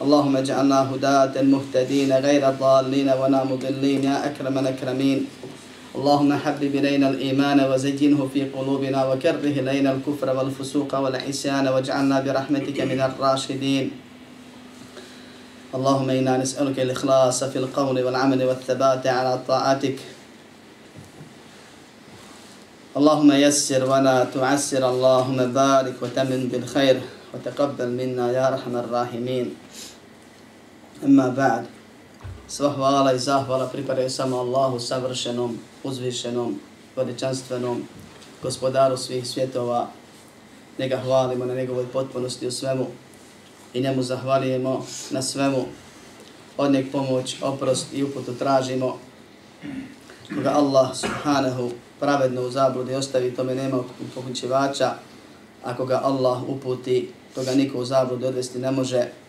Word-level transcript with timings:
اللهم 0.00 0.36
اجعلنا 0.36 0.80
هداة 0.90 1.42
مهتدين 1.42 2.12
غير 2.12 2.50
ضالين 2.50 3.08
ولا 3.08 3.44
مضلين 3.44 4.04
يا 4.04 4.26
أكرم 4.26 4.58
الأكرمين. 4.58 5.26
اللهم 5.94 6.30
حبب 6.32 6.72
إلينا 6.74 7.08
الإيمان 7.08 7.60
وزينه 7.60 8.28
في 8.32 8.44
قلوبنا 8.48 9.00
وكره 9.04 9.44
إلينا 9.60 9.92
الكفر 9.92 10.36
والفسوق 10.36 10.94
والعصيان 10.98 11.68
واجعلنا 11.68 12.20
برحمتك 12.20 12.80
من 12.80 13.00
الراشدين. 13.00 13.90
اللهم 15.74 16.10
إنا 16.10 16.36
نسألك 16.36 16.80
الإخلاص 16.80 17.44
في 17.44 17.58
القول 17.58 18.02
والعمل 18.02 18.44
والثبات 18.44 19.06
على 19.06 19.40
طاعتك. 19.48 19.98
اللهم 22.96 23.32
يسر 23.32 23.82
ولا 23.84 24.24
تعسر. 24.24 24.82
اللهم 24.88 25.38
بارك 25.52 25.96
وتمن 26.02 26.48
بالخير 26.48 26.96
وتقبل 27.34 27.88
منا 27.88 28.32
يا 28.32 28.48
أرحم 28.48 28.76
الراحمين. 28.76 29.46
Amma 31.04 31.30
ba'd. 31.30 31.64
Sva 32.48 32.68
hvala 32.76 33.12
i 33.12 33.18
zahvala 33.18 33.66
pripadaju 33.66 34.10
samo 34.10 34.36
Allahu 34.36 34.80
savršenom, 34.80 35.58
uzvišenom, 35.84 36.58
veličanstvenom, 36.96 37.82
gospodaru 38.42 38.96
svih 38.96 39.28
svjetova. 39.28 39.88
Njega 40.78 41.00
hvalimo 41.04 41.44
na 41.44 41.54
njegovoj 41.54 41.86
potpunosti 41.92 42.46
u 42.46 42.50
svemu 42.50 42.86
i 43.74 43.80
njemu 43.80 44.02
zahvalijemo 44.02 44.86
na 45.10 45.22
svemu. 45.22 45.64
Od 46.56 46.72
njeg 46.72 46.92
pomoć, 46.92 47.36
oprost 47.42 47.86
i 47.92 48.04
uputu 48.04 48.34
tražimo. 48.34 48.98
Koga 50.34 50.50
Allah 50.50 50.96
subhanahu 50.96 51.70
pravedno 52.00 52.42
u 52.42 52.50
zabludi 52.50 52.94
ostavi, 52.94 53.34
tome 53.34 53.54
nema 53.54 53.82
pokućivača. 54.14 54.94
Ako 55.64 55.86
ga 55.86 56.00
Allah 56.04 56.42
uputi, 56.48 57.12
toga 57.34 57.54
niko 57.54 57.78
u 57.78 57.84
zabludi 57.84 58.26
odvesti 58.26 58.58
ne 58.58 58.70
može. 58.70 59.19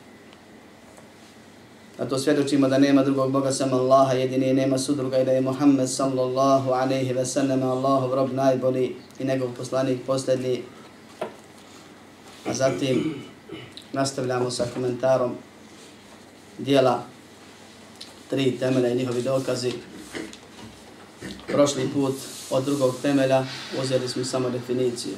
A 2.02 2.06
to 2.06 2.18
svjedočimo 2.20 2.68
da 2.68 2.78
nema 2.78 3.04
drugog 3.04 3.32
Boga 3.32 3.52
sam 3.52 3.74
Allaha, 3.74 4.14
jedini 4.14 4.54
nema 4.54 4.78
sudruga 4.78 5.18
i 5.18 5.26
da 5.26 5.32
je 5.32 5.42
Muhammed 5.42 5.90
sallallahu 5.90 6.72
alaihi 6.72 7.14
ve 7.14 7.26
sallam 7.26 7.64
Allahov 7.64 8.14
rob 8.14 8.34
najbolji 8.34 8.96
i 9.20 9.26
njegov 9.26 9.50
poslanik 9.58 10.00
posljednji. 10.08 10.64
A 12.46 12.54
zatim 12.54 13.16
nastavljamo 13.94 14.52
sa 14.52 14.66
komentarom 14.74 15.32
dijela 16.58 17.04
tri 18.30 18.58
temelja 18.60 18.90
i 18.90 18.95
njihovi 18.95 19.22
dokazi. 19.22 19.72
Prošli 21.48 21.90
put 21.94 22.16
od 22.50 22.64
drugog 22.64 22.95
temelja 23.02 23.45
uzeli 23.82 24.08
smo 24.08 24.26
samo 24.26 24.50
definiciju. 24.50 25.14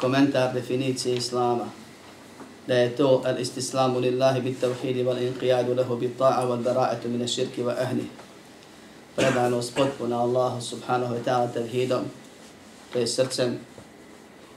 Komentar 0.00 0.54
definicije 0.54 1.16
Islama 1.16 1.64
da 2.66 2.74
je 2.74 2.96
to 2.96 3.22
al 3.24 3.40
istislamu 3.40 4.00
lillahi 4.00 4.40
bit 4.40 4.60
tavhidi 4.60 5.04
wal 5.04 5.18
inqiyadu 5.22 5.74
lahu 5.74 5.96
bit 5.96 6.18
ta'a 6.18 6.48
wal 6.48 6.62
bara'atu 6.62 7.08
min 7.08 7.22
ash-shirki 7.22 7.62
wa 7.62 7.72
ahli 7.72 8.08
predanost 9.16 9.74
potpuna 9.74 10.20
Allahu 10.20 10.60
subhanahu 10.60 11.14
wa 11.14 11.20
ta'ala 11.24 11.48
tavhidom, 11.48 12.04
to 12.92 12.98
je 12.98 13.06
srcem 13.06 13.58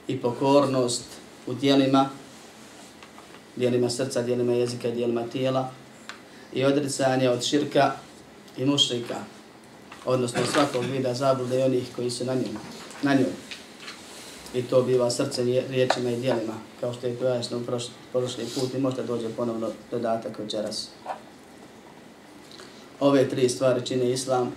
i 0.08 0.16
pokornost 0.16 1.04
u 1.46 1.54
dijelima 1.54 2.10
dijelima 3.56 3.90
srca, 3.90 4.22
dijelima 4.22 4.52
jezika, 4.52 4.90
dijelima 4.90 5.22
tijela 5.32 5.70
i 6.52 6.64
odricanje 6.64 7.30
od 7.30 7.44
širka 7.44 7.92
i 8.56 8.64
mušrika 8.64 9.16
odnosno 10.04 10.40
svakog 10.52 10.84
vida 10.84 11.14
zablude 11.14 11.58
i 11.58 11.62
onih 11.62 11.84
koji 11.96 12.10
su 12.10 12.24
na 12.24 12.34
njom 12.34 12.58
na 13.02 13.14
njom 13.14 13.47
i 14.54 14.62
to 14.62 14.82
biva 14.82 15.10
srcem, 15.10 15.46
riječima 15.46 16.10
i 16.10 16.20
dijelima, 16.20 16.54
kao 16.80 16.92
što 16.92 17.06
je 17.06 17.16
pojasno 17.16 17.60
prošli, 17.60 17.90
prošli 18.12 18.44
put 18.54 18.74
i 18.74 18.78
možda 18.78 19.02
dođe 19.02 19.28
ponovno 19.28 19.70
dodatak 19.90 20.38
večeras. 20.38 20.88
Ove 23.00 23.28
tri 23.28 23.48
stvari 23.48 23.86
čine 23.86 24.10
islam 24.10 24.52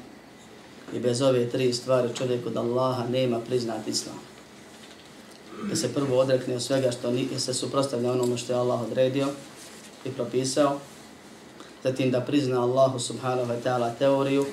i 0.93 0.99
bez 0.99 1.21
ove 1.21 1.49
tri 1.49 1.73
stvari 1.73 2.09
čovjek 2.15 2.45
od 2.45 2.57
Allaha 2.57 3.07
nema 3.07 3.39
priznat 3.39 3.87
islam. 3.87 4.19
Da 5.69 5.75
se 5.75 5.93
prvo 5.93 6.17
odrekne 6.17 6.55
od 6.55 6.63
svega 6.63 6.91
što 6.91 7.11
nije 7.11 7.39
se 7.39 7.53
suprostavlja 7.53 8.11
onome 8.11 8.37
što 8.37 8.53
je 8.53 8.59
Allah 8.59 8.81
odredio 8.81 9.27
i 10.05 10.09
propisao, 10.09 10.79
zatim 11.83 12.11
da 12.11 12.21
prizna 12.21 12.63
Allahu 12.63 12.99
subhanahu 12.99 13.51
wa 13.51 13.57
ta'ala 13.63 13.91
teoriju 13.99 14.45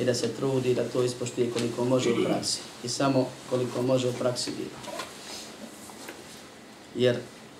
i 0.00 0.04
da 0.04 0.14
se 0.14 0.28
trudi 0.28 0.74
da 0.74 0.88
to 0.88 1.02
ispoštuje 1.02 1.50
koliko 1.50 1.84
može 1.84 2.10
u 2.10 2.24
praksi. 2.24 2.71
I 2.84 2.88
samo 2.88 3.26
koliko 3.50 3.82
može 3.82 4.08
u 4.08 4.12
praksi 4.12 4.50
biva. 4.50 4.98
Jer 6.94 7.16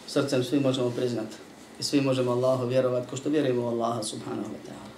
srcem 0.06 0.44
svi 0.44 0.60
možemo 0.60 0.90
priznati 0.90 1.36
i 1.80 1.82
svi 1.82 2.00
možemo 2.00 2.32
Allahu 2.32 2.66
vjerovati 2.66 3.10
ko 3.10 3.16
što 3.16 3.28
vjerujemo 3.28 3.62
u 3.62 3.68
Allaha 3.68 4.02
subhanahu 4.02 4.48
wa 4.48 4.70
ta'ala. 4.70 4.92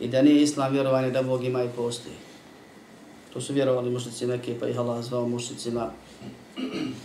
I 0.00 0.08
da 0.08 0.22
nije 0.22 0.42
islam 0.42 0.72
vjerovanje 0.72 1.10
da 1.10 1.22
Bog 1.22 1.44
ima 1.44 1.62
i 1.62 1.68
postoji. 1.76 2.14
To 3.32 3.40
su 3.40 3.52
vjerovali 3.52 3.90
mušnici 3.90 4.26
neke 4.26 4.58
pa 4.60 4.68
ih 4.68 4.78
Allah 4.78 5.04
zvao 5.04 5.28
mušnicima 5.28 5.90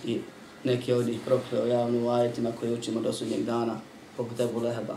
i 0.05 0.19
neki 0.63 0.93
od 0.93 1.07
njih 1.07 1.19
prokleo 1.25 1.65
javno 1.65 2.07
u 2.07 2.09
ajetima 2.09 2.51
koje 2.59 2.73
učimo 2.73 3.01
do 3.01 3.13
sudnjeg 3.13 3.43
dana 3.43 3.79
poput 4.17 4.39
Ebu 4.39 4.59
Leheba 4.59 4.95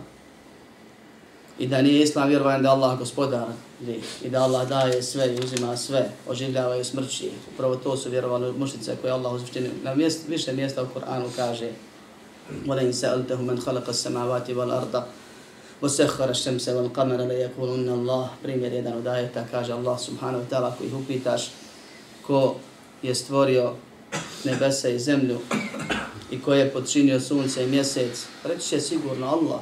i 1.60 1.68
da 1.68 1.82
nije 1.82 2.04
islam 2.04 2.30
vjerovan 2.30 2.64
da 2.64 2.72
Allah 2.72 3.00
gospodar 3.00 3.48
i 4.24 4.30
da 4.30 4.44
Allah 4.44 4.70
daje 4.70 5.04
sve 5.04 5.36
i 5.36 5.40
uzima 5.44 5.78
sve, 5.78 6.10
oživljava 6.28 6.76
i 6.78 6.84
smrći. 6.84 7.32
Upravo 7.54 7.76
to 7.76 7.98
su 7.98 8.10
vjerovali 8.10 8.54
mušnice 8.54 8.96
koje 9.02 9.12
Allah 9.12 9.34
uzvištini 9.34 9.70
na 9.84 9.96
mjest, 9.96 10.28
više 10.28 10.54
mjesta 10.54 10.84
u 10.84 10.88
Koranu 10.94 11.30
kaže 11.36 11.70
وَلَيْنْ 12.66 12.94
سَأَلْتَهُ 12.94 13.42
مَنْ 13.42 13.58
خَلَقَ 13.60 13.90
السَّمَاوَاتِ 13.90 14.50
وَالْأَرْضَ 14.50 15.04
وَسَخَّرَ 15.82 16.30
الشَّمْسَ 16.30 16.66
وَالْقَمَرَ 16.70 17.20
لَيَكُونُنَّ 17.28 17.90
اللَّهِ 17.90 18.28
Primjer 18.44 18.74
jedan 18.74 18.94
od 18.98 19.08
ajeta 19.08 19.46
kaže 19.52 19.74
Allah 19.74 20.00
subhanahu 20.00 20.44
wa 20.44 20.48
ta'ala 20.50 20.68
ako 20.68 20.84
ih 20.84 20.94
upitaš 20.94 21.52
ko 22.28 22.56
je 23.02 23.16
stvorio 23.16 23.74
nebesa 24.44 24.90
i 24.90 25.00
zemlju 25.00 25.40
i 26.32 26.42
ko 26.42 26.54
je 26.54 26.74
podčinio 26.74 27.20
sunce 27.20 27.64
i 27.64 27.68
mjesec, 27.68 28.26
reći 28.44 28.70
će 28.70 28.82
sigurno 28.82 29.28
Allah 29.28 29.62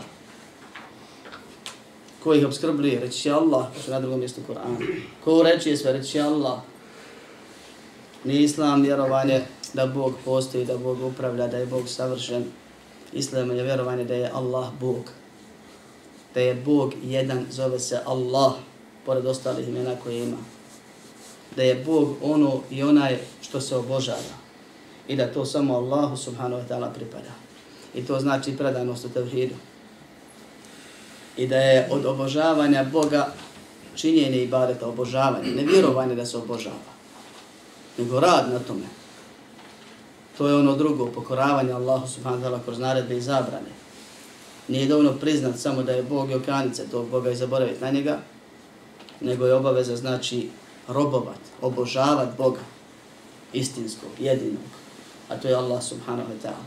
ko 2.22 2.34
ih 2.34 2.46
obskrbljuje, 2.46 3.00
reći 3.00 3.18
će 3.18 3.32
Allah, 3.32 3.66
što 3.82 3.90
na 3.90 4.00
drugom 4.00 4.18
mjestu 4.18 4.40
Kur'ana. 4.48 5.00
Ko 5.24 5.42
reći 5.42 5.76
sve, 5.76 5.92
reći 5.92 6.10
će 6.10 6.20
Allah. 6.20 6.58
Ni 8.24 8.42
islam 8.42 8.82
vjerovanje 8.82 9.42
da 9.72 9.86
Bog 9.86 10.14
postoji, 10.24 10.64
da 10.64 10.78
Bog 10.78 11.02
upravlja, 11.02 11.46
da 11.46 11.56
je 11.56 11.66
Bog 11.66 11.88
savršen. 11.88 12.44
Islam 13.12 13.56
je 13.56 13.62
vjerovanje 13.62 14.04
da 14.04 14.14
je 14.14 14.30
Allah 14.34 14.68
Bog. 14.80 15.10
Da 16.34 16.40
je 16.40 16.54
Bog 16.54 16.94
jedan, 17.02 17.46
zove 17.50 17.78
se 17.78 18.00
Allah, 18.06 18.52
pored 19.06 19.26
ostalih 19.26 19.68
imena 19.68 19.96
koje 20.02 20.18
ima. 20.18 20.36
Da 21.56 21.62
je 21.62 21.74
Bog 21.74 22.16
ono 22.22 22.60
i 22.70 22.82
onaj 22.82 23.18
što 23.42 23.60
se 23.60 23.76
obožava. 23.76 24.38
I 25.08 25.16
da 25.16 25.32
to 25.32 25.44
samo 25.44 25.74
Allahu 25.74 26.16
subhanahu 26.16 26.62
wa 26.62 26.68
ta'ala 26.68 26.92
pripada. 26.94 27.30
I 27.94 28.06
to 28.06 28.20
znači 28.20 28.56
predanost 28.56 29.04
u 29.04 29.08
tevhidu 29.08 29.54
i 31.38 31.46
da 31.46 31.56
je 31.56 31.88
od 31.90 32.06
obožavanja 32.06 32.84
Boga 32.84 33.32
činjenje 33.94 34.42
ibadeta, 34.42 34.86
obožavanje, 34.86 35.50
ne 35.50 35.62
vjerovanje 35.62 36.14
da 36.14 36.26
se 36.26 36.36
obožava, 36.36 36.92
nego 37.98 38.20
rad 38.20 38.52
na 38.52 38.58
tome. 38.58 38.86
To 40.38 40.48
je 40.48 40.54
ono 40.56 40.76
drugo, 40.76 41.06
pokoravanje 41.06 41.72
Allahu 41.72 42.08
subhanahu 42.08 42.42
wa 42.42 42.46
ta'ala 42.46 42.58
kroz 42.64 42.78
naredbe 42.78 43.16
i 43.16 43.20
zabrane. 43.20 43.72
Nije 44.68 44.86
dovoljno 44.86 45.12
priznat 45.12 45.58
samo 45.58 45.82
da 45.82 45.92
je 45.92 46.02
Bog 46.02 46.30
i 46.30 46.34
okanice 46.34 46.88
tog 46.90 47.08
Boga 47.08 47.30
i 47.30 47.36
zaboraviti 47.36 47.80
na 47.80 47.90
njega, 47.90 48.18
nego 49.20 49.46
je 49.46 49.54
obaveza 49.54 49.96
znači 49.96 50.48
robovat, 50.88 51.40
obožavat 51.60 52.36
Boga. 52.36 52.60
istinskog, 53.52 54.10
jedinog, 54.20 54.68
a 55.28 55.36
to 55.36 55.48
je 55.48 55.54
Allah 55.54 55.82
subhanahu 55.82 56.28
wa 56.28 56.38
ta'ala. 56.44 56.64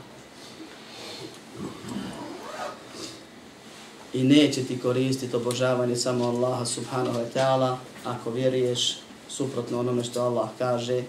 I 4.14 4.24
neće 4.24 4.64
ti 4.64 4.80
koristiti 4.80 5.36
obožavanje 5.36 5.96
samo 5.96 6.26
Allaha 6.26 6.66
subhanahu 6.66 7.20
wa 7.20 7.26
ta'ala 7.36 7.78
ako 8.06 8.32
vjeruješ 8.32 8.98
suprotno 9.30 9.80
onome 9.80 10.04
što 10.04 10.22
Allah 10.22 10.50
kaže 10.58 11.04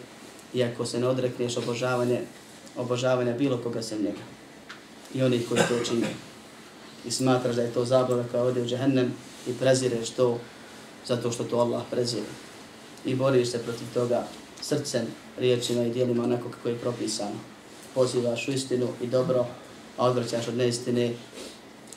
i 0.55 0.65
ako 0.65 0.87
se 0.87 1.01
ne 1.01 1.09
odrekneš 1.09 1.57
obožavanje, 1.57 2.21
obožavanja 2.77 3.33
bilo 3.33 3.59
koga 3.59 3.83
sem 3.83 3.99
njega 3.99 4.23
i 5.15 5.23
onih 5.23 5.49
koji 5.49 5.61
to 5.69 5.85
čine. 5.85 6.07
I 7.07 7.11
smatraš 7.11 7.57
da 7.57 7.63
je 7.63 7.73
to 7.73 7.85
zablava 7.85 8.25
koja 8.31 8.43
ode 8.43 8.63
u 8.63 8.67
džehennem 8.67 9.13
i 9.47 9.53
prezireš 9.53 10.11
to 10.11 10.39
zato 11.07 11.33
što 11.33 11.45
to 11.45 11.57
Allah 11.57 11.83
prezire. 11.91 12.27
I 13.05 13.15
boriš 13.15 13.49
se 13.49 13.59
protiv 13.59 13.87
toga 13.95 14.27
srcem, 14.61 15.07
riječima 15.39 15.83
i 15.83 15.91
dijelima 15.91 16.25
onako 16.25 16.49
kako 16.49 16.69
je 16.69 16.79
propisano. 16.79 17.37
Pozivaš 17.95 18.49
u 18.49 18.53
istinu 18.53 18.89
i 19.03 19.07
dobro, 19.07 19.47
a 19.97 20.07
odvrćaš 20.07 20.49
od 20.49 20.57
neistine 20.57 21.15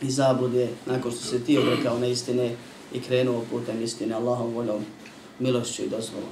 i 0.01 0.11
zablude 0.11 0.69
nakon 0.85 1.11
što 1.11 1.21
se 1.21 1.39
ti 1.39 1.57
obrekao 1.57 1.99
neistine 1.99 2.55
i 2.93 3.01
krenuo 3.01 3.43
putem 3.51 3.83
istine 3.83 4.15
Allahom 4.15 4.53
voljom, 4.53 4.85
milošću 5.39 5.83
i 5.83 5.89
dozvolom. 5.89 6.29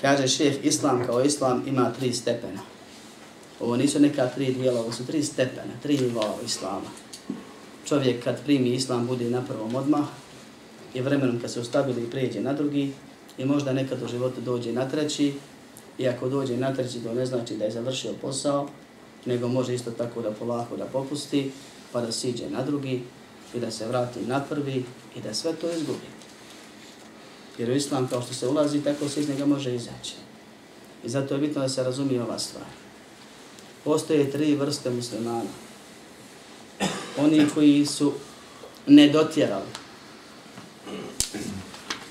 Kaže 0.00 0.28
šef, 0.28 0.64
Islam 0.64 1.06
kao 1.06 1.24
Islam 1.24 1.62
ima 1.66 1.92
tri 1.92 2.12
stepena. 2.12 2.60
Ovo 3.60 3.76
nisu 3.76 4.00
neka 4.00 4.26
tri 4.26 4.52
dijela, 4.52 4.80
ovo 4.80 4.92
su 4.92 5.06
tri 5.06 5.22
stepena, 5.22 5.72
tri 5.82 5.98
nivoa 5.98 6.34
Islama. 6.44 6.90
Čovjek 7.88 8.24
kad 8.24 8.44
primi 8.44 8.74
Islam 8.74 9.06
bude 9.06 9.30
na 9.30 9.42
prvom 9.42 9.74
odmah 9.74 10.04
i 10.94 11.00
vremenom 11.00 11.40
kad 11.40 11.50
se 11.50 11.60
ustabili 11.60 12.02
i 12.02 12.10
prijeđe 12.10 12.40
na 12.40 12.52
drugi 12.52 12.92
i 13.38 13.44
možda 13.44 13.72
nekad 13.72 14.02
u 14.02 14.08
životu 14.08 14.40
dođe 14.40 14.72
na 14.72 14.88
treći 14.88 15.34
i 15.98 16.08
ako 16.08 16.28
dođe 16.28 16.56
na 16.56 16.74
treći 16.74 17.00
to 17.00 17.14
ne 17.14 17.26
znači 17.26 17.56
da 17.56 17.64
je 17.64 17.70
završio 17.70 18.12
posao, 18.20 18.68
nego 19.26 19.48
može 19.48 19.74
isto 19.74 19.90
tako 19.90 20.22
da 20.22 20.30
polako 20.30 20.76
da 20.76 20.84
popusti 20.84 21.50
pa 21.92 22.00
da 22.00 22.12
siđe 22.12 22.50
na 22.50 22.62
drugi 22.62 23.02
i 23.54 23.60
da 23.60 23.70
se 23.70 23.86
vrati 23.86 24.20
na 24.20 24.40
prvi 24.40 24.84
i 25.16 25.20
da 25.20 25.34
sve 25.34 25.52
to 25.52 25.70
izgubi. 25.70 26.06
Jer 27.58 27.70
u 27.70 27.74
Islam 27.74 28.08
kao 28.08 28.22
što 28.22 28.34
se 28.34 28.48
ulazi, 28.48 28.80
tako 28.80 29.08
se 29.08 29.20
iz 29.20 29.28
njega 29.28 29.46
može 29.46 29.74
izaći. 29.74 30.14
I 31.04 31.08
zato 31.08 31.34
je 31.34 31.40
bitno 31.40 31.62
da 31.62 31.68
se 31.68 31.82
razumije 31.82 32.22
ova 32.22 32.38
stvar. 32.38 32.64
Postoje 33.84 34.30
tri 34.30 34.54
vrste 34.54 34.90
muslimana. 34.90 35.50
Oni 37.18 37.46
koji 37.54 37.86
su 37.86 38.12
nedotjerali. 38.86 39.66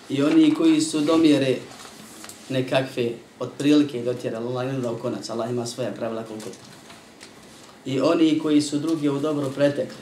I 0.09 0.23
oni 0.23 0.53
koji 0.53 0.81
su 0.81 0.99
domjere 0.99 1.57
nekakve 2.49 3.11
otprilike 3.39 4.03
dotjerali. 4.03 4.47
Allah 4.47 4.65
ne 4.65 4.79
da 4.79 4.91
u 4.91 4.97
konac, 4.97 5.29
Allah 5.29 5.49
ima 5.49 5.65
svoja 5.65 5.91
pravila 5.91 6.23
koliko. 6.23 6.47
I 7.85 8.01
oni 8.01 8.39
koji 8.39 8.61
su 8.61 8.79
drugi 8.79 9.09
u 9.09 9.19
dobro 9.19 9.49
pretekli. 9.49 10.01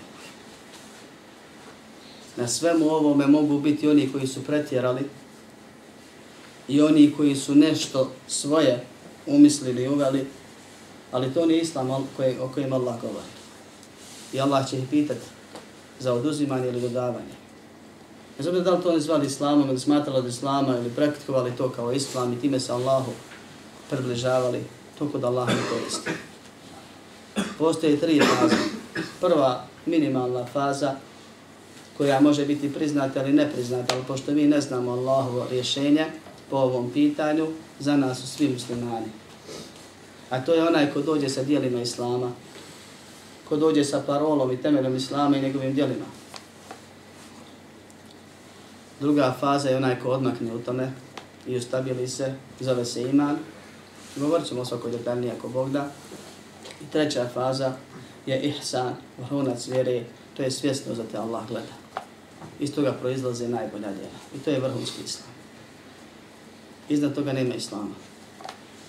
Na 2.36 2.48
svemu 2.48 2.90
ovome 2.90 3.28
mogu 3.28 3.60
biti 3.60 3.88
oni 3.88 4.12
koji 4.12 4.28
su 4.28 4.44
pretjerali 4.44 5.02
i 6.68 6.82
oni 6.82 7.14
koji 7.18 7.36
su 7.36 7.56
nešto 7.56 8.12
svoje 8.28 8.86
umislili 9.26 9.84
i 9.84 9.88
uveli, 9.88 10.26
ali 11.12 11.34
to 11.34 11.46
nije 11.46 11.62
islam 11.62 12.08
koje, 12.18 12.42
o 12.42 12.48
kojem 12.48 12.74
Allah 12.74 13.02
govori. 13.02 13.26
I 14.34 14.42
Allah 14.42 14.70
će 14.70 14.78
ih 14.78 14.84
pitati 14.90 15.26
za 16.00 16.14
oduzimanje 16.14 16.68
ili 16.68 16.82
dodavanje. 16.82 17.40
Ne 18.38 18.44
znam 18.44 18.64
da 18.64 18.72
li 18.72 18.84
to 18.84 18.92
ne 18.92 19.00
zvali 19.00 19.28
islamom 19.28 19.70
ili 19.70 19.80
smatrali 19.80 20.20
od 20.20 20.28
islama 20.28 20.78
ili 20.78 20.90
praktikovali 20.90 21.56
to 21.58 21.70
kao 21.70 21.94
islam 21.94 22.34
i 22.34 22.40
time 22.40 22.60
se 22.60 22.72
Allahu 22.72 23.12
približavali, 23.90 24.64
to 25.00 25.10
kod 25.10 25.24
Allaha 25.24 25.54
ne 25.54 25.62
koristi. 25.70 26.29
Postoje 27.58 28.00
tri 28.00 28.22
faze. 28.22 28.56
Prva 29.22 29.66
minimalna 29.86 30.46
faza 30.46 30.96
koja 31.98 32.20
može 32.20 32.46
biti 32.46 32.74
priznata 32.74 33.24
ili 33.24 33.34
nepriznata, 33.34 33.96
ali 33.96 34.04
pošto 34.08 34.32
mi 34.32 34.48
ne 34.48 34.62
znamo 34.62 34.92
Allahovo 34.92 35.48
rješenje, 35.52 36.06
po 36.50 36.58
ovom 36.58 36.92
pitanju, 36.92 37.48
za 37.80 37.98
nas 37.98 38.20
su 38.20 38.28
svi 38.28 38.50
muslimani. 38.50 39.08
A 40.30 40.42
to 40.42 40.54
je 40.54 40.68
onaj 40.68 40.94
ko 40.94 41.02
dođe 41.02 41.30
sa 41.30 41.44
dijelima 41.44 41.82
Islama, 41.82 42.32
ko 43.50 43.58
dođe 43.58 43.84
sa 43.84 44.04
parolom 44.08 44.52
i 44.52 44.62
temeljom 44.62 44.96
Islama 44.96 45.38
i 45.38 45.42
njegovim 45.42 45.74
dijelima. 45.74 46.06
Druga 49.00 49.36
faza 49.40 49.70
je 49.70 49.78
onaj 49.78 50.00
ko 50.00 50.10
odmakne 50.10 50.54
u 50.54 50.60
tome 50.60 50.92
i 51.48 51.58
ustabili 51.58 52.08
se, 52.08 52.34
zove 52.60 52.86
se 52.86 53.02
iman. 53.02 53.38
Govorit 54.16 54.48
ćemo 54.48 54.66
svako 54.66 54.90
detaljnije 54.90 55.34
ako 55.38 55.48
Bog 55.48 55.72
da. 55.72 55.92
I 56.82 56.92
treća 56.92 57.30
faza 57.34 57.74
je 58.26 58.42
ihsan, 58.42 58.96
vrhunac 59.18 59.68
vjere, 59.68 60.04
to 60.38 60.44
je 60.44 60.52
svjesno 60.52 60.96
za 60.96 61.04
te 61.12 61.18
Allah 61.18 61.48
gleda. 61.48 61.74
Iz 62.60 62.76
toga 62.76 62.92
proizlaze 62.92 63.48
najbolja 63.48 63.88
djela. 63.92 64.20
I 64.36 64.40
to 64.40 64.50
je 64.50 64.60
vrhunski 64.60 65.02
islam 65.06 65.30
iznad 66.90 67.16
toga 67.16 67.34
nema 67.34 67.56
islama. 67.56 67.96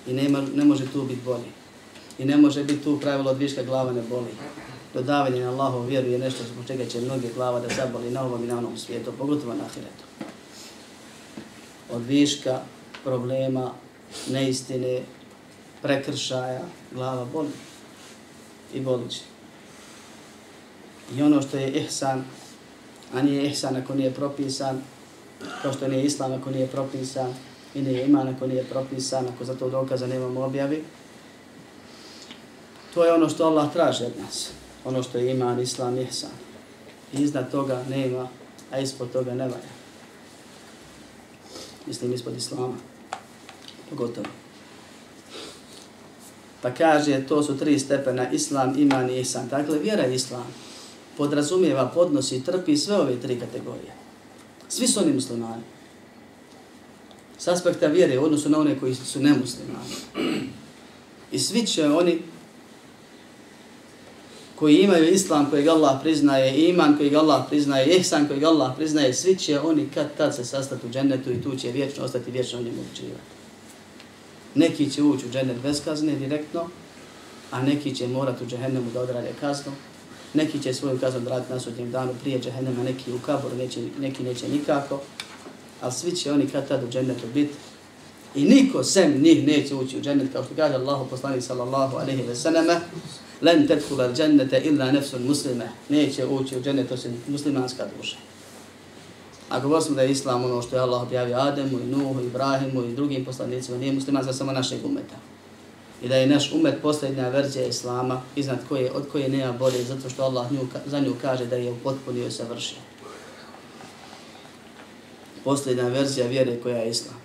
I 0.07 0.13
nema, 0.13 0.43
ne 0.55 0.65
može 0.65 0.93
tu 0.93 1.03
biti 1.03 1.21
bolji. 1.25 1.51
I 2.19 2.25
ne 2.25 2.37
može 2.37 2.65
biti 2.65 2.85
tu 2.85 3.01
pravilo 3.01 3.31
od 3.31 3.39
viška 3.39 3.63
glava 3.63 3.93
ne 3.93 4.03
boli. 4.03 4.31
Dodavanje 4.95 5.41
na 5.41 5.51
Allahov 5.51 5.87
vjeru 5.87 6.09
je 6.09 6.19
nešto 6.19 6.45
zbog 6.45 6.65
čega 6.67 6.87
će 6.87 7.01
mnoge 7.01 7.29
glava 7.35 7.61
da 7.61 7.69
zaboli 7.69 8.11
na 8.11 8.23
ovom 8.23 8.45
i 8.45 8.47
na 8.47 8.59
onom 8.59 8.79
svijetu, 8.79 9.13
pogotovo 9.19 9.55
na 9.55 9.65
ahiretu. 9.65 10.05
Od 11.91 12.03
viška 12.03 12.61
problema, 13.05 13.71
neistine, 14.31 15.03
prekršaja, 15.83 16.61
glava 16.95 17.25
boli. 17.25 17.51
I 18.75 18.81
boliće. 18.81 19.21
I 21.15 21.23
ono 21.23 21.43
što 21.43 21.57
je 21.57 21.73
ihsan, 21.73 22.25
a 23.15 23.23
nije 23.23 23.51
ihsan 23.51 23.77
ako 23.77 23.95
nije 23.95 24.15
propisan, 24.15 24.83
kao 25.63 25.73
što 25.73 25.89
nije 25.89 26.05
islam 26.05 26.33
ako 26.33 26.51
nije 26.51 26.67
propisan, 26.67 27.35
i 27.75 27.83
nije 27.83 28.07
iman 28.07 28.29
ako 28.29 28.47
nije 28.47 28.65
propisan, 28.65 29.27
ako 29.35 29.45
za 29.45 29.55
to 29.55 29.71
dokaza 29.71 30.07
nemamo 30.07 30.45
objavi. 30.45 30.85
To 32.95 33.05
je 33.05 33.13
ono 33.13 33.29
što 33.29 33.45
Allah 33.45 33.73
traži 33.73 34.05
od 34.05 34.13
nas. 34.19 34.51
Ono 34.85 35.03
što 35.03 35.19
je 35.19 35.31
iman, 35.31 35.61
islam, 35.61 35.99
ihsan. 35.99 36.31
I 37.13 37.23
iznad 37.23 37.51
toga 37.51 37.85
nema, 37.89 38.29
a 38.71 38.79
ispod 38.79 39.13
toga 39.13 39.35
ne 39.35 39.45
valja. 39.45 39.73
Mislim, 41.87 42.13
ispod 42.13 42.37
islama. 42.37 42.75
Pogotovo. 43.91 44.40
Pa 46.63 46.75
kaže, 46.75 47.27
to 47.29 47.43
su 47.43 47.59
tri 47.59 47.79
stepena, 47.79 48.31
islam, 48.31 48.75
iman 48.79 49.11
i 49.11 49.21
ihsan. 49.21 49.49
Dakle, 49.49 49.79
vjera 49.79 50.07
islam 50.07 50.47
podrazumijeva, 51.17 51.91
podnosi 51.95 52.37
i 52.37 52.45
trpi 52.45 52.77
sve 52.77 52.97
ove 52.97 53.21
tri 53.21 53.41
kategorije. 53.41 53.93
Svi 54.69 54.87
su 54.87 55.01
oni 55.01 55.13
muslimani 55.13 55.63
s 57.39 57.49
aspekta 57.49 57.87
vjere 57.87 58.19
u 58.19 58.25
odnosu 58.25 58.49
na 58.49 58.59
one 58.59 58.79
koji 58.81 58.95
su 58.95 59.21
nemuslimani. 59.21 59.95
I 61.33 61.39
svi 61.39 61.67
će 61.67 61.87
oni 61.87 62.23
koji 64.57 64.77
imaju 64.77 65.09
islam 65.09 65.51
kojeg 65.51 65.69
Allah 65.69 65.99
priznaje, 66.03 66.69
iman 66.69 66.97
kojeg 66.97 67.15
Allah 67.15 67.45
priznaje, 67.49 67.97
ihsan 67.97 68.29
kojeg 68.29 68.45
Allah 68.45 68.73
priznaje, 68.77 69.15
svi 69.15 69.37
će 69.37 69.61
oni 69.61 69.89
kad 69.95 70.17
tad 70.17 70.37
se 70.37 70.45
sastati 70.45 70.87
u 70.87 70.91
džennetu 70.91 71.33
i 71.33 71.43
tu 71.43 71.57
će 71.57 71.73
vječno 71.73 72.05
ostati 72.05 72.31
vječno 72.31 72.59
u 72.59 72.63
njemu 72.63 72.83
učivati. 72.93 73.40
Neki 74.55 74.91
će 74.91 75.03
ući 75.03 75.27
u 75.27 75.31
džennet 75.31 75.57
bez 75.63 75.85
kazne 75.85 76.15
direktno, 76.15 76.69
a 77.51 77.63
neki 77.63 77.95
će 77.95 78.09
morati 78.09 78.45
u 78.45 78.47
džehennemu 78.47 78.91
da 78.95 79.01
odrade 79.01 79.33
kaznu, 79.41 79.73
neki 80.35 80.63
će 80.63 80.75
svoju 80.75 80.99
kaznu 80.99 81.21
odraditi 81.21 81.53
na 81.53 81.61
sudnjem 81.61 81.91
danu 81.91 82.15
prije 82.21 82.41
džehennema, 82.41 82.83
neki 82.83 83.13
u 83.13 83.19
kaboru, 83.19 83.57
neki, 83.57 83.89
neki 84.01 84.23
neće 84.23 84.49
nikako, 84.49 85.01
ali 85.81 85.93
svi 85.93 86.13
će 86.17 86.33
oni 86.33 86.47
kad 86.47 86.69
tad 86.69 86.85
u 86.85 86.91
džennetu 86.91 87.27
biti. 87.35 87.55
I 88.35 88.45
niko 88.45 88.85
sem 88.85 89.23
njih 89.23 89.47
neće 89.47 89.75
ući 89.75 89.99
u 89.99 90.01
džennet, 90.01 90.33
kao 90.33 90.45
što 90.45 90.55
kaže 90.55 90.75
Allahu 90.75 91.11
poslanik 91.11 91.43
sallallahu 91.43 91.97
alaihi 91.97 92.23
ve 92.23 92.37
sallame, 92.37 92.81
len 93.41 93.67
tedhula 93.67 94.13
džennete 94.13 94.61
illa 94.65 94.93
nefsun 94.93 95.23
muslime, 95.23 95.69
neće 95.89 96.27
ući 96.27 96.57
u 96.57 96.63
džennet 96.63 96.93
osim 96.93 97.13
muslimanska 97.29 97.87
duša. 97.97 98.17
A 99.51 99.61
govorili 99.61 99.85
smo 99.85 99.97
da 99.97 100.03
je 100.03 100.11
Islam 100.11 100.45
ono 100.45 100.63
što 100.63 100.77
je 100.77 100.83
Allah 100.83 101.03
objavio 101.03 101.39
Ademu 101.39 101.81
i 101.81 101.87
Nuhu, 101.87 102.21
Ibrahimu 102.21 102.85
i 102.85 102.95
drugim 102.95 103.25
poslanicima, 103.25 103.79
nije 103.79 103.93
muslimanska 103.93 104.33
samo 104.33 104.53
našeg 104.53 104.85
umeta. 104.85 105.17
I 106.03 106.09
da 106.09 106.17
je 106.17 106.27
naš 106.27 106.53
umet 106.53 106.83
posljednja 106.83 107.29
verzija 107.29 107.67
Islama, 107.67 108.23
iznad 108.37 108.59
koje, 108.69 108.93
od 108.93 109.09
koje 109.13 109.29
nema 109.29 109.53
bolje, 109.53 109.85
zato 109.85 110.11
što 110.11 110.23
Allah 110.23 110.53
nju, 110.53 110.61
za 110.87 111.01
nju 111.01 111.15
kaže 111.23 111.47
da 111.47 111.57
je 111.57 111.73
upotpunio 111.73 112.27
i 112.27 112.31
savršio 112.31 112.79
posljedna 115.45 115.89
verzija 115.89 116.27
vjere 116.27 116.61
koja 116.63 116.77
je 116.77 116.91
islam. 116.91 117.17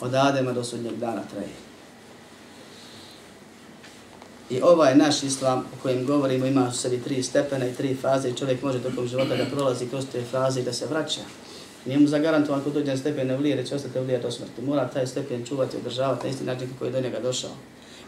Od 0.00 0.14
Adema 0.14 0.52
do 0.52 0.64
sudnjeg 0.64 0.96
dana 0.96 1.22
traje. 1.30 1.48
I 4.50 4.60
ovaj 4.62 4.94
naš 4.94 5.22
islam 5.22 5.58
o 5.58 5.82
kojem 5.82 6.06
govorimo 6.06 6.46
ima 6.46 6.68
u 6.68 6.72
sebi 6.72 7.02
tri 7.02 7.22
stepena 7.22 7.66
i 7.66 7.74
tri 7.74 7.94
faze 7.94 8.30
i 8.30 8.36
čovjek 8.36 8.62
može 8.62 8.82
tokom 8.82 9.08
života 9.08 9.36
da 9.36 9.44
prolazi 9.44 9.88
kroz 9.88 10.04
te 10.12 10.22
faze 10.22 10.60
i 10.60 10.64
da 10.64 10.72
se 10.72 10.86
vraća 10.86 11.20
Nije 11.86 11.98
mu 11.98 12.06
zagarantovan 12.06 12.60
ko 12.60 12.70
dođe 12.70 12.90
na 12.90 12.96
stepen 12.96 13.26
nevlije, 13.26 13.56
da 13.56 13.64
će 13.64 13.74
ostati 13.74 13.98
nevlije 13.98 14.18
do 14.18 14.30
smrti. 14.30 14.62
Mora 14.62 14.88
taj 14.88 15.06
stepen 15.06 15.44
čuvati, 15.46 15.76
održavati 15.76 16.26
na 16.26 16.30
isti 16.30 16.44
način 16.44 16.68
kako 16.68 16.84
je 16.84 16.90
do 16.90 17.00
njega 17.00 17.20
došao. 17.20 17.50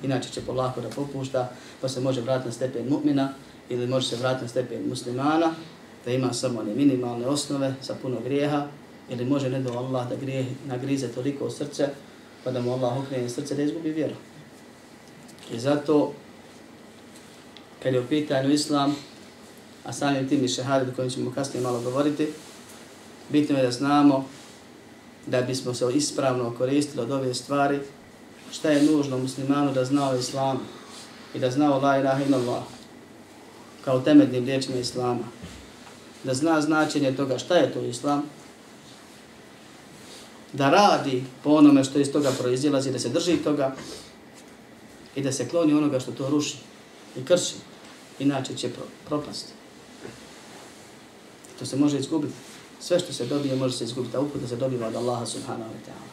Inače 0.02 0.28
će 0.30 0.40
polako 0.40 0.80
da 0.80 0.88
popušta, 0.88 1.48
pa 1.80 1.88
se 1.88 2.00
može 2.00 2.20
vratiti 2.20 2.48
na 2.48 2.52
stepen 2.52 2.88
mu'mina 2.90 3.28
ili 3.68 3.86
može 3.86 4.08
se 4.08 4.16
vratiti 4.16 4.44
na 4.44 4.48
stepen 4.48 4.88
muslimana, 4.88 5.54
da 6.04 6.12
ima 6.12 6.32
samo 6.32 6.60
one 6.60 6.74
minimalne 6.74 7.26
osnove 7.26 7.74
sa 7.80 7.94
puno 8.02 8.20
grijeha, 8.24 8.66
ili 9.10 9.24
može 9.24 9.50
ne 9.50 9.60
do 9.60 9.72
Allah 9.72 10.08
da 10.08 10.16
grije, 10.16 10.46
nagrize 10.66 11.08
toliko 11.08 11.50
srce, 11.50 11.88
pa 12.44 12.50
da 12.50 12.60
mu 12.60 12.72
Allah 12.72 12.98
okrene 12.98 13.28
srce 13.28 13.54
da 13.54 13.62
izgubi 13.62 13.90
vjeru. 13.90 14.14
I 15.54 15.60
zato, 15.60 16.12
kad 17.82 17.94
je 17.94 18.00
u 18.00 18.06
pitanju 18.06 18.50
Islam, 18.50 18.96
a 19.84 19.92
samim 19.92 20.28
tim 20.28 20.44
i 20.44 20.48
šehadet 20.48 20.88
o 20.88 20.96
kojim 20.96 21.10
ćemo 21.10 21.32
kasnije 21.32 21.62
malo 21.62 21.80
govoriti, 21.80 22.28
bitno 23.28 23.58
je 23.58 23.62
da 23.62 23.70
znamo 23.70 24.28
da 25.26 25.42
bismo 25.42 25.74
se 25.74 25.84
ispravno 25.94 26.54
koristili 26.58 27.02
od 27.02 27.10
ove 27.10 27.34
stvari, 27.34 27.80
šta 28.52 28.70
je 28.70 28.82
nužno 28.82 29.18
muslimanu 29.18 29.72
da 29.72 29.84
zna 29.84 30.10
o 30.10 30.16
islamu 30.16 30.60
i 31.34 31.38
da 31.38 31.50
zna 31.50 31.74
o 31.74 31.80
la 31.80 31.98
ilaha 31.98 32.24
illallah 32.24 32.62
kao 33.84 34.00
temeljnim 34.00 34.44
riječima 34.44 34.76
islama. 34.76 35.24
Da 36.24 36.34
zna 36.34 36.60
značenje 36.60 37.16
toga 37.16 37.38
šta 37.38 37.56
je 37.56 37.72
to 37.72 37.80
islam, 37.80 38.22
da 40.52 40.70
radi 40.70 41.24
po 41.44 41.50
onome 41.50 41.84
što 41.84 41.98
iz 41.98 42.12
toga 42.12 42.30
proizilazi, 42.38 42.92
da 42.92 42.98
se 42.98 43.08
drži 43.08 43.36
toga 43.36 43.76
i 45.16 45.22
da 45.22 45.32
se 45.32 45.48
kloni 45.48 45.74
onoga 45.74 46.00
što 46.00 46.12
to 46.12 46.30
ruši 46.30 46.56
i 47.16 47.24
krši, 47.24 47.54
inače 48.20 48.56
će 48.56 48.70
propasti. 49.08 49.52
To 51.58 51.66
se 51.66 51.76
može 51.76 51.98
izgubiti. 51.98 52.34
Sve 52.80 52.98
što 52.98 53.12
se 53.12 53.26
dobije 53.26 53.56
može 53.56 53.76
se 53.76 53.84
izgubiti, 53.84 54.16
a 54.16 54.20
uputa 54.20 54.46
se 54.46 54.56
dobiva 54.56 54.88
od 54.88 54.96
Allaha 54.96 55.26
subhanahu 55.26 55.70
wa 55.70 55.90
ta'ala. 55.90 56.08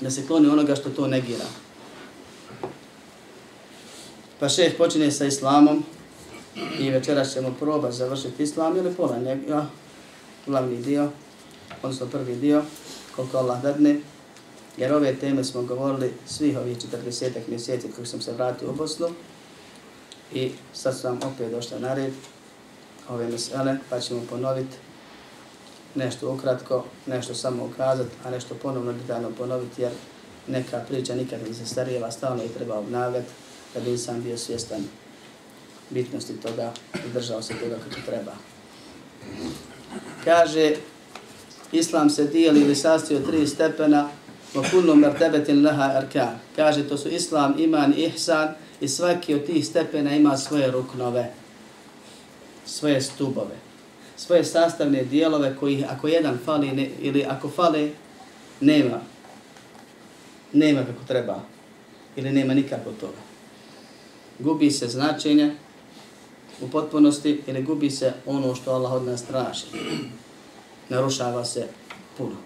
Da 0.00 0.10
se 0.10 0.26
kloni 0.26 0.48
onoga 0.48 0.76
što 0.76 0.90
to 0.90 1.06
negira. 1.06 1.44
Pa 4.40 4.48
šeh 4.48 4.76
počinje 4.78 5.10
sa 5.10 5.24
islamom 5.24 5.84
i 6.78 6.90
večeras 6.90 7.32
ćemo 7.32 7.54
proba 7.60 7.92
završiti 7.92 8.42
islam 8.42 8.76
ili 8.76 8.94
pola 8.94 9.18
njega, 9.18 9.66
glavni 10.46 10.82
dio, 10.82 11.10
odnosno 11.82 12.06
prvi 12.06 12.36
dio, 12.36 12.62
koliko 13.16 13.38
Allah 13.38 13.62
dadne. 13.62 14.00
Jer 14.76 14.92
ove 14.92 15.14
teme 15.14 15.44
smo 15.44 15.62
govorili 15.62 16.12
svih 16.26 16.58
ovih 16.58 16.76
40 16.76 17.30
mjeseci 17.48 17.88
kako 17.88 18.06
sam 18.06 18.20
se 18.20 18.32
vratio 18.32 18.70
u 18.70 18.74
Bosnu. 18.74 19.08
I 20.34 20.50
sad 20.72 20.98
sam 20.98 21.20
opet 21.22 21.50
došla 21.50 21.78
na 21.78 21.94
red 21.94 22.12
ove 23.08 23.28
mesele, 23.28 23.78
pa 23.90 24.00
ćemo 24.00 24.22
ponoviti 24.30 24.76
nešto 25.94 26.32
ukratko, 26.32 26.84
nešto 27.06 27.34
samo 27.34 27.64
ukazati, 27.64 28.10
a 28.24 28.30
nešto 28.30 28.54
ponovno 28.54 28.92
detaljno 28.92 29.30
ponoviti, 29.30 29.82
jer 29.82 29.92
neka 30.48 30.84
priča 30.88 31.14
nikad 31.14 31.40
ne 31.48 31.54
se 31.54 31.66
starijeva, 31.66 32.10
stalno 32.10 32.44
i 32.44 32.48
treba 32.48 32.78
obnavljati, 32.78 33.28
da 33.74 33.80
bi 33.80 33.98
sam 33.98 34.22
bio 34.22 34.38
svjestan 34.38 34.84
bitnosti 35.90 36.36
toga 36.36 36.72
i 36.94 37.12
držao 37.14 37.42
se 37.42 37.54
toga 37.54 37.76
kako 37.88 38.06
treba. 38.06 38.32
Kaže, 40.24 40.74
Islam 41.72 42.10
se 42.10 42.24
dijeli 42.24 42.60
ili 42.60 42.74
sastoji 42.74 43.18
od 43.18 43.26
tri 43.26 43.46
stepena, 43.46 44.08
wa 44.54 44.70
kullu 44.70 44.94
martabatin 44.94 45.64
laha 45.64 45.82
arkan. 45.82 46.38
Kaže, 46.56 46.88
to 46.88 46.96
su 46.96 47.08
Islam, 47.08 47.54
iman 47.58 47.94
ihsan, 47.96 48.48
i 48.80 48.88
svaki 48.88 49.34
od 49.34 49.46
tih 49.46 49.66
stepena 49.66 50.16
ima 50.16 50.36
svoje 50.36 50.70
ruknove, 50.70 51.32
svoje 52.66 53.00
stubove 53.00 53.66
svoje 54.16 54.44
sastavne 54.44 55.04
dijelove 55.04 55.56
koji 55.60 55.84
ako 55.88 56.08
jedan 56.08 56.38
fali 56.44 56.72
ne, 56.72 56.90
ili 57.00 57.24
ako 57.24 57.48
fale 57.48 57.90
nema 58.60 59.00
nema 60.52 60.84
kako 60.84 61.04
treba 61.06 61.40
ili 62.16 62.32
nema 62.32 62.54
nikako 62.54 62.92
toga. 63.00 63.18
Gubi 64.38 64.70
se 64.70 64.88
značenje 64.88 65.54
u 66.60 66.68
potpunosti 66.68 67.42
ili 67.46 67.62
gubi 67.62 67.90
se 67.90 68.12
ono 68.26 68.54
što 68.54 68.72
Allah 68.72 68.92
od 68.92 69.06
nas 69.06 69.22
traži. 69.22 69.64
Narušava 70.88 71.44
se 71.44 71.66
puno. 72.18 72.36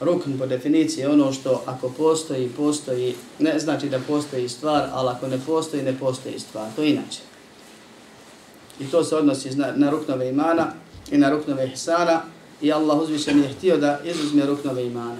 Rukn 0.00 0.38
po 0.38 0.46
definiciji 0.46 1.02
je 1.02 1.08
ono 1.08 1.32
što 1.32 1.62
ako 1.66 1.88
postoji, 1.88 2.48
postoji, 2.56 3.14
ne 3.38 3.58
znači 3.58 3.88
da 3.88 3.98
postoji 3.98 4.48
stvar, 4.48 4.88
ali 4.92 5.08
ako 5.08 5.26
ne 5.28 5.38
postoji, 5.46 5.82
ne 5.82 5.98
postoji 5.98 6.38
stvar. 6.38 6.68
To 6.76 6.82
inače. 6.82 7.20
I 8.80 8.86
to 8.86 9.04
se 9.04 9.16
odnosi 9.16 9.50
na, 9.50 9.72
na 9.76 9.90
ruknove 9.90 10.28
imana 10.28 10.72
i 11.10 11.18
na 11.18 11.30
ruknove 11.30 11.66
ihsana. 11.72 12.22
I 12.62 12.72
Allah 12.72 13.00
uzvišen 13.00 13.42
je 13.42 13.48
htio 13.48 13.76
da 13.76 14.00
izuzme 14.04 14.46
ruknove 14.46 14.86
imana. 14.86 15.18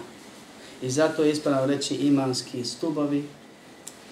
I 0.82 0.90
zato 0.90 1.22
je 1.22 1.32
ispravno 1.32 1.66
reći 1.66 1.94
imanski 1.94 2.64
stubovi 2.64 3.24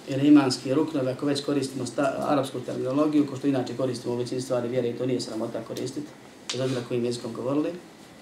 ili 0.07 0.27
imanski 0.27 0.73
ruknove, 0.73 1.11
ako 1.11 1.25
već 1.25 1.45
koristimo 1.45 1.85
sta, 1.85 2.25
arapsku 2.27 2.59
terminologiju, 2.59 3.27
ko 3.27 3.37
što 3.37 3.47
inače 3.47 3.77
koristimo 3.77 4.13
u 4.13 4.17
većini 4.17 4.41
stvari 4.41 4.67
vjere 4.67 4.89
i 4.89 4.93
to 4.93 5.05
nije 5.05 5.21
sramota 5.21 5.61
koristiti, 5.61 6.07
bez 6.51 6.61
obzira 6.61 6.81
kojim 6.87 7.05
jezikom 7.05 7.33
govorili, 7.33 7.69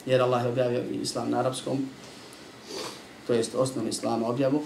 jer 0.06 0.22
Allah 0.22 0.44
je 0.44 0.50
objavio 0.50 0.84
islam 1.02 1.30
na 1.30 1.40
arapskom, 1.40 1.90
to 3.28 3.34
jest 3.34 3.56
osnovni 3.56 3.90
islama 3.90 4.28
objavu, 4.28 4.62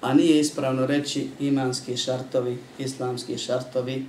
a 0.00 0.14
nije 0.14 0.40
ispravno 0.40 0.86
reći 0.86 1.28
imanski 1.40 1.96
šartovi, 1.96 2.58
islamski 2.78 3.38
šartovi, 3.38 4.06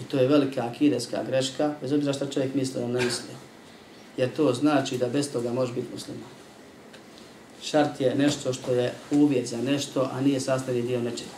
I 0.00 0.02
to 0.02 0.18
je 0.18 0.28
velika 0.28 0.66
akideska 0.66 1.22
greška, 1.22 1.74
bez 1.80 1.92
obzira 1.92 2.12
što 2.12 2.26
čovjek 2.26 2.54
misli 2.54 2.82
ili 2.82 2.92
ne 2.92 3.04
misli. 3.04 3.34
Jer 4.16 4.36
to 4.36 4.54
znači 4.54 4.98
da 4.98 5.08
bez 5.08 5.32
toga 5.32 5.52
može 5.52 5.72
biti 5.72 5.86
musliman. 5.94 6.30
Šart 7.62 8.00
je 8.00 8.14
nešto 8.14 8.52
što 8.52 8.72
je 8.72 8.94
uvjet 9.10 9.46
za 9.46 9.56
nešto, 9.56 10.10
a 10.12 10.20
nije 10.20 10.40
sastavni 10.40 10.82
dio 10.82 11.02
nečega. 11.02 11.30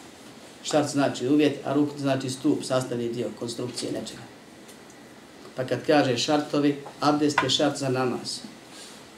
Šart 0.63 0.89
znači 0.89 1.29
uvjet, 1.29 1.59
a 1.65 1.75
ruk 1.75 1.89
znači 1.99 2.31
stup, 2.31 2.65
sastavni 2.65 3.09
dio 3.09 3.29
konstrukcije 3.39 3.93
nečega. 3.93 4.23
Pa 5.57 5.65
kad 5.65 5.87
kaže 5.87 6.19
šartovi, 6.19 6.77
abdest 7.01 7.43
je 7.43 7.51
šart 7.51 7.79
za 7.79 7.89
namaz. 7.89 8.39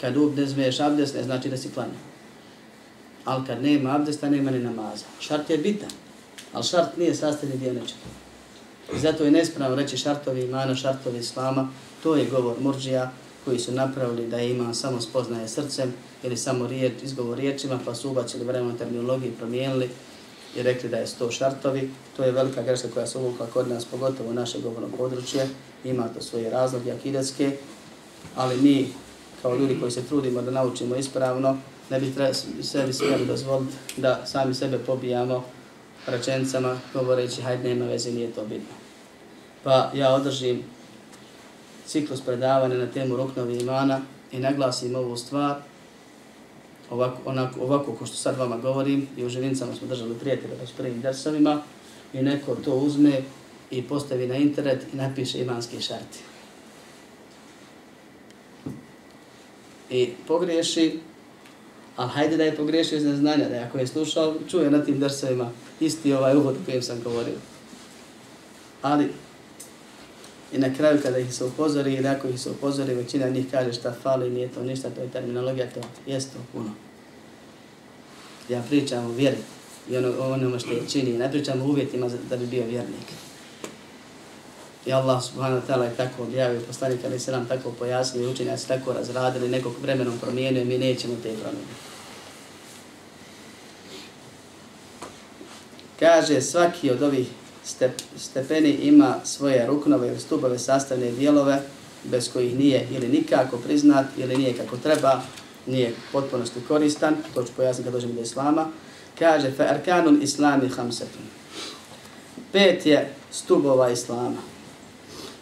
Kad 0.02 0.16
uzmeš 0.16 0.80
abdest, 0.80 1.14
ne 1.14 1.22
znači 1.22 1.48
da 1.48 1.56
si 1.56 1.70
klanio. 1.74 2.02
Ali 3.24 3.46
kad 3.46 3.62
nema 3.62 3.94
abdesta, 3.94 4.30
nema 4.30 4.50
ni 4.50 4.58
namaza. 4.58 5.04
Šart 5.20 5.50
je 5.50 5.58
bitan, 5.58 5.90
ali 6.52 6.64
šart 6.64 6.96
nije 6.96 7.14
sastavni 7.14 7.56
dio 7.56 7.72
nečega. 7.72 8.10
I 8.96 8.98
zato 8.98 9.24
je 9.24 9.30
nespravno 9.30 9.76
reći 9.76 9.96
šartovi 9.96 10.42
imana, 10.42 10.74
šartovi 10.74 11.18
islama, 11.18 11.68
to 12.02 12.16
je 12.16 12.30
govor 12.30 12.56
murđija 12.60 13.12
koji 13.44 13.58
su 13.58 13.72
napravili 13.72 14.26
da 14.26 14.40
ima 14.40 14.74
samo 14.74 15.00
spoznaje 15.00 15.48
srcem 15.48 15.94
ili 16.22 16.36
samo 16.36 16.66
riječ, 16.66 16.92
izgovor 17.02 17.38
riječima, 17.38 17.78
pa 17.84 17.94
su 17.94 18.10
ubacili 18.10 18.44
vremena 18.44 18.78
terminologiji 18.78 19.32
promijenili 19.38 19.90
i 20.56 20.62
rekli 20.62 20.88
da 20.88 20.96
je 20.96 21.06
sto 21.06 21.30
šartovi. 21.30 21.90
To 22.16 22.24
je 22.24 22.32
velika 22.32 22.62
greška 22.62 22.88
koja 22.94 23.06
se 23.06 23.18
uvukla 23.18 23.46
kod 23.46 23.68
nas, 23.68 23.84
pogotovo 23.84 24.30
u 24.30 24.34
naše 24.34 24.60
govorno 24.60 24.88
područje. 24.98 25.48
Ima 25.84 26.08
to 26.08 26.20
svoje 26.20 26.50
razloge 26.50 26.92
akidetske, 26.92 27.56
ali 28.36 28.56
mi 28.56 28.88
kao 29.42 29.56
ljudi 29.56 29.80
koji 29.80 29.92
se 29.92 30.02
trudimo 30.02 30.42
da 30.42 30.50
naučimo 30.50 30.96
ispravno, 30.96 31.56
ne 31.90 32.00
bi 32.00 32.12
sebi 32.62 32.92
smjeli 32.92 33.26
dozvoliti 33.26 33.72
da 33.96 34.26
sami 34.26 34.54
sebe 34.54 34.78
pobijamo 34.78 35.44
rečenicama 36.06 36.78
govoreći 36.94 37.42
hajde 37.42 37.68
nema 37.68 37.84
veze, 37.84 38.10
nije 38.10 38.30
to 38.30 38.42
bitno. 38.44 38.74
Pa 39.64 39.90
ja 39.94 40.14
održim 40.14 40.62
ciklus 41.86 42.20
predavanja 42.20 42.74
na 42.74 42.86
temu 42.86 43.16
ruknovi 43.16 43.58
imana 43.58 44.00
i 44.32 44.38
naglasim 44.38 44.94
ovu 44.94 45.16
stvar 45.16 45.56
ovako, 46.90 47.18
onako, 47.24 47.60
ovako 47.60 47.92
ko 47.92 48.06
što 48.06 48.16
sad 48.16 48.38
vama 48.38 48.56
govorim 48.56 49.08
i 49.16 49.24
u 49.24 49.28
živincama 49.28 49.74
smo 49.74 49.88
držali 49.88 50.14
prijatelja 50.14 50.54
već 50.60 50.72
prvim 50.72 51.00
dersovima 51.00 51.62
i 52.12 52.22
neko 52.22 52.54
to 52.54 52.74
uzme 52.74 53.22
i 53.70 53.82
postavi 53.82 54.26
na 54.26 54.36
internet 54.36 54.86
i 54.92 54.96
napiše 54.96 55.40
imanski 55.40 55.80
šarti. 55.80 56.31
I 59.92 60.08
pogriješi, 60.26 60.98
ali 61.96 62.10
hajde 62.10 62.36
da 62.36 62.44
je 62.44 62.56
pogriješio 62.56 62.96
iz 62.96 63.04
neznanja, 63.04 63.48
da 63.48 63.54
je 63.54 63.64
ako 63.64 63.78
je 63.78 63.86
slušao, 63.86 64.34
čuje 64.50 64.70
na 64.70 64.84
tim 64.84 65.00
drsovima 65.00 65.50
isti 65.80 66.12
ovaj 66.12 66.36
uvod 66.36 66.54
o 66.54 66.64
kojem 66.66 66.82
sam 66.82 67.00
govorio. 67.04 67.34
Ali, 68.82 69.08
i 70.52 70.58
na 70.58 70.74
kraju 70.74 70.98
kada 71.02 71.18
ih 71.18 71.34
se 71.34 71.44
upozori, 71.44 71.94
ili 71.94 72.08
ako 72.08 72.28
ih 72.28 72.40
se 72.40 72.50
upozori, 72.50 72.94
većina 72.94 73.28
njih 73.28 73.46
kaže 73.50 73.72
šta 73.72 73.94
fali, 74.02 74.30
nije 74.30 74.48
to 74.48 74.62
ništa, 74.62 74.90
to 74.90 75.00
je 75.00 75.10
terminologija, 75.10 75.70
to 75.70 75.80
jest 76.06 76.32
to 76.32 76.38
puno. 76.52 76.70
Ja 78.48 78.62
pričam 78.68 79.06
o 79.06 79.12
vjeri 79.12 79.36
i 79.90 79.96
ono, 79.96 80.12
onome 80.20 80.58
što 80.58 80.70
je 80.70 80.88
čini, 80.88 81.18
ne 81.18 81.30
pričam 81.30 81.62
o 81.62 81.64
uvjetima 81.64 82.10
da 82.30 82.36
bi 82.36 82.46
bio 82.46 82.64
vjernik. 82.64 83.06
I 84.86 84.92
Allah 84.92 85.22
subhanahu 85.22 85.62
wa 85.62 85.66
ta'ala 85.66 85.84
je 85.84 85.96
tako 85.96 86.22
objavio, 86.22 86.60
poslanik 86.60 87.00
ali 87.04 87.18
se 87.18 87.32
nam 87.32 87.46
tako 87.46 87.72
pojasnio, 87.78 88.30
učenjaci 88.30 88.68
tako 88.68 88.92
razradili, 88.92 89.48
nekog 89.48 89.72
vremenom 89.82 90.18
promijenio, 90.18 90.62
i 90.62 90.64
mi 90.64 90.78
nećemo 90.78 91.14
te 91.22 91.28
promijene. 91.28 91.72
Kaže, 95.98 96.40
svaki 96.40 96.90
od 96.90 97.02
ovih 97.02 97.26
step, 97.64 98.00
stepeni 98.16 98.70
ima 98.70 99.16
svoje 99.24 99.66
ruknove 99.66 100.08
ili 100.08 100.20
stubove, 100.20 100.58
sastavne 100.58 101.10
dijelove 101.10 101.62
bez 102.04 102.32
kojih 102.32 102.58
nije 102.58 102.88
ili 102.90 103.08
nikako 103.08 103.56
priznat 103.56 104.06
ili 104.16 104.36
nije 104.36 104.52
kako 104.52 104.76
treba, 104.76 105.22
nije 105.66 105.94
potpunosti 106.12 106.60
koristan, 106.68 107.16
to 107.34 107.42
ću 107.42 107.52
pojasniti 107.56 107.84
kad 107.84 107.92
dođemo 107.92 108.14
do 108.14 108.20
islama, 108.20 108.68
kaže 109.18 109.52
fa 109.56 109.62
arkanun 109.62 110.22
islami 110.22 110.68
hamsetun. 110.68 111.22
Pet 112.52 112.86
je 112.86 113.14
stubova 113.30 113.90
islama. 113.90 114.51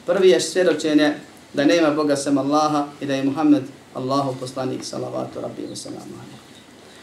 Prvi 0.07 0.29
je 0.29 0.41
svjedočenje 0.41 1.15
da 1.55 1.65
nema 1.65 1.91
Boga 1.91 2.17
sem 2.17 2.39
Allaha 2.39 2.87
i 3.01 3.07
da 3.07 3.15
je 3.15 3.25
Muhammed 3.25 3.63
Allahov 3.95 4.35
poslanik 4.41 4.85
salavatu 4.85 5.41
rabbi 5.41 5.63
wa 5.63 5.77
salamu 5.77 6.15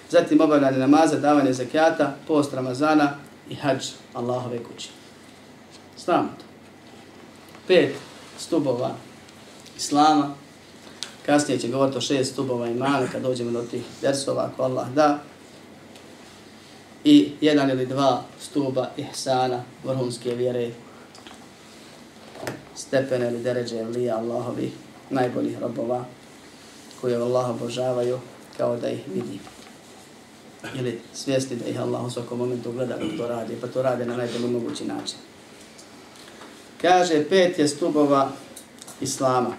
Zatim 0.10 0.42
obavljanje 0.42 0.78
namaza, 0.78 1.20
davanje 1.20 1.54
zakijata, 1.54 2.16
post 2.28 2.54
Ramazana 2.54 3.16
i 3.50 3.56
hađ 3.56 3.86
Allahove 4.14 4.64
kući. 4.64 4.90
Znamo 6.06 6.30
to. 6.40 6.46
Pet 7.68 7.96
stubova 8.38 8.96
Islama. 9.78 10.36
Kasnije 11.26 11.60
će 11.60 11.68
govoriti 11.68 11.98
o 11.98 12.02
šest 12.02 12.32
stubova 12.34 12.68
imana 12.68 13.08
kad 13.12 13.22
dođemo 13.22 13.52
do 13.52 13.62
tih 13.62 13.84
versova 14.02 14.50
ako 14.54 14.64
Allah 14.64 14.90
da. 14.90 15.20
I 17.04 17.32
jedan 17.42 17.70
ili 17.70 17.86
dva 17.86 18.24
stuba 18.42 18.90
ihsana, 18.98 19.64
vrhunske 19.84 20.36
vjere, 20.36 20.72
stepene 22.78 23.28
ili 23.28 23.44
deređe 23.44 23.80
evlija 23.80 24.18
Allahovi 24.18 24.72
najboljih 25.10 25.60
robova 25.60 26.06
koje 27.02 27.16
Allah 27.16 27.50
obožavaju 27.50 28.20
kao 28.58 28.78
da 28.78 28.90
ih 28.90 29.00
vidi 29.14 29.40
ili 30.76 31.00
svijesti 31.14 31.56
da 31.56 31.66
ih 31.66 31.82
Allah 31.82 32.06
u 32.06 32.10
svakom 32.10 32.38
momentu 32.38 32.72
gleda 32.72 32.94
kako 32.94 33.18
to 33.18 33.28
radi, 33.28 33.56
pa 33.62 33.68
to 33.68 33.82
radi 33.82 34.06
na 34.06 34.18
najbolji 34.18 34.48
mogući 34.48 34.86
način. 34.86 35.18
Kaže, 36.82 37.26
pet 37.30 37.60
je 37.60 37.68
stubova 37.68 38.32
Islama. 39.02 39.54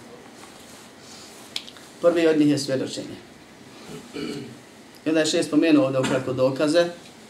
Prvi 2.01 2.27
od 2.27 2.39
njih 2.39 2.49
je 2.49 2.59
svjedočenje. 2.59 3.17
I 5.05 5.09
onda 5.09 5.21
je 5.21 5.27
šest 5.27 5.49
spomenuo 5.49 5.85
ovdje 5.85 6.01
ukratko 6.01 6.33
dokaze 6.33 6.87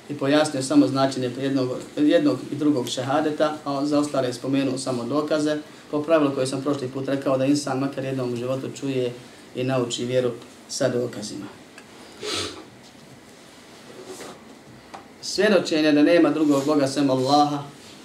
i 0.09 0.15
pojasnio 0.15 0.63
samo 0.63 0.87
značenje 0.87 1.31
jednog, 1.41 1.71
jednog 1.97 2.39
i 2.53 2.55
drugog 2.57 2.89
šehadeta, 2.89 3.57
a 3.65 3.87
za 3.87 3.99
ostale 3.99 4.29
je 4.29 4.33
spomenuo 4.33 4.79
samo 4.79 5.05
dokaze, 5.05 5.57
po 5.91 6.03
pravilu 6.03 6.35
koje 6.35 6.47
sam 6.47 6.63
prošli 6.63 6.89
put 6.89 7.09
rekao 7.09 7.39
da 7.39 7.45
insan 7.45 7.79
makar 7.79 8.05
jednom 8.05 8.33
u 8.33 8.37
životu 8.37 8.71
čuje 8.81 9.13
i 9.55 9.65
nauči 9.65 10.05
vjeru 10.05 10.31
sa 10.69 10.89
dokazima. 10.89 11.47
Svjedočenje 15.23 15.93
da 15.93 16.03
nema 16.03 16.31
drugog 16.31 16.65
Boga 16.67 16.87
sem 16.87 17.11
Allaha 17.11 17.63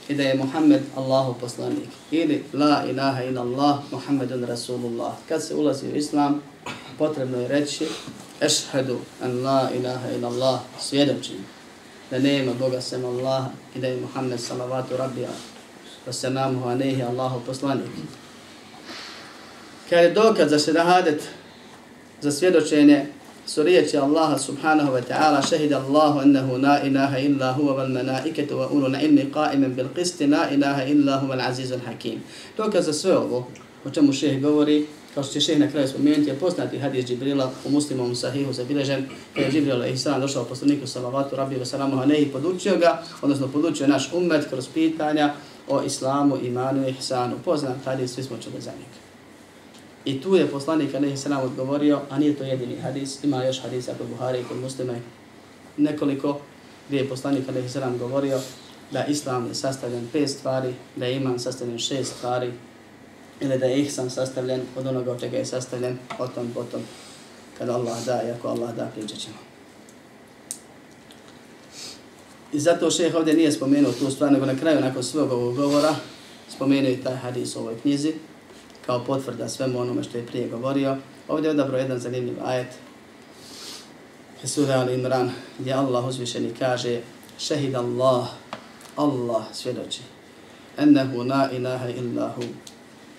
i 0.10 0.16
da 0.16 0.24
je 0.24 0.36
Muhammed 0.36 0.82
Allahu 0.96 1.36
poslanik. 1.40 1.90
Ili 2.12 2.44
la 2.54 2.84
ilaha 2.90 3.24
ila 3.24 3.42
Allah, 3.42 3.80
Muhammedun 3.92 4.44
Rasulullah. 4.46 5.13
Kad 5.30 5.44
se 5.44 5.56
ulazi 5.56 5.88
u 5.88 5.96
Islam, 5.96 6.42
potrebno 6.98 7.38
je 7.38 7.48
reći 7.48 7.88
Ešhedu 8.42 8.98
an 9.22 9.44
la 9.44 9.70
ilaha 9.75 10.12
ila 10.12 10.28
Allah, 10.28 10.60
svjedočim 10.80 11.46
da 12.12 12.20
nema 12.20 12.54
Boga 12.54 12.82
sem 12.82 13.06
Allaha 13.06 13.50
i 13.75 13.80
da 13.80 13.88
je 13.88 14.02
Muhammed 14.02 14.40
salavatu 14.40 14.98
rabija 14.98 15.30
wa 16.08 16.14
salamuhu 16.14 16.70
anehi 16.70 17.02
Allahu 17.04 17.42
poslanik. 17.46 17.90
Kada 19.90 20.02
je 20.02 20.12
dokaz 20.12 20.50
za 20.50 20.60
šedahadet, 20.60 21.22
za 22.22 22.32
svjedočenje 22.32 23.06
su 23.46 23.64
riječi 23.64 23.98
Allaha 23.98 24.38
subhanahu 24.38 24.92
wa 24.92 25.02
ta'ala 25.02 25.50
šehid 25.50 25.74
Allahu 25.74 26.22
ennehu 26.22 26.58
la 26.58 26.84
ilaha 26.84 27.20
illa 27.20 27.54
huwa 27.54 27.76
wal 27.76 27.90
malaiketu 27.90 28.58
wa 28.58 28.68
ulu 28.72 28.90
na 28.90 29.02
ilmi 29.02 29.32
qaimen 29.34 29.76
bil 29.76 29.88
qisti 29.96 30.28
la 30.28 30.50
ilaha 30.52 30.84
illa 30.84 31.20
huwa 31.20 31.48
azizul 31.48 31.80
hakim. 31.86 32.24
Dokaz 32.58 32.86
za 32.86 32.94
sve 32.94 33.18
ovo, 33.18 33.48
o 33.86 33.90
čemu 33.90 34.14
šeh 34.14 34.42
govori, 34.42 34.86
kao 35.14 35.24
što 35.24 35.34
će 35.34 35.42
šeh 35.42 35.60
na 35.60 35.72
kraju 35.72 35.88
spomenuti, 35.88 36.30
je 36.30 36.36
poznati 36.36 36.80
hadis 36.80 37.06
Džibrila 37.06 37.52
u 37.66 37.70
muslimom 37.70 38.16
sahihu 38.16 38.54
zabilježen, 38.54 39.06
kada 39.34 39.46
je 39.46 39.52
Džibril 39.52 39.82
a.s. 39.82 40.04
došao 40.04 40.46
poslaniku 40.46 40.88
salavatu 40.88 41.36
rabbi 41.36 41.56
wa 41.56 41.66
salamu 41.66 42.02
anehi, 42.02 42.26
podučio 42.26 42.78
ga, 42.78 43.04
odnosno 43.22 43.48
podučio 43.48 43.88
naš 43.88 44.10
umet 44.13 44.50
kroz 44.50 44.68
pitanja 44.74 45.34
o 45.67 45.82
islamu, 45.84 46.38
imanu 46.38 46.88
i 46.88 46.89
ihsanu. 46.89 47.36
Poznat 47.45 47.78
hadis, 47.86 48.13
svi 48.13 48.23
smo 48.23 48.38
čuli 48.38 48.62
za 48.62 48.71
njega. 48.71 49.04
I 50.06 50.21
tu 50.21 50.36
je 50.36 50.52
poslanik 50.52 50.95
Alehi 50.95 51.17
Sallam 51.17 51.45
odgovorio, 51.45 52.02
a 52.10 52.19
nije 52.19 52.36
to 52.36 52.43
jedini 52.43 52.76
hadis, 52.76 53.23
ima 53.23 53.43
još 53.43 53.62
hadisa 53.62 53.93
kod 53.97 54.08
Buhari 54.08 54.39
i 54.39 54.43
kod 54.43 54.58
muslime, 54.58 55.02
nekoliko 55.78 56.39
gdje 56.88 56.97
je 56.97 57.10
poslanik 57.10 57.49
Alehi 57.49 57.69
Sallam 57.69 57.97
govorio 57.97 58.39
da 58.91 59.06
islam 59.06 59.47
je 59.47 59.56
sastavljen 59.56 60.08
pet 60.12 60.30
stvari, 60.30 60.73
da 60.95 61.06
je 61.06 61.15
iman 61.15 61.39
sastavljen 61.39 61.80
šest 61.80 62.15
stvari, 62.17 62.52
ili 63.39 63.60
da 63.60 63.65
je 63.65 63.80
ihsan 63.82 64.10
sastavljen 64.10 64.62
od 64.78 64.88
onoga 64.88 65.12
od 65.12 65.19
čega 65.19 65.38
je 65.38 65.45
sastavljen, 65.45 65.97
o 66.19 66.28
tom 66.28 66.52
potom, 66.54 66.82
kada 67.58 67.73
Allah 67.73 68.06
da, 68.06 68.23
i 68.28 68.32
ako 68.32 68.47
Allah 68.47 68.76
da, 68.76 68.86
pričat 68.86 69.17
ćemo. 69.17 69.53
I 72.54 72.60
zato 72.60 72.92
šeheh 72.92 73.16
ovdje 73.16 73.34
nije 73.34 73.52
spomenuo 73.52 73.92
tu 73.92 74.12
stvar, 74.12 74.32
nego 74.32 74.46
na 74.46 74.58
kraju, 74.58 74.82
nakon 74.82 75.04
svog 75.04 75.32
ovog 75.32 75.56
govora, 75.56 75.96
spomenuo 76.50 76.92
i 76.92 76.98
taj 76.98 77.16
hadis 77.16 77.56
u 77.56 77.60
ovoj 77.60 77.76
knjizi, 77.82 78.13
kao 78.86 79.04
potvrda 79.06 79.50
svemu 79.50 79.80
onome 79.80 80.04
što 80.04 80.18
je 80.18 80.26
prije 80.26 80.50
govorio. 80.50 80.98
Ovdje 81.28 81.48
je 81.48 81.52
odabro 81.52 81.78
jedan 81.78 82.00
zanimljiv 82.00 82.36
ajet. 82.46 82.68
Sura 84.44 84.74
Al 84.74 84.89
Imran, 84.89 85.32
gdje 85.60 85.74
Allah 85.74 86.08
uzvišeni 86.08 86.54
kaže 86.60 87.02
Šehid 87.39 87.76
Allah, 87.76 88.28
Allah 88.96 89.44
svjedoči, 89.54 90.02
ennehu 90.78 91.24
na 91.24 91.50
ilaha 91.52 91.89
illahu, 91.89 92.44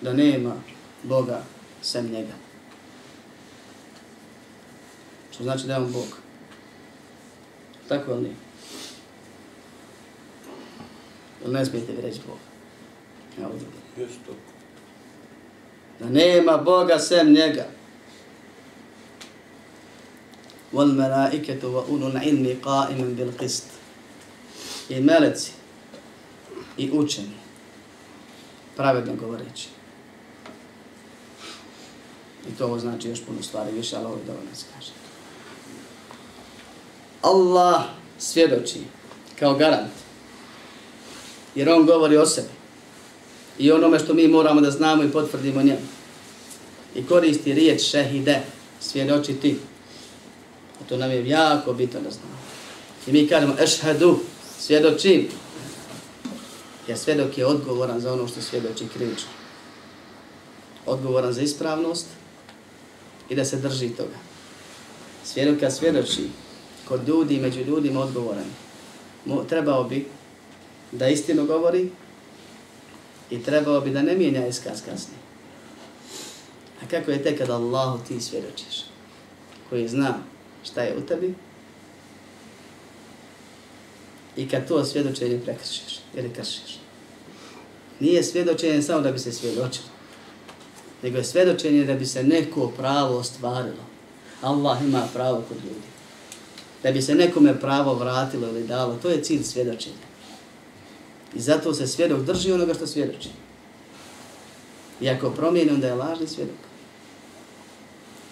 da 0.01 0.13
nema 0.13 0.53
Boga 1.03 1.41
sem 1.81 2.11
njega. 2.11 2.33
Što 5.31 5.43
znači 5.43 5.67
da 5.67 5.73
je 5.73 5.79
on 5.79 5.91
Bog? 5.91 6.17
Tako 7.87 8.13
li 8.13 8.21
nije? 8.21 8.44
Ili 11.43 11.53
ne 11.53 11.65
smijete 11.65 11.91
vi 11.91 12.01
reći 12.01 12.19
Bog? 12.27 12.37
Ja 13.41 13.47
ovdje. 13.47 13.67
Da 15.99 16.09
nema 16.09 16.57
Boga 16.57 16.99
sem 16.99 17.33
njega. 17.33 17.65
Wal 20.73 20.95
malaikatu 20.95 21.67
wa 21.67 21.83
ulul 21.89 22.17
ilmi 22.23 22.57
qa'iman 22.63 23.15
bil 23.15 23.31
qist. 23.39 23.63
I 24.89 25.01
meleci 25.01 25.51
i 26.77 26.91
učeni 26.93 27.37
pravedno 28.75 29.15
govoreći. 29.15 29.67
I 32.49 32.57
to 32.57 32.65
ovo 32.65 32.79
znači 32.79 33.09
još 33.09 33.25
puno 33.25 33.43
stvari 33.43 33.71
više, 33.71 33.95
ali 33.95 34.05
ovo 34.05 34.15
je 34.15 34.23
dovoljno 34.23 34.55
se 34.55 34.65
kaže. 34.75 34.91
Allah 37.21 37.83
svjedoči 38.17 38.79
kao 39.39 39.53
garant. 39.53 40.04
Jer 41.55 41.69
on 41.69 41.85
govori 41.85 42.17
o 42.17 42.25
sebi 42.25 42.65
i 43.59 43.71
onome 43.71 43.99
što 43.99 44.13
mi 44.13 44.27
moramo 44.27 44.61
da 44.61 44.71
znamo 44.71 45.03
i 45.03 45.11
potvrdimo 45.11 45.63
njemu. 45.63 45.87
I 46.95 47.05
koristi 47.05 47.53
riječ 47.53 47.81
šehide, 47.81 48.41
svjedočiti. 48.79 49.57
A 50.81 50.89
to 50.89 50.97
nam 50.97 51.11
je 51.11 51.27
jako 51.27 51.73
bitno 51.73 51.99
da 51.99 52.09
znamo. 52.09 52.37
I 53.07 53.11
mi 53.11 53.27
kažemo 53.27 53.55
ešhedu, 53.59 54.19
svjedočim. 54.59 55.27
Jer 56.87 56.97
svjedok 56.97 57.37
je 57.37 57.45
odgovoran 57.45 57.99
za 57.99 58.13
ono 58.13 58.27
što 58.27 58.41
svjedoči 58.41 58.85
krivično. 58.93 59.29
Odgovoran 60.85 61.33
za 61.33 61.41
ispravnost 61.41 62.05
i 63.29 63.35
da 63.35 63.45
se 63.45 63.57
drži 63.57 63.89
toga. 63.89 64.17
Svjedoka 65.23 65.71
svjedoči 65.71 66.29
kod 66.87 67.07
ljudi 67.07 67.35
i 67.35 67.41
među 67.41 67.59
ljudima 67.59 67.99
odgovoran. 67.99 68.45
Trebao 69.49 69.83
bi 69.83 70.07
da 70.91 71.07
istinu 71.07 71.45
govori 71.45 71.89
i 73.29 73.43
trebao 73.43 73.81
bi 73.81 73.89
da 73.89 74.01
ne 74.01 74.15
mijenja 74.15 74.47
iskaz 74.47 74.79
kasnije. 74.79 75.19
A 76.83 76.87
kako 76.89 77.11
je 77.11 77.23
tek 77.23 77.37
kada 77.37 77.55
Allahu 77.55 77.99
ti 78.07 78.21
svjedočiš, 78.21 78.85
koji 79.69 79.87
zna 79.87 80.13
šta 80.63 80.81
je 80.81 80.97
u 80.97 81.01
tebi, 81.01 81.33
i 84.37 84.49
kad 84.49 84.67
to 84.67 84.85
svjedočenje 84.85 85.41
prekršiš 85.45 85.99
ili 86.15 86.33
kršiš. 86.33 86.79
Nije 87.99 88.23
svjedočenje 88.23 88.81
samo 88.81 89.01
da 89.01 89.11
bi 89.11 89.19
se 89.19 89.31
svjedočilo, 89.31 89.87
nego 91.03 91.17
je 91.17 91.23
svjedočenje 91.23 91.83
da 91.83 91.93
bi 91.93 92.05
se 92.05 92.23
neko 92.23 92.67
pravo 92.77 93.17
ostvarilo. 93.17 93.85
Allah 94.41 94.81
ima 94.81 95.07
pravo 95.13 95.43
kod 95.47 95.57
ljudi. 95.57 95.87
Da 96.83 96.91
bi 96.91 97.01
se 97.01 97.15
nekome 97.15 97.59
pravo 97.59 97.93
vratilo 97.93 98.47
ili 98.47 98.67
dalo, 98.67 98.97
to 99.01 99.09
je 99.09 99.23
cilj 99.23 99.43
svjedočenja. 99.43 100.14
I 101.35 101.41
zato 101.41 101.73
se 101.73 101.87
svjedok 101.87 102.21
drži 102.21 102.51
onoga 102.51 102.73
što 102.73 102.87
svjedoči. 102.87 103.29
I 105.01 105.09
ako 105.09 105.29
promijeni, 105.29 105.71
onda 105.71 105.87
je 105.87 105.93
lažni 105.93 106.27
svjedok. 106.27 106.55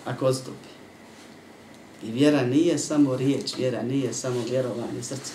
Ako 0.06 0.26
odstupi. 0.26 0.70
I 2.04 2.12
vjera 2.12 2.46
nije 2.46 2.78
samo 2.78 3.16
riječ, 3.16 3.58
vjera 3.58 3.84
nije 3.84 4.14
samo 4.14 4.44
vjerovanje 4.50 5.04
srca. 5.04 5.34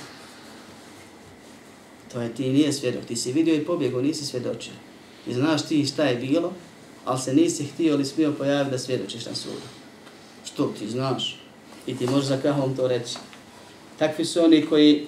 To 2.12 2.20
je 2.20 2.34
ti 2.34 2.48
nije 2.48 2.72
svjedok. 2.72 3.04
Ti 3.04 3.16
si 3.16 3.32
vidio 3.32 3.54
i 3.54 3.64
pobjegao, 3.64 4.02
nisi 4.02 4.26
svjedočio. 4.26 4.72
I 5.26 5.34
znaš 5.34 5.66
ti 5.68 5.86
šta 5.86 6.04
je 6.04 6.16
bilo, 6.16 6.52
ali 7.04 7.20
se 7.20 7.34
nisi 7.34 7.64
htio 7.64 7.94
ili 7.94 8.04
smio 8.04 8.32
pojaviti 8.32 8.70
da 8.70 8.78
svjedočiš 8.78 9.26
na 9.26 9.34
sudu. 9.34 9.68
Što 10.44 10.74
ti 10.78 10.90
znaš? 10.90 11.40
I 11.86 11.96
ti 11.96 12.06
možeš 12.06 12.28
za 12.28 12.36
kahom 12.36 12.76
to 12.76 12.88
reći. 12.88 13.16
Takvi 13.98 14.24
su 14.24 14.44
oni 14.44 14.66
koji 14.66 15.06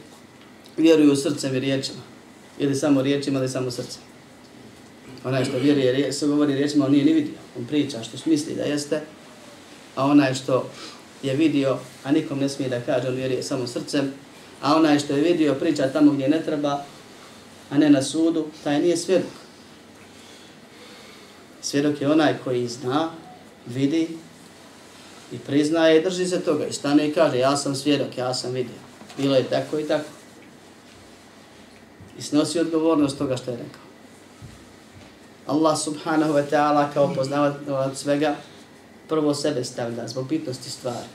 vjeruju 0.76 1.16
srcem 1.16 1.56
i 1.56 1.60
riječima. 1.60 2.09
Ili 2.60 2.74
samo 2.74 3.02
riječima 3.02 3.38
ili 3.38 3.48
samo 3.48 3.70
srcem. 3.70 4.02
Onaj 5.24 5.44
što 5.44 5.58
vjeruje, 5.58 6.12
se 6.12 6.26
govori 6.26 6.54
riječima, 6.54 6.84
on 6.84 6.92
nije 6.92 7.04
ni 7.04 7.12
vidio. 7.12 7.34
On 7.58 7.64
priča 7.64 8.02
što 8.02 8.30
misli 8.30 8.54
da 8.54 8.62
jeste, 8.62 9.00
a 9.96 10.06
onaj 10.06 10.34
što 10.34 10.70
je 11.22 11.36
vidio, 11.36 11.78
a 12.04 12.12
nikom 12.12 12.38
ne 12.38 12.48
smije 12.48 12.68
da 12.68 12.80
kaže, 12.80 13.08
on 13.08 13.14
vjeruje 13.14 13.42
samo 13.42 13.66
srcem, 13.66 14.12
a 14.62 14.76
onaj 14.76 14.98
što 14.98 15.12
je 15.12 15.22
vidio 15.22 15.54
priča 15.54 15.92
tamo 15.92 16.12
gdje 16.12 16.28
ne 16.28 16.42
treba, 16.42 16.84
a 17.70 17.78
ne 17.78 17.90
na 17.90 18.02
sudu, 18.02 18.46
taj 18.64 18.80
nije 18.80 18.96
svjedok. 18.96 19.30
Svjedok 21.62 22.00
je 22.00 22.10
onaj 22.10 22.38
koji 22.44 22.68
zna, 22.68 23.10
vidi 23.66 24.08
i 25.32 25.38
priznaje 25.38 25.98
i 25.98 26.04
drži 26.04 26.26
se 26.26 26.40
toga 26.40 26.66
i 26.66 26.72
stane 26.72 27.08
i 27.08 27.12
kaže 27.12 27.38
ja 27.38 27.56
sam 27.56 27.74
svjedok, 27.74 28.18
ja 28.18 28.34
sam 28.34 28.52
vidio. 28.52 28.80
Bilo 29.16 29.36
je 29.36 29.44
tako 29.44 29.78
i 29.78 29.88
tako. 29.88 30.19
I 32.20 32.22
snosi 32.22 32.60
odgovornost 32.60 33.18
toga 33.18 33.36
što 33.36 33.50
je 33.50 33.56
rekao. 33.56 33.82
Allah 35.46 35.78
subhanahu 35.78 36.32
wa 36.32 36.44
ta'ala 36.50 36.92
kao 36.94 37.14
poznavatelj 37.14 37.94
svega 37.94 38.36
prvo 39.08 39.34
sebe 39.34 39.64
stavlja 39.64 40.08
zbog 40.08 40.28
bitnosti 40.28 40.70
stvari. 40.70 41.08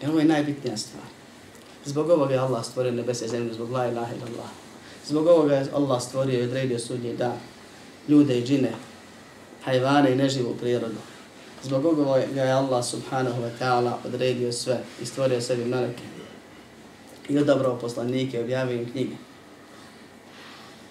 Jer 0.00 0.10
ovo 0.10 0.18
je 0.18 0.24
najbitnija 0.24 0.76
stvar. 0.76 1.04
Zbog 1.84 2.10
ovoga 2.10 2.34
je 2.34 2.40
Allah 2.40 2.64
stvorio 2.64 2.92
nebese 2.92 3.24
i 3.24 3.28
zemlju, 3.28 3.54
zbog 3.54 3.70
la 3.70 3.86
ilaha 3.86 4.14
ila 4.14 4.26
Allah. 4.26 4.50
Zbog 5.06 5.26
ovoga 5.26 5.54
je 5.54 5.66
Allah 5.74 6.02
stvorio 6.02 6.40
i 6.40 6.44
odredio 6.44 6.78
sudnji 6.78 7.16
da 7.16 7.36
ljude 8.08 8.38
i 8.38 8.46
džine, 8.46 8.72
hajvane 9.64 10.12
i 10.12 10.16
neživu 10.16 10.54
prirodu. 10.54 11.00
Zbog 11.62 11.84
ovoga 11.84 12.16
je 12.16 12.52
Allah 12.52 12.84
subhanahu 12.84 13.42
wa 13.42 13.50
ta'ala 13.60 13.92
odredio 14.04 14.52
sve 14.52 14.80
i 15.02 15.06
stvorio 15.06 15.40
sebi 15.40 15.64
meleke. 15.64 16.02
I 17.28 17.38
odabrao 17.38 17.78
poslanike, 17.78 18.40
objavio 18.40 18.76
im 18.76 18.90
knjige. 18.92 19.27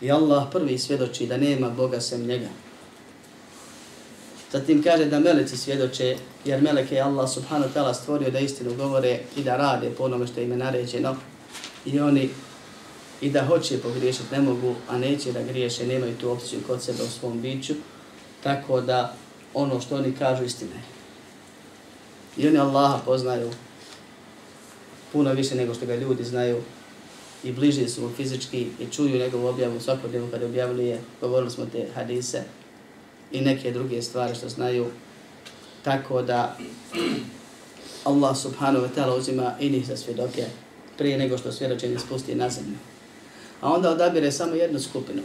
I 0.01 0.11
Allah 0.11 0.47
prvi 0.51 0.77
svjedoči 0.77 1.27
da 1.27 1.37
nema 1.37 1.69
Boga 1.69 2.01
sem 2.01 2.25
njega. 2.25 2.47
Zatim 4.51 4.83
kaže 4.83 5.05
da 5.05 5.19
meleci 5.19 5.57
svjedoče, 5.57 6.17
jer 6.45 6.61
meleke 6.61 6.95
je 6.95 7.01
Allah 7.01 7.29
subhanahu 7.29 7.73
ta'ala 7.75 7.93
stvorio 7.93 8.31
da 8.31 8.39
istinu 8.39 8.75
govore 8.75 9.19
i 9.35 9.43
da 9.43 9.57
rade 9.57 9.89
po 9.97 10.03
onome 10.03 10.27
što 10.27 10.41
im 10.41 10.51
je 10.51 10.57
naređeno. 10.57 11.15
I 11.85 11.99
oni 11.99 12.29
i 13.21 13.29
da 13.29 13.45
hoće 13.45 13.81
pogriješiti 13.81 14.35
ne 14.35 14.41
mogu, 14.41 14.75
a 14.89 14.97
neće 14.97 15.31
da 15.31 15.43
griješe, 15.43 15.87
nemaju 15.87 16.17
tu 16.17 16.31
opciju 16.31 16.59
kod 16.67 16.83
sebe 16.83 17.03
u 17.03 17.07
svom 17.19 17.41
biću. 17.41 17.73
Tako 18.43 18.81
da 18.81 19.15
ono 19.53 19.81
što 19.81 19.95
oni 19.95 20.15
kažu 20.19 20.43
istina 20.43 20.75
je. 20.75 20.83
I 22.37 22.47
oni 22.47 22.57
Allaha 22.57 22.99
poznaju 23.05 23.51
puno 25.11 25.33
više 25.33 25.55
nego 25.55 25.73
što 25.73 25.85
ga 25.85 25.95
ljudi 25.95 26.23
znaju 26.23 26.61
i 27.43 27.51
bliži 27.51 27.87
su 27.87 28.01
mu 28.01 28.09
fizički 28.17 28.67
i 28.79 28.85
čuju 28.91 29.19
njegovu 29.19 29.47
objavu 29.47 29.79
svakodnevno 29.79 30.31
kada 30.31 30.45
objavili 30.45 30.85
je, 30.85 31.01
govorili 31.21 31.51
smo 31.51 31.65
te 31.65 31.87
hadise 31.95 32.43
i 33.31 33.41
neke 33.41 33.71
druge 33.71 34.01
stvari 34.01 34.35
što 34.35 34.49
znaju. 34.49 34.85
Tako 35.83 36.21
da 36.21 36.57
Allah 38.03 38.37
subhanahu 38.37 38.85
wa 38.85 38.89
ta'ala 38.95 39.17
uzima 39.17 39.55
i 39.59 39.69
njih 39.69 39.87
za 39.87 39.97
svjedoke 39.97 40.45
prije 40.97 41.17
nego 41.17 41.37
što 41.37 41.51
svjedočenje 41.51 41.99
spusti 41.99 42.35
na 42.35 42.49
zemlju. 42.49 42.77
A 43.61 43.73
onda 43.73 43.89
odabire 43.89 44.31
samo 44.31 44.55
jednu 44.55 44.79
skupinu 44.79 45.21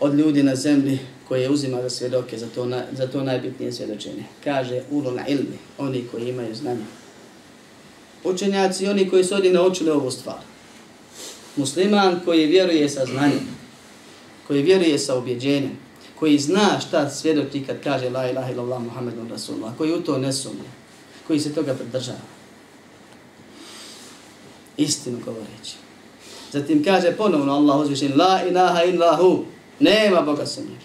od 0.00 0.14
ljudi 0.14 0.42
na 0.42 0.54
zemlji 0.54 0.98
koje 1.28 1.50
uzima 1.50 1.82
za 1.82 1.90
svjedoke 1.90 2.38
za 2.38 2.46
to, 2.54 2.66
na, 2.66 2.82
za 2.92 3.06
to 3.06 3.22
najbitnije 3.22 3.72
svjedočenje. 3.72 4.24
Kaže 4.44 4.82
ulo 4.90 5.10
na 5.10 5.26
ilmi, 5.26 5.58
oni 5.78 6.04
koji 6.10 6.28
imaju 6.28 6.54
znanje. 6.54 6.84
Učenjaci, 8.24 8.88
oni 8.88 9.10
koji 9.10 9.24
su 9.24 9.34
ovdje 9.34 9.52
naučili 9.52 9.90
ovu 9.90 10.10
stvar. 10.10 10.38
Musliman 11.56 12.20
koji 12.24 12.46
vjeruje 12.46 12.88
sa 12.88 13.06
znanjem, 13.06 13.48
koji 14.46 14.62
vjeruje 14.62 14.98
sa 14.98 15.14
objeđenjem, 15.14 15.78
koji 16.18 16.38
zna 16.38 16.80
šta 16.80 17.10
svjedoči 17.10 17.64
kad 17.66 17.82
kaže 17.82 18.10
la 18.10 18.30
ilaha 18.30 18.52
illallah 18.52 18.82
muhammedun 18.82 19.28
rasulullah, 19.28 19.72
koji 19.78 19.92
u 19.92 20.02
to 20.02 20.18
ne 20.18 20.32
sumnje, 20.32 20.70
koji 21.26 21.40
se 21.40 21.54
toga 21.54 21.74
pridržava. 21.74 22.18
Istinu 24.76 25.18
govoreći. 25.24 25.76
Zatim 26.52 26.84
kaže 26.84 27.12
ponovno 27.12 27.52
Allah 27.52 27.80
uzvišen 27.80 28.12
la 28.16 28.42
ilaha 28.48 28.84
illahu, 28.84 29.44
nema 29.80 30.20
Boga 30.20 30.46
sa 30.46 30.60
njim. 30.60 30.78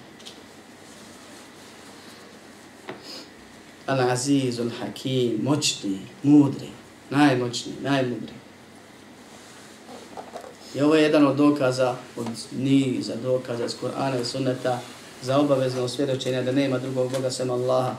Al-Aziz, 3.87 4.59
Al-Hakim, 4.59 5.43
moćni, 5.43 5.99
mudri, 6.23 6.69
najmoćniji, 7.11 7.75
najmudri. 7.81 8.33
I 10.75 10.81
ovo 10.81 10.95
je 10.95 11.03
jedan 11.03 11.27
od 11.27 11.35
dokaza, 11.35 11.95
od 12.17 12.27
niza 12.57 13.13
dokaza 13.23 13.65
iz 13.65 13.75
Kur'ana 13.81 14.21
i 14.21 14.25
Sunneta, 14.25 14.79
za 15.21 15.39
obavezno 15.39 15.83
osvjedočenje 15.83 16.43
da 16.43 16.51
nema 16.51 16.77
drugog 16.77 17.11
Boga 17.11 17.31
sem 17.31 17.49
Allaha, 17.49 17.95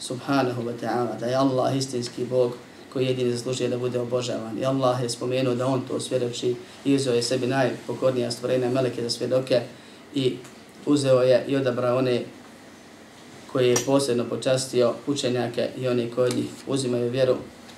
subhanahu 0.00 0.62
wa 0.62 0.72
ta'ala, 0.82 1.18
da 1.20 1.26
je 1.26 1.34
Allah 1.34 1.76
istinski 1.76 2.24
Bog 2.24 2.52
koji 2.92 3.06
jedini 3.06 3.32
zaslužuje 3.32 3.68
da 3.68 3.78
bude 3.78 4.00
obožavan. 4.00 4.58
I 4.58 4.64
Allah 4.64 5.02
je 5.02 5.08
spomenuo 5.08 5.54
da 5.54 5.66
on 5.66 5.82
to 5.88 6.00
svjedoči 6.00 6.54
i 6.84 6.94
uzeo 6.94 7.14
je 7.14 7.22
sebi 7.22 7.46
najpokornija 7.46 8.30
stvorenja 8.30 8.70
meleke 8.70 9.02
za 9.02 9.10
svjedoke 9.10 9.60
i 10.14 10.36
uzeo 10.86 11.22
je 11.22 11.44
i 11.48 11.56
odabrao 11.56 11.98
one 11.98 12.22
koji 13.52 13.68
je 13.68 13.76
posebno 13.86 14.24
počastio 14.24 14.94
učenjake 15.06 15.68
i 15.78 15.88
oni 15.88 16.10
koji 16.10 16.34
njih 16.34 16.50
uzimaju 16.66 17.10
vjeru 17.10 17.36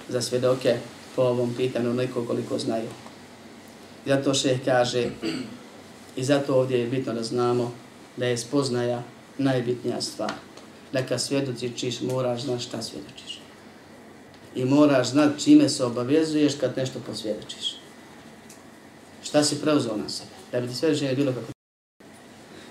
za 0.08 0.22
svjedoke 0.22 0.76
po 1.16 1.22
ovom 1.22 1.54
pitanju 1.56 1.94
neko 1.94 2.24
koliko 2.24 2.58
znaju. 2.58 2.88
Zato 4.06 4.34
šeh 4.34 4.64
kaže 4.64 5.10
i 6.16 6.24
zato 6.24 6.54
ovdje 6.54 6.78
je 6.78 6.86
bitno 6.86 7.12
da 7.12 7.22
znamo 7.22 7.72
da 8.16 8.26
je 8.26 8.38
spoznaja 8.38 9.02
najbitnija 9.38 10.00
stvar. 10.00 10.32
Da 10.92 11.06
kad 11.06 11.22
svjedočiš 11.22 12.00
moraš 12.00 12.42
znati 12.42 12.62
šta 12.62 12.82
svjedočiš. 12.82 13.40
I 14.54 14.64
moraš 14.64 15.08
znati 15.08 15.44
čime 15.44 15.68
se 15.68 15.84
obavezuješ 15.84 16.54
kad 16.60 16.76
nešto 16.76 17.00
posvjedočiš. 17.06 17.76
Šta 19.22 19.44
si 19.44 19.60
preuzeo 19.60 19.96
na 19.96 20.08
sebe. 20.08 20.30
Da 20.52 20.60
bi 20.60 20.68
ti 20.68 20.74
svjedočenje 20.74 21.14
bilo 21.14 21.32
kako 21.32 21.52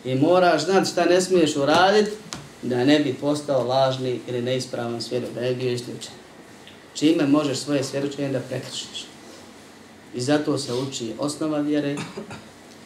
I 0.05 0.15
moraš 0.15 0.65
znati 0.65 0.89
šta 0.89 1.05
ne 1.05 1.21
smiješ 1.21 1.55
uraditi 1.55 2.11
da 2.61 2.85
ne 2.85 2.99
bi 2.99 3.13
postao 3.13 3.63
lažni 3.63 4.19
ili 4.27 4.41
neispravan 4.41 5.01
svjedok, 5.01 5.29
da 5.33 5.39
je 5.39 5.55
bio 5.55 5.71
isključen. 5.71 6.13
Čime 6.99 7.27
možeš 7.27 7.57
svoje 7.57 7.83
svjedočenje 7.83 8.29
da 8.29 8.39
prekršiš. 8.39 9.05
I 10.15 10.21
zato 10.21 10.57
se 10.57 10.73
uči 10.73 11.13
osnova 11.19 11.59
vjere 11.59 11.95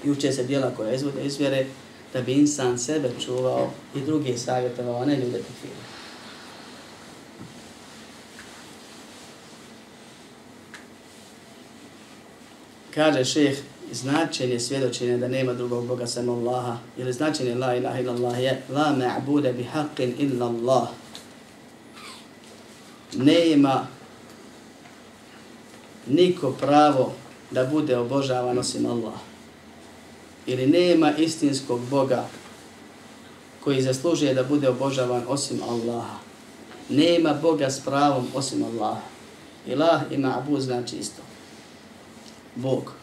i 0.04 0.12
uče 0.12 0.32
se 0.32 0.44
dijela 0.44 0.72
koja 0.76 0.94
izvode 0.94 1.24
iz 1.24 1.38
vjere 1.38 1.66
da 2.14 2.22
bi 2.22 2.34
insan 2.34 2.80
sebe 2.80 3.12
čuvao 3.26 3.72
i 3.96 4.02
drugi 4.02 4.38
savjetovao, 4.38 5.02
a 5.02 5.06
ne 5.06 5.16
ljude 5.16 5.38
tekfira. 5.38 5.82
Kaže 12.96 13.26
šeheh, 13.26 13.58
značenje 13.92 14.60
svjedočenja 14.60 15.18
da 15.18 15.28
nema 15.28 15.54
drugog 15.54 15.88
Boga 15.88 16.08
sem 16.08 16.30
Allaha, 16.30 16.78
ili 16.98 17.14
značenje 17.14 17.56
la 17.56 17.76
ilaha 17.76 18.00
illallah 18.00 18.40
je 18.40 18.62
la 18.70 18.96
ma'bude 18.98 19.54
bi 19.54 19.68
haqqin 19.74 20.14
illa 20.18 20.46
Allah. 20.46 20.88
Nema 23.14 23.88
niko 26.08 26.52
pravo 26.52 27.14
da 27.52 27.66
bude 27.66 27.98
obožavan 27.98 28.58
osim 28.58 28.86
Allah. 28.86 29.14
Ili 30.46 30.68
nema 30.68 31.12
istinskog 31.12 31.80
Boga 31.90 32.26
koji 33.64 33.82
zaslužuje 33.82 34.34
da 34.34 34.44
bude 34.44 34.70
obožavan 34.70 35.24
osim 35.28 35.62
Allaha. 35.70 36.18
Nema 36.90 37.34
Boga 37.34 37.70
s 37.70 37.80
pravom 37.80 38.28
osim 38.34 38.64
Allaha. 38.64 39.02
Ilah 39.68 40.02
ima 40.12 40.38
abu 40.38 40.60
znači 40.60 40.96
isto. 40.96 41.22
Bog 42.56 42.94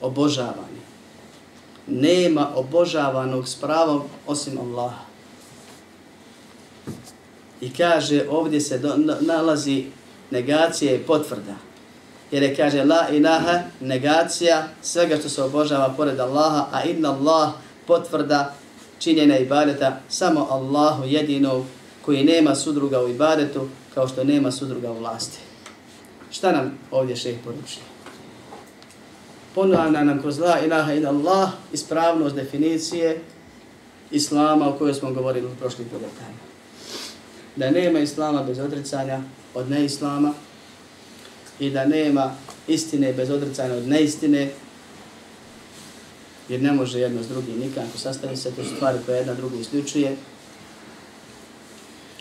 obožavani. 0.00 0.78
Nema 1.86 2.50
obožavanog 2.54 3.48
s 3.48 3.54
pravom 3.54 4.02
osim 4.26 4.58
Allaha. 4.58 5.04
I 7.60 7.72
kaže, 7.74 8.26
ovdje 8.30 8.60
se 8.60 8.78
do, 8.78 8.96
nalazi 9.20 9.86
negacija 10.30 10.94
i 10.94 10.98
potvrda. 10.98 11.67
Jer 12.30 12.42
je 12.42 12.56
kaže, 12.56 12.84
la 12.84 13.08
ilaha, 13.12 13.60
negacija 13.80 14.68
svega 14.82 15.16
što 15.16 15.28
se 15.28 15.42
obožava 15.42 15.94
pored 15.96 16.20
Allaha, 16.20 16.66
a 16.72 16.82
inna 16.82 17.10
Allah 17.12 17.50
potvrda 17.86 18.54
činjena 18.98 19.38
ibadeta 19.38 20.00
samo 20.08 20.46
Allahu 20.50 21.04
jedinog 21.04 21.64
koji 22.02 22.24
nema 22.24 22.54
sudruga 22.54 23.00
u 23.00 23.08
ibadetu 23.08 23.68
kao 23.94 24.08
što 24.08 24.24
nema 24.24 24.50
sudruga 24.50 24.90
u 24.90 24.98
vlasti. 24.98 25.38
Šta 26.30 26.52
nam 26.52 26.78
ovdje 26.90 27.16
šeh 27.16 27.36
poručuje? 27.44 27.98
ponavlja 29.58 30.04
nam 30.04 30.20
kroz 30.20 30.38
la 30.38 30.60
ilaha 30.60 30.92
ila 30.92 31.10
Allah 31.10 31.50
ispravnost 31.72 32.34
definicije 32.36 33.20
Islama 34.10 34.68
o 34.68 34.72
kojoj 34.72 34.94
smo 34.94 35.12
govorili 35.12 35.46
u 35.46 35.56
prošlih 35.60 35.86
podatanja. 35.86 36.38
Da 37.56 37.70
nema 37.70 37.98
Islama 37.98 38.42
bez 38.42 38.58
odricanja 38.58 39.20
od 39.54 39.70
neislama 39.70 40.32
i 41.60 41.70
da 41.70 41.86
nema 41.86 42.34
istine 42.68 43.12
bez 43.12 43.30
odricanja 43.30 43.74
od 43.74 43.88
neistine, 43.88 44.50
jer 46.48 46.62
ne 46.62 46.72
može 46.72 47.00
jedno 47.00 47.22
s 47.22 47.28
drugim 47.28 47.58
nikako 47.58 47.98
sastavi 47.98 48.36
se, 48.36 48.50
to 48.50 48.64
su 48.64 48.76
stvari 48.76 48.98
koje 49.06 49.16
jedna 49.16 49.34
drugu 49.34 49.56
isključuje. 49.56 50.16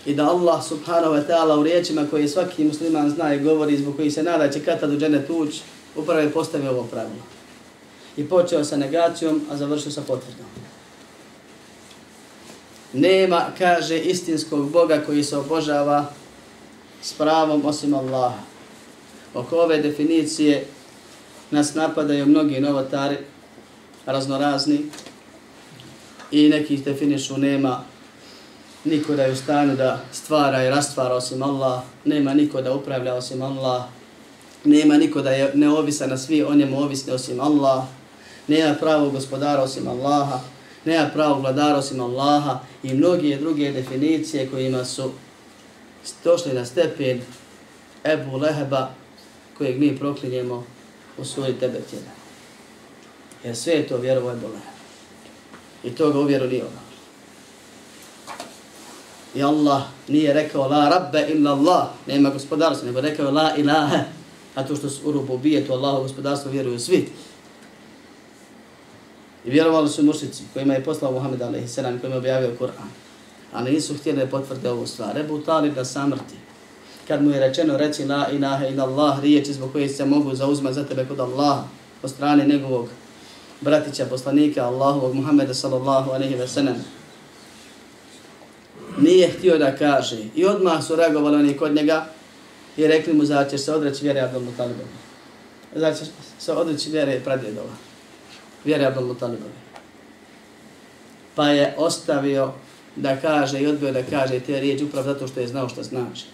I 0.06 0.16
da 0.16 0.30
Allah 0.30 0.64
subhanahu 0.64 1.14
wa 1.14 1.28
ta'ala 1.28 1.60
u 1.60 1.64
riječima 1.64 2.08
koje 2.10 2.28
svaki 2.28 2.64
musliman 2.64 3.10
zna 3.10 3.34
i 3.34 3.40
govori 3.40 3.78
zbog 3.78 3.96
koji 3.96 4.12
se 4.12 4.24
nada 4.24 4.50
će 4.50 4.60
kada 4.60 4.88
do 4.88 4.98
džene 4.98 5.28
tuć, 5.28 5.62
upravo 5.96 6.20
je 6.20 6.32
postavio 6.32 6.72
ovo 6.72 6.84
pravilo. 6.84 7.24
I 8.18 8.30
počeo 8.30 8.64
sa 8.64 8.78
negacijom, 8.78 9.42
a 9.52 9.58
završio 9.58 9.92
sa 9.92 10.02
potvrdom. 10.02 10.46
Nema, 12.94 13.46
kaže, 13.58 14.00
istinskog 14.00 14.72
Boga 14.72 15.02
koji 15.06 15.24
se 15.24 15.38
obožava 15.38 16.06
s 17.02 17.14
pravom 17.14 17.66
osim 17.66 17.94
Allaha. 17.94 18.57
Oko 19.38 19.58
ove 19.58 19.78
definicije 19.78 20.66
nas 21.52 21.76
napadaju 21.76 22.26
mnogi 22.26 22.60
novotari, 22.60 23.18
raznorazni, 24.06 24.80
i 26.32 26.50
neki 26.50 26.74
ih 26.74 26.84
definišu 26.84 27.38
nema 27.38 27.84
niko 28.86 29.16
da 29.16 29.24
je 29.24 29.32
u 29.32 29.36
stanju 29.36 29.76
da 29.76 30.02
stvara 30.12 30.64
i 30.64 30.70
rastvara 30.70 31.16
osim 31.16 31.44
Allah, 31.44 31.82
nema 32.06 32.34
niko 32.34 32.62
da 32.62 32.74
upravlja 32.74 33.14
osim 33.14 33.42
Allah, 33.42 33.84
nema 34.64 34.98
niko 34.98 35.22
da 35.22 35.32
je 35.32 35.52
neovisan 35.54 36.10
na 36.10 36.18
svi 36.18 36.44
o 36.44 36.56
njemu 36.56 36.80
ovisni 36.80 37.14
osim 37.14 37.40
Allah, 37.40 37.84
nema 38.48 38.76
pravo 38.76 39.10
gospodara 39.10 39.64
osim 39.64 39.88
Allaha, 39.88 40.40
nema 40.86 41.10
pravo 41.14 41.40
vladara 41.40 41.78
osim 41.78 42.02
Allaha 42.02 42.60
i 42.84 42.94
mnogi 42.94 43.36
druge 43.36 43.72
definicije 43.72 44.50
kojima 44.50 44.86
su 44.86 45.12
došli 46.24 46.54
na 46.54 46.66
stepen 46.66 47.22
Ebu 48.04 48.38
Leheba 48.38 48.90
kojeg 49.58 49.80
mi 49.80 49.98
proklinjemo 49.98 50.64
u 51.18 51.26
suri 51.26 51.54
tebet 51.54 51.94
jedan. 51.94 52.18
Jer 53.44 53.56
sve 53.56 53.74
je 53.74 53.88
to 53.88 53.98
vjerovo 53.98 54.30
je 54.30 54.36
Leheba. 54.36 54.78
I 55.84 55.90
to 55.90 56.12
ga 56.12 56.20
uvjeru 56.20 56.48
nije 56.48 56.64
ono. 56.64 56.88
I 59.36 59.44
Allah 59.44 59.84
nije 60.08 60.34
rekao 60.34 60.68
la 60.68 60.90
rabbe 60.90 61.28
illa 61.30 61.52
Allah, 61.52 61.88
nema 62.08 62.30
gospodarstva, 62.30 62.88
nego 62.88 63.02
rekao 63.02 63.32
la 63.32 63.56
ilaha, 63.58 64.04
a 64.56 64.64
to 64.64 64.76
što 64.76 64.90
su 64.90 65.10
u 65.10 65.12
rubu 65.12 65.38
bije, 65.38 65.68
to 65.68 65.74
Allahu 65.74 66.04
gospodarstvo 66.04 66.52
vjeruju 66.52 66.80
svi. 66.80 67.10
I 69.46 69.50
vjerovali 69.50 69.90
su 69.90 70.04
mušici 70.04 70.44
kojima 70.54 70.74
je 70.74 70.84
poslao 70.84 71.12
Muhammed 71.12 71.42
a.s. 71.42 71.76
kojima 71.76 72.16
je 72.16 72.18
objavio 72.18 72.56
Kur'an. 72.60 72.90
A 73.54 73.62
nisu 73.62 73.94
htjeli 73.98 74.20
da 74.20 74.28
potvrde 74.28 74.70
ovu 74.70 74.88
stvar. 74.88 75.18
Ebu 75.18 75.40
Talib 75.40 75.74
da 75.74 75.86
samrti. 75.86 76.36
Kad 77.08 77.24
mu 77.24 77.32
je 77.32 77.40
rečeno 77.40 77.78
reći 77.78 78.06
la 78.06 78.28
ilaha 78.32 78.68
ila 78.68 78.84
Allah, 78.84 79.20
riječi 79.20 79.54
zbog 79.54 79.72
koje 79.72 79.90
se 79.90 80.06
mogu 80.06 80.36
zauzmati 80.36 80.76
za 80.76 80.84
tebe 80.84 81.06
kod 81.06 81.20
Allaha, 81.20 81.64
od 82.04 82.10
strane 82.10 82.46
njegovog 82.46 82.88
bratića, 83.62 84.06
poslanika 84.06 84.66
Allahovog 84.66 85.16
Muhammeda 85.16 85.54
sallallahu 85.54 86.12
alaihi 86.12 86.36
ve 86.36 86.48
sellem. 86.48 86.76
Nije 88.98 89.30
htio 89.30 89.58
da 89.58 89.76
kaže. 89.76 90.18
I 90.36 90.46
odmah 90.46 90.84
su 90.84 90.96
reagovali 90.96 91.36
oni 91.36 91.58
kod 91.58 91.76
njega 91.76 92.06
i 92.78 92.88
rekli 92.88 93.14
mu 93.14 93.26
za 93.26 93.46
ćeš 93.50 93.62
se 93.62 93.74
odreći 93.74 94.04
vjere 94.04 94.22
Abdul 94.22 94.42
Mutalibom. 94.42 94.88
Za 95.76 95.94
ćeš 95.94 96.08
se 96.40 96.54
odreći 96.54 96.90
vjere 96.90 97.20
pradjedova 97.24 97.88
vjere 98.68 98.86
Abdul 98.86 99.08
Mutalibovi. 99.08 99.52
Pa 101.36 101.50
je 101.50 101.74
ostavio 101.78 102.52
da 102.96 103.16
kaže 103.22 103.60
i 103.60 103.68
odbio 103.68 103.92
da 103.92 104.04
kaže 104.04 104.40
te 104.40 104.60
riječi 104.60 104.84
upravo 104.84 105.06
zato 105.06 105.28
što 105.28 105.40
je 105.40 105.48
znao 105.48 105.70
što 105.70 105.84
znači. 105.84 106.26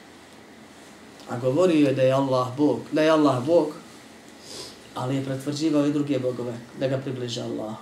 A 1.33 1.39
govorio 1.39 1.87
je 1.87 1.93
da 1.93 2.01
je 2.01 2.13
Allah 2.13 2.47
Bog, 2.57 2.79
da 2.91 3.01
je 3.01 3.09
Allah 3.09 3.45
Bog, 3.45 3.67
ali 4.95 5.15
je 5.15 5.25
pretvrđivao 5.25 5.85
i 5.85 5.91
druge 5.91 6.19
bogove 6.19 6.53
da 6.79 6.87
ga 6.87 6.97
približe 6.97 7.41
Allah. 7.41 7.73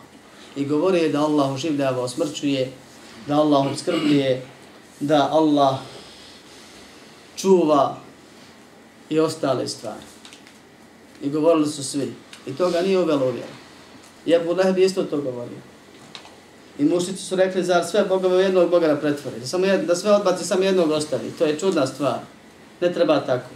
I 0.55 0.65
govorio 0.65 1.03
je 1.03 1.09
da 1.09 1.21
Allah 1.21 1.51
oživljava, 1.51 2.03
osmrćuje, 2.03 2.71
da 3.27 3.35
Allah 3.35 3.67
obskrbljuje, 3.67 4.45
da 4.99 5.29
Allah 5.31 5.79
čuva 7.35 7.97
i 9.09 9.19
ostale 9.19 9.67
stvari. 9.67 10.05
I 11.23 11.29
govorili 11.29 11.67
su 11.67 11.83
svi. 11.83 12.13
I 12.47 12.53
toga 12.53 12.81
nije 12.81 12.99
uvelo 12.99 13.25
uvjera. 13.25 13.55
I 14.25 14.35
Abu 14.35 14.53
Lahab 14.53 14.77
isto 14.77 15.03
to 15.03 15.17
govorio. 15.17 15.59
I 16.79 16.85
mušnici 16.85 17.23
su 17.23 17.35
rekli, 17.35 17.63
zar 17.63 17.85
sve 17.85 18.03
bogove 18.03 18.37
u 18.37 18.39
jednog 18.39 18.69
boga 18.69 18.87
da 18.87 18.95
pretvori? 18.95 19.39
Da, 19.39 19.47
samo 19.47 19.65
jed, 19.65 19.85
da 19.85 19.95
sve 19.95 20.11
odbaci, 20.11 20.45
samo 20.45 20.63
jednog 20.63 20.91
ostavi. 20.91 21.31
To 21.39 21.45
je 21.45 21.59
čudna 21.59 21.87
stvar. 21.87 22.19
Ne 22.81 22.93
treba 22.93 23.19
tako. 23.19 23.49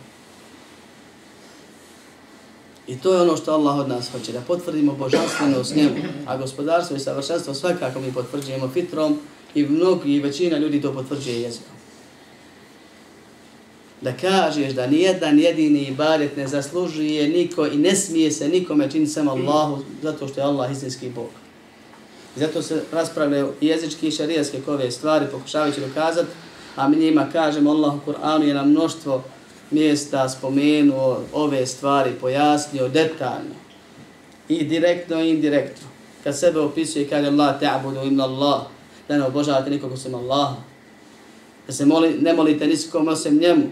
I 2.88 2.98
to 2.98 3.14
je 3.14 3.22
ono 3.22 3.38
što 3.38 3.54
Allah 3.54 3.78
od 3.78 3.90
nas 3.90 4.12
hoće, 4.12 4.32
da 4.32 4.42
potvrdimo 4.42 4.94
božanstveno 4.94 5.64
s 5.64 5.76
njemu, 5.76 5.96
a 6.28 6.38
gospodarstvo 6.38 6.96
i 6.96 7.00
savršenstvo 7.00 7.54
svakako 7.54 8.00
mi 8.00 8.14
potvrđujemo 8.14 8.70
fitrom 8.74 9.20
i 9.56 9.64
mnogi 9.64 10.14
i 10.14 10.20
većina 10.20 10.58
ljudi 10.58 10.82
to 10.82 10.94
potvrđuje 10.94 11.42
jezikom 11.42 11.76
da 14.02 14.14
kažeš 14.18 14.74
da 14.74 14.88
nijedan 14.88 15.40
jedini 15.40 15.84
ibadet 15.84 16.38
ne 16.38 16.48
zaslužuje 16.48 17.30
niko 17.30 17.68
i 17.68 17.78
ne 17.78 17.96
smije 17.96 18.32
se 18.32 18.50
nikome 18.50 18.92
činiti 18.92 19.12
samo 19.12 19.32
Allahu 19.32 19.84
zato 20.02 20.28
što 20.28 20.40
je 20.40 20.46
Allah 20.46 20.72
istinski 20.72 21.10
Bog. 21.10 21.30
I 22.36 22.40
zato 22.40 22.62
se 22.62 22.82
raspravljaju 22.92 23.54
jezički 23.62 24.08
i 24.08 24.12
šarijaske 24.12 24.62
kove 24.66 24.92
stvari 24.92 25.26
pokušavajući 25.32 25.82
dokazati, 25.82 26.30
a 26.76 26.88
mi 26.88 26.98
njima 26.98 27.30
kažemo 27.32 27.72
Allah 27.72 27.94
u 27.96 28.12
Kur'anu 28.12 28.44
je 28.44 28.54
na 28.54 28.64
mnoštvo 28.64 29.24
mjesta 29.72 30.30
spomenuo 30.30 31.22
ove 31.34 31.66
stvari, 31.66 32.12
pojasnio 32.22 32.88
detaljno 32.88 33.56
i 34.50 34.64
direktno 34.64 35.22
i 35.22 35.30
indirektno. 35.30 35.88
Kad 36.24 36.40
sebe 36.40 36.60
opisuje 36.60 37.06
i 37.06 37.08
kaže 37.08 37.28
Allah 37.28 37.60
ta'budu 37.60 38.08
inna 38.08 38.24
Allah, 38.24 38.62
da 39.08 39.18
ne 39.18 39.24
obožavate 39.24 39.70
nikog 39.70 39.92
osim 39.92 40.16
Allaha, 40.16 40.56
da 41.68 41.74
se 41.74 41.86
moli, 41.86 42.18
ne 42.22 42.34
molite 42.34 42.68
nikom 42.68 43.08
osim 43.08 43.38
njemu, 43.38 43.64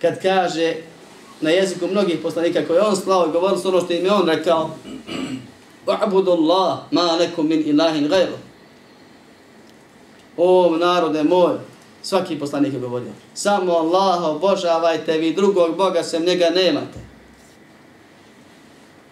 kad 0.00 0.22
kaže 0.22 0.74
na 1.40 1.50
jeziku 1.50 1.86
mnogih 1.86 2.18
poslanika 2.22 2.66
koje 2.66 2.80
on 2.80 2.96
slao 2.96 3.26
i 3.26 3.32
govorili 3.32 3.60
su 3.60 3.68
ono 3.68 3.80
što 3.80 3.92
im 3.92 4.04
je 4.04 4.12
on 4.12 4.26
rekao 4.26 4.70
U'budu 5.86 6.30
Allah 6.30 6.78
ma 6.90 7.16
lekum 7.16 7.48
min 7.48 7.62
ilahin 7.66 8.08
gajru. 8.08 8.32
O 10.36 10.76
narode 10.76 11.22
moj, 11.22 11.54
svaki 12.02 12.38
poslanik 12.38 12.72
je 12.72 12.80
govorio, 12.80 13.12
samo 13.34 13.72
Allaha 13.72 14.26
obožavajte, 14.26 15.18
vi 15.18 15.32
drugog 15.32 15.76
Boga 15.76 16.02
sem 16.02 16.24
njega 16.24 16.50
nemate. 16.54 16.98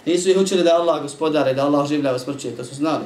Nisu 0.07 0.31
ih 0.31 0.39
učili 0.39 0.63
da 0.63 0.75
Allah 0.75 1.03
gospodare, 1.03 1.55
da 1.55 1.67
Allah 1.67 1.89
življa 1.89 2.13
vas 2.13 2.23
smrćuje, 2.23 2.57
to 2.57 2.65
su 2.65 2.75
znali. 2.75 3.05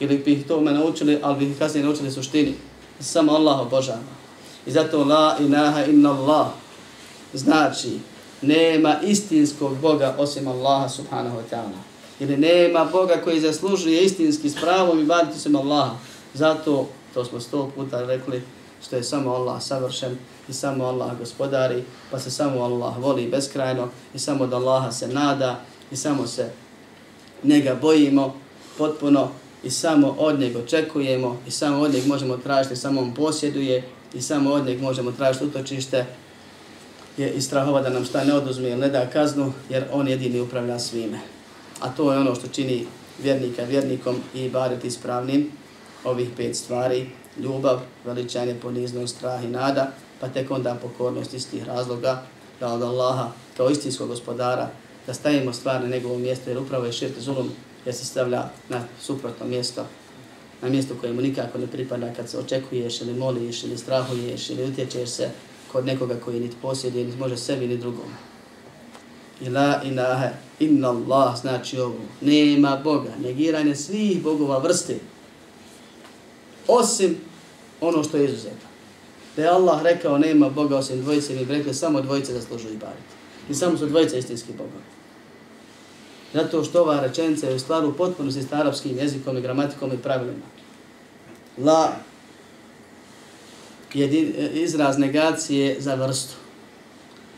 Ili 0.00 0.18
bi 0.18 0.32
ih 0.32 0.46
to 0.46 0.60
me 0.60 0.72
naučili, 0.72 1.18
ali 1.22 1.38
bi 1.38 1.50
ih 1.50 1.58
kasnije 1.58 1.84
naučili 1.84 2.10
suštini. 2.10 2.54
Samo 3.00 3.32
Allah 3.32 3.60
obožava. 3.60 4.18
I 4.66 4.70
zato 4.70 5.04
la 5.04 5.36
ilaha 5.40 5.84
inna 5.84 6.10
Allah, 6.10 6.46
znači 7.34 7.98
nema 8.42 8.96
istinskog 9.02 9.78
Boga 9.78 10.14
osim 10.18 10.48
Allaha 10.48 10.88
subhanahu 10.88 11.36
wa 11.36 11.42
ta'ala. 11.50 11.78
Ili 12.20 12.36
nema 12.36 12.84
Boga 12.84 13.20
koji 13.24 13.40
zaslužuje 13.40 14.02
istinski 14.02 14.50
s 14.50 14.54
pravom 14.54 15.00
i 15.00 15.04
baditi 15.04 15.38
se 15.38 15.48
Allaha. 15.48 15.94
Zato, 16.34 16.88
to 17.14 17.24
smo 17.24 17.40
sto 17.40 17.70
puta 17.74 18.02
rekli, 18.02 18.42
što 18.82 18.96
je 18.96 19.02
samo 19.02 19.30
Allah 19.30 19.62
savršen 19.62 20.18
i 20.48 20.52
samo 20.52 20.84
Allah 20.84 21.18
gospodari, 21.18 21.84
pa 22.10 22.18
se 22.18 22.30
samo 22.30 22.60
Allah 22.60 22.98
voli 22.98 23.26
beskrajno 23.26 23.88
i 24.14 24.18
samo 24.18 24.46
da 24.46 24.56
Allaha 24.56 24.92
se 24.92 25.08
nada 25.08 25.60
i 25.90 25.96
samo 25.96 26.26
se 26.26 26.50
njega 27.44 27.74
bojimo 27.74 28.34
potpuno 28.78 29.28
i 29.62 29.70
samo 29.70 30.14
od 30.18 30.40
njega 30.40 30.58
očekujemo 30.58 31.40
i 31.46 31.50
samo 31.50 31.80
od 31.80 31.94
njega 31.94 32.06
možemo 32.06 32.36
tražiti, 32.36 32.76
samo 32.76 33.00
on 33.00 33.14
posjeduje 33.14 33.88
i 34.14 34.22
samo 34.22 34.52
od 34.52 34.66
njega 34.66 34.82
možemo 34.82 35.12
tražiti 35.12 35.44
utočište 35.44 36.06
je 37.16 37.32
i 37.32 37.40
strahova 37.40 37.80
da 37.80 37.90
nam 37.90 38.04
šta 38.04 38.24
ne 38.24 38.34
oduzme 38.34 38.68
ili 38.68 38.80
ne 38.80 38.88
da 38.88 39.10
kaznu, 39.10 39.52
jer 39.70 39.84
on 39.92 40.08
jedini 40.08 40.40
upravlja 40.40 40.78
svime. 40.78 41.18
A 41.80 41.88
to 41.88 42.12
je 42.12 42.18
ono 42.18 42.34
što 42.34 42.48
čini 42.48 42.86
vjernika 43.22 43.62
vjernikom 43.62 44.16
i 44.34 44.48
bariti 44.48 44.86
ispravnim 44.86 45.50
ovih 46.04 46.28
pet 46.36 46.56
stvari, 46.56 47.06
ljubav, 47.38 47.80
veličanje, 48.04 48.54
poniznost, 48.62 49.16
strah 49.16 49.44
i 49.44 49.48
nada, 49.48 49.92
pa 50.20 50.28
tek 50.28 50.50
onda 50.50 50.74
pokornost 50.82 51.34
istih 51.34 51.64
razloga, 51.64 52.22
da 52.60 52.72
od 52.72 52.82
Allaha 52.82 53.32
kao 53.56 53.70
istinskog 53.70 54.08
gospodara, 54.08 54.70
da 55.06 55.14
stavimo 55.14 55.52
stvar 55.52 55.82
na 55.82 55.88
njegovo 55.88 56.18
mjesto, 56.18 56.50
jer 56.50 56.58
upravo 56.58 56.84
je 56.84 56.92
širt 56.92 57.18
zulum, 57.18 57.50
jer 57.84 57.94
se 57.94 58.04
stavlja 58.04 58.50
na 58.68 58.84
suprotno 59.00 59.46
mjesto, 59.46 59.86
na 60.62 60.68
mjesto 60.68 60.94
koje 61.00 61.12
mu 61.12 61.20
nikako 61.20 61.58
ne 61.58 61.66
pripada 61.66 62.14
kad 62.14 62.28
se 62.30 62.38
očekuješ 62.38 63.00
ili 63.00 63.14
moliš 63.14 63.64
ili 63.64 63.78
strahuješ 63.78 64.50
ili 64.50 64.64
utječeš 64.64 65.08
se 65.08 65.30
kod 65.72 65.86
nekoga 65.86 66.14
koji 66.24 66.40
niti 66.40 66.56
posjeduje, 66.62 67.04
niti 67.04 67.18
može 67.18 67.36
sebi 67.36 67.66
ni 67.66 67.76
drugom. 67.76 68.08
I 69.40 69.48
la 69.48 69.80
ilaha 69.84 70.28
inna 70.60 70.88
Allah 70.88 71.40
znači 71.40 71.78
ovo. 71.80 71.98
Nema 72.20 72.80
Boga. 72.84 73.10
Negiranje 73.22 73.74
svih 73.74 74.22
bogova 74.22 74.58
vrste 74.58 74.98
osim 76.68 77.16
ono 77.80 78.04
što 78.04 78.16
je 78.16 78.24
izuzeto. 78.24 78.66
Da 79.36 79.42
je 79.42 79.48
Allah 79.48 79.82
rekao 79.82 80.18
nema 80.18 80.48
Boga 80.48 80.76
osim 80.76 81.00
dvojice, 81.00 81.34
mi 81.34 81.44
bi 81.44 81.54
rekli 81.54 81.74
samo 81.74 82.00
dvojice 82.00 82.32
zaslužuju 82.32 82.74
ibadeti. 82.74 83.14
I 83.50 83.54
samo 83.54 83.78
su 83.78 83.86
dvojice 83.86 84.18
istinski 84.18 84.52
Boga. 84.52 84.78
Zato 86.34 86.64
što 86.64 86.82
ova 86.82 87.00
rečenica 87.00 87.48
je 87.48 87.54
u 87.54 87.58
stvaru 87.58 87.94
potpunosti 87.96 88.42
s 88.42 88.52
arapskim 88.52 88.98
jezikom 88.98 89.36
i 89.36 89.40
gramatikom 89.40 89.92
i 89.92 89.98
pravilima. 89.98 90.46
La 91.58 91.92
jedin, 93.94 94.34
izraz 94.52 94.98
negacije 94.98 95.80
za 95.80 95.94
vrstu. 95.94 96.34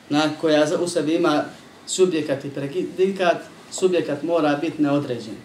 Na 0.08 0.30
koja 0.40 0.66
u 0.80 0.88
sebi 0.88 1.14
ima 1.14 1.44
subjekat 1.86 2.44
i 2.44 2.50
predikat, 2.50 3.36
subjekat 3.70 4.22
mora 4.22 4.58
biti 4.60 4.82
neodređen. 4.82 5.36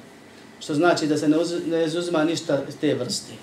Što 0.59 0.73
znači 0.73 1.07
da 1.07 1.17
se 1.17 1.27
ne, 1.27 1.37
uz, 1.37 1.53
ne 1.67 1.85
izuzima 1.85 2.23
ništa 2.23 2.61
te 2.81 2.93
vrste. 2.93 3.33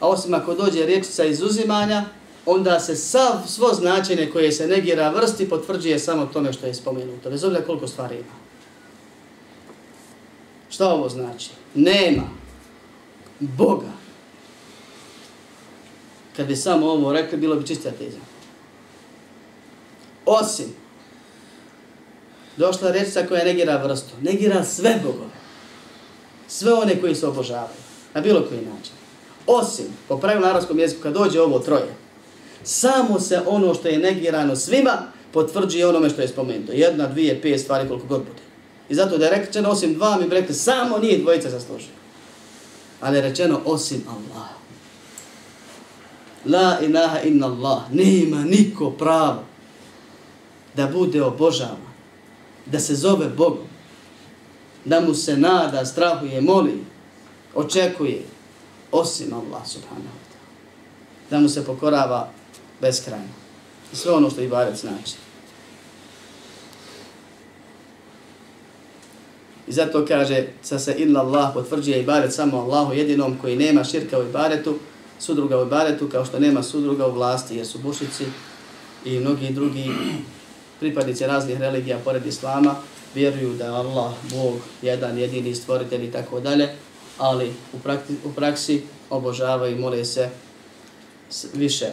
A 0.00 0.08
osim 0.08 0.34
ako 0.34 0.54
dođe 0.54 0.86
riječica 0.86 1.24
izuzimanja, 1.24 2.04
onda 2.46 2.80
se 2.80 2.96
sav, 2.96 3.32
svo 3.46 3.74
značenje 3.74 4.30
koje 4.32 4.52
se 4.52 4.66
negira 4.66 5.10
vrsti 5.10 5.48
potvrđuje 5.48 5.98
samo 5.98 6.26
tome 6.26 6.52
što 6.52 6.66
je 6.66 6.74
spomenuto. 6.74 7.30
Bez 7.30 7.44
obzira 7.44 7.64
koliko 7.64 7.86
stvari 7.86 8.14
ima. 8.14 8.40
Šta 10.70 10.88
ovo 10.88 11.08
znači? 11.08 11.50
Nema 11.74 12.22
Boga. 13.40 13.92
Kad 16.36 16.46
bi 16.46 16.56
samo 16.56 16.86
ovo 16.86 17.12
rekli, 17.12 17.38
bilo 17.38 17.56
bi 17.56 17.66
čista 17.66 17.90
teza. 17.90 18.18
Osim 20.26 20.74
došla 22.56 22.90
rečica 22.90 23.26
koja 23.26 23.44
negira 23.44 23.76
vrstu. 23.76 24.14
Negira 24.20 24.64
sve 24.64 25.00
bogove. 25.04 25.40
Sve 26.48 26.72
one 26.72 27.00
koji 27.00 27.14
se 27.14 27.26
obožavaju. 27.26 27.80
Na 28.14 28.20
bilo 28.20 28.44
koji 28.48 28.60
način. 28.60 28.99
Osim, 29.46 29.86
po 30.08 30.18
pravilu 30.18 30.46
arabskom 30.46 30.78
jeziku, 30.78 31.02
kad 31.02 31.12
dođe 31.12 31.40
ovo 31.40 31.58
troje, 31.58 31.94
samo 32.62 33.20
se 33.20 33.40
ono 33.46 33.74
što 33.74 33.88
je 33.88 33.98
negirano 33.98 34.56
svima 34.56 34.98
potvrđuje 35.32 35.86
onome 35.86 36.10
što 36.10 36.22
je 36.22 36.28
spomenuto. 36.28 36.72
Jedna, 36.72 37.06
dvije, 37.06 37.42
pet 37.42 37.60
stvari, 37.60 37.88
koliko 37.88 38.06
god 38.06 38.18
bude. 38.18 38.40
I 38.88 38.94
zato 38.94 39.18
da 39.18 39.24
je 39.24 39.30
rečeno 39.30 39.70
osim 39.70 39.94
dva, 39.94 40.16
mi 40.16 40.28
bi 40.28 40.34
rekli 40.34 40.54
samo 40.54 40.98
nije 40.98 41.18
dvojica 41.18 41.50
zaslužio. 41.50 41.94
Ali 43.00 43.16
je 43.16 43.22
rečeno 43.22 43.60
osim 43.64 44.04
Allah. 44.08 44.48
La 46.46 46.78
ilaha 46.80 47.20
inna 47.20 47.46
Allah. 47.46 47.82
Nema 47.92 48.44
niko 48.44 48.90
pravo 48.90 49.44
da 50.76 50.86
bude 50.86 51.22
obožavan. 51.22 51.90
Da 52.66 52.80
se 52.80 52.94
zove 52.94 53.28
Bogom. 53.28 53.68
Da 54.84 55.00
mu 55.00 55.14
se 55.14 55.36
nada, 55.36 55.86
strahuje, 55.86 56.40
moli, 56.40 56.84
očekuje. 57.54 58.22
Osim 58.92 59.32
Allah 59.32 59.66
subhanahu 59.66 60.02
wa 60.02 60.26
ta'ala. 60.32 60.50
Da 61.30 61.38
mu 61.38 61.48
se 61.48 61.64
pokorava 61.64 62.30
beskrajno. 62.80 63.28
I 63.92 63.96
sve 63.96 64.12
ono 64.12 64.30
što 64.30 64.40
ibadet 64.40 64.76
znači. 64.76 65.14
I 69.68 69.72
zato 69.72 70.06
kaže, 70.06 70.46
sa 70.62 70.78
se 70.78 70.94
illa 70.98 71.20
Allah 71.20 71.50
potvrđuje 71.54 72.00
ibadet 72.00 72.34
samo 72.34 72.58
Allahu 72.58 72.92
jedinom 72.92 73.38
koji 73.40 73.56
nema 73.56 73.84
širka 73.84 74.18
u 74.18 74.22
ibadetu, 74.22 74.78
sudruga 75.18 75.58
u 75.58 75.66
ibadetu 75.66 76.08
kao 76.08 76.24
što 76.24 76.38
nema 76.38 76.62
sudruga 76.62 77.06
u 77.06 77.12
vlasti, 77.12 77.56
jer 77.56 77.66
su 77.66 77.78
bušici 77.78 78.24
i 79.04 79.18
mnogi 79.18 79.52
drugi 79.52 79.90
pripadnici 80.80 81.26
raznih 81.26 81.60
religija 81.60 81.98
pored 82.04 82.26
Islama 82.26 82.74
vjeruju 83.14 83.54
da 83.54 83.64
je 83.64 83.70
Allah, 83.70 84.12
Bog, 84.30 84.54
jedan, 84.82 85.18
jedini 85.18 85.54
stvoritelj 85.54 86.04
i 86.04 86.12
tako 86.12 86.40
dalje, 86.40 86.68
ali 87.20 87.52
u, 87.72 87.78
prakti, 87.78 88.14
u 88.24 88.32
praksi 88.32 88.82
obožavaju 89.10 89.76
i 89.76 89.80
mole 89.80 90.04
se 90.04 90.30
više 91.54 91.86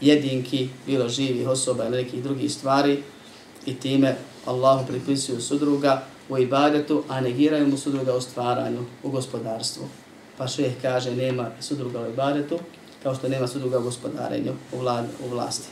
jedinki, 0.00 0.68
bilo 0.86 1.08
živih 1.08 1.48
osoba 1.48 1.84
ili 1.84 1.96
nekih 1.96 2.22
drugih 2.22 2.52
stvari 2.52 3.02
i 3.66 3.74
time 3.74 4.16
Allahu 4.46 4.86
pripisuju 4.86 5.40
sudruga, 5.40 6.02
u 6.28 6.38
ibadetu, 6.38 7.04
a 7.08 7.20
negiraju 7.20 7.66
mu 7.66 7.76
sudruga 7.76 8.14
u 8.14 8.20
stvaranju, 8.20 8.84
u 9.02 9.10
gospodarstvu. 9.10 9.88
Pa 10.38 10.46
šeh 10.48 10.72
kaže 10.82 11.14
nema 11.14 11.50
sudruga 11.60 12.00
u 12.00 12.06
ibadetu, 12.06 12.58
kao 13.02 13.14
što 13.14 13.28
nema 13.28 13.46
sudruga 13.46 13.78
u 13.78 13.82
gospodarenju, 13.82 14.52
u, 14.72 14.78
vlad, 14.78 15.04
u 15.26 15.28
vlasti. 15.28 15.68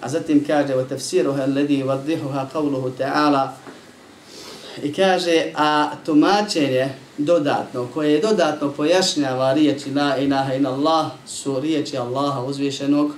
A 0.00 0.08
zatim 0.08 0.44
kaže 0.46 0.76
u 0.76 0.84
tefsiruha 0.84 1.42
alladhi 1.42 1.82
vadihuha 1.82 2.48
qawluhu 2.54 2.90
ta'ala 2.98 3.48
i 4.82 4.92
kaže 4.92 5.52
a 5.54 5.90
tumačenje 6.04 7.05
dodatno, 7.17 7.87
koje 7.93 8.13
je 8.13 8.21
dodatno 8.21 8.71
pojašnjava 8.71 9.53
riječi 9.53 9.91
la 9.93 10.17
ilaha 10.17 10.53
in 10.53 10.65
Allah, 10.65 11.11
su 11.27 11.59
riječi 11.59 11.97
Allaha 11.97 12.41
uzvišenog, 12.43 13.11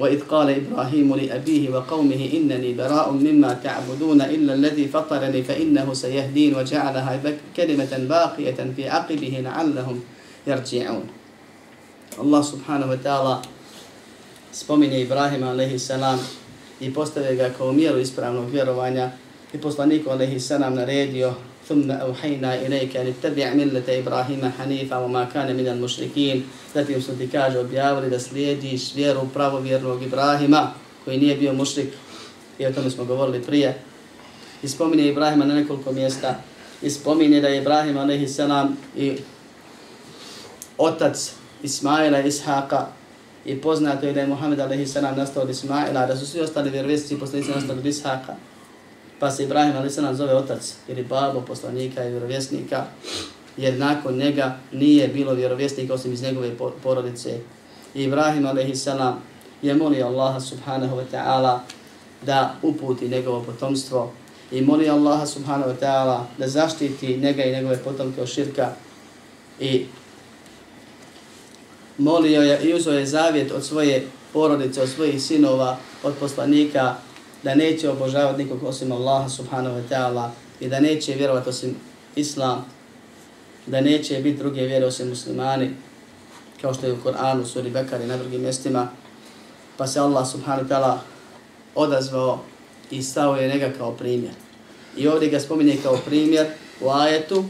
وإذ 0.00 0.20
قال 0.32 0.48
إبراهيم 0.50 1.16
لأبيه 1.16 1.70
وقومه 1.70 2.30
إنني 2.32 2.72
براء 2.74 3.10
مما 3.12 3.52
تعبدون 3.64 4.20
إلا 4.22 4.54
الذي 4.54 4.88
فطرني 4.88 5.42
فإنه 5.42 5.94
سيهدين 5.94 6.54
وجعلها 6.56 7.20
كلمة 7.56 7.92
باقية 8.08 8.60
في 8.76 8.88
عقبه 8.88 9.34
لعلهم 9.44 10.00
يرجعون 10.46 11.06
الله 12.20 12.42
سبحانه 12.42 12.86
وتعالى 12.90 13.38
spominje 14.52 15.00
Ibrahima 15.00 15.50
alaihi 15.50 15.78
salam 15.78 16.18
i 16.80 16.94
postave 16.94 17.34
ga 17.34 17.50
kao 17.58 17.72
mjeru 17.72 17.98
ispravnog 17.98 18.50
vjerovanja 18.50 19.10
i 19.54 19.58
poslaniku 19.58 20.10
alaihi 20.10 20.40
salam 20.40 20.74
naredio 20.74 21.34
ثم 21.68 21.90
أوحينا 21.90 22.66
إليك 22.66 22.96
أن 22.96 23.06
اتبع 23.06 23.54
ملة 23.54 23.86
إبراهيم 23.88 24.52
حنيفا 24.58 24.96
وما 24.98 25.24
كان 25.24 25.56
من 25.56 25.68
المشركين 25.68 26.42
Zatim 26.74 27.02
su 27.02 27.18
ti 27.18 27.28
kaže 27.28 27.58
objavili 27.58 28.10
da 28.10 28.18
slijediš 28.18 28.94
vjeru 28.94 29.20
pravovjernog 29.34 30.02
Ibrahima 30.02 30.72
koji 31.04 31.18
nije 31.18 31.36
bio 31.36 31.52
mušrik 31.52 31.88
i 32.58 32.66
o 32.66 32.72
tome 32.72 32.90
smo 32.90 33.04
govorili 33.04 33.42
prije. 33.42 33.78
I 34.62 34.68
spominje 34.68 35.08
Ibrahima 35.08 35.44
na 35.44 35.54
nekoliko 35.54 35.92
mjesta 35.92 36.42
i 36.82 36.90
spominje 36.90 37.40
da 37.40 37.48
je 37.48 37.58
Ibrahim 37.58 37.98
a.s. 37.98 38.38
i 38.96 39.16
otac 40.78 41.32
Ismaila 41.62 42.22
Ishaqa 42.22 42.84
i 43.44 43.60
poznato 43.60 44.06
je 44.06 44.12
da 44.12 44.20
je 44.20 44.26
Muhammed 44.26 44.60
a.s. 44.60 44.94
nastao 45.16 45.42
od 45.42 45.50
Ismaila, 45.50 46.06
da 46.06 46.16
su 46.16 46.26
svi 46.26 46.40
ostali 46.40 46.70
vjerovjesnici 46.70 47.14
i 47.14 47.18
poslanici 47.18 47.50
nastali 47.50 47.78
od 47.78 47.86
Ishaqa 47.86 48.34
pa 49.19 49.31
se 49.31 49.43
Ibrahim 49.43 49.77
ali 49.77 49.89
se 49.89 50.01
nam 50.01 50.15
zove 50.15 50.35
otac 50.35 50.73
ili 50.87 51.03
babo 51.03 51.41
poslanika 51.41 52.05
i 52.05 52.09
vjerovjesnika, 52.09 52.85
jer 53.57 53.77
nakon 53.77 54.15
njega 54.15 54.57
nije 54.71 55.07
bilo 55.07 55.33
vjerovjesnika 55.33 55.93
osim 55.93 56.13
iz 56.13 56.21
njegove 56.21 56.51
porodice. 56.83 57.39
I 57.95 58.03
Ibrahim 58.03 58.45
a.s. 58.45 58.87
je 59.61 59.73
molio 59.73 60.07
Allaha 60.07 60.39
subhanahu 60.39 60.95
wa 60.97 61.03
ta'ala 61.13 61.59
da 62.21 62.55
uputi 62.61 63.07
njegovo 63.07 63.43
potomstvo 63.43 64.11
i 64.51 64.61
molio 64.61 64.93
Allaha 64.93 65.25
subhanahu 65.25 65.69
wa 65.69 65.75
ta'ala 65.79 66.23
da 66.37 66.47
zaštiti 66.47 67.17
njega 67.17 67.43
i 67.43 67.51
njegove 67.51 67.77
potomke 67.77 68.21
od 68.21 68.27
širka 68.27 68.73
i 69.59 69.85
molio 71.97 72.41
je 72.41 72.61
i 72.63 72.73
uzeo 72.73 72.93
je 72.93 73.05
zavjet 73.05 73.51
od 73.51 73.65
svoje 73.65 74.07
porodice, 74.33 74.81
od 74.81 74.89
svojih 74.89 75.21
sinova, 75.21 75.77
od 76.03 76.13
poslanika 76.19 76.95
da 77.45 77.55
neće 77.55 77.89
obožavati 77.89 78.43
nikog 78.43 78.63
osim 78.63 78.91
Allaha 78.91 79.29
subhanahu 79.29 79.75
wa 79.75 79.83
ta'ala 79.89 80.29
i 80.59 80.67
da 80.67 80.79
neće 80.79 81.13
vjerovati 81.13 81.49
osim 81.49 81.75
Islam, 82.15 82.65
da 83.67 83.81
neće 83.81 84.19
biti 84.19 84.37
druge 84.37 84.61
vjere 84.61 84.85
osim 84.85 85.09
muslimani, 85.09 85.69
kao 86.61 86.73
što 86.73 86.85
je 86.85 86.93
u 86.93 87.01
Koranu, 87.03 87.45
suri 87.45 87.69
Bekar 87.69 88.01
i 88.01 88.07
na 88.07 88.17
drugim 88.17 88.41
mjestima, 88.41 88.87
pa 89.77 89.87
se 89.87 89.99
Allah 89.99 90.27
subhanahu 90.31 90.67
wa 90.67 90.69
ta'ala 90.69 90.97
odazvao 91.75 92.39
i 92.91 93.03
stao 93.03 93.35
je 93.35 93.49
njega 93.49 93.71
kao 93.77 93.91
primjer. 93.91 94.33
I 94.97 95.07
ovdje 95.07 95.29
ga 95.29 95.39
spominje 95.39 95.77
kao 95.83 95.97
primjer 96.05 96.47
u 96.81 96.89
ajetu 96.89 97.43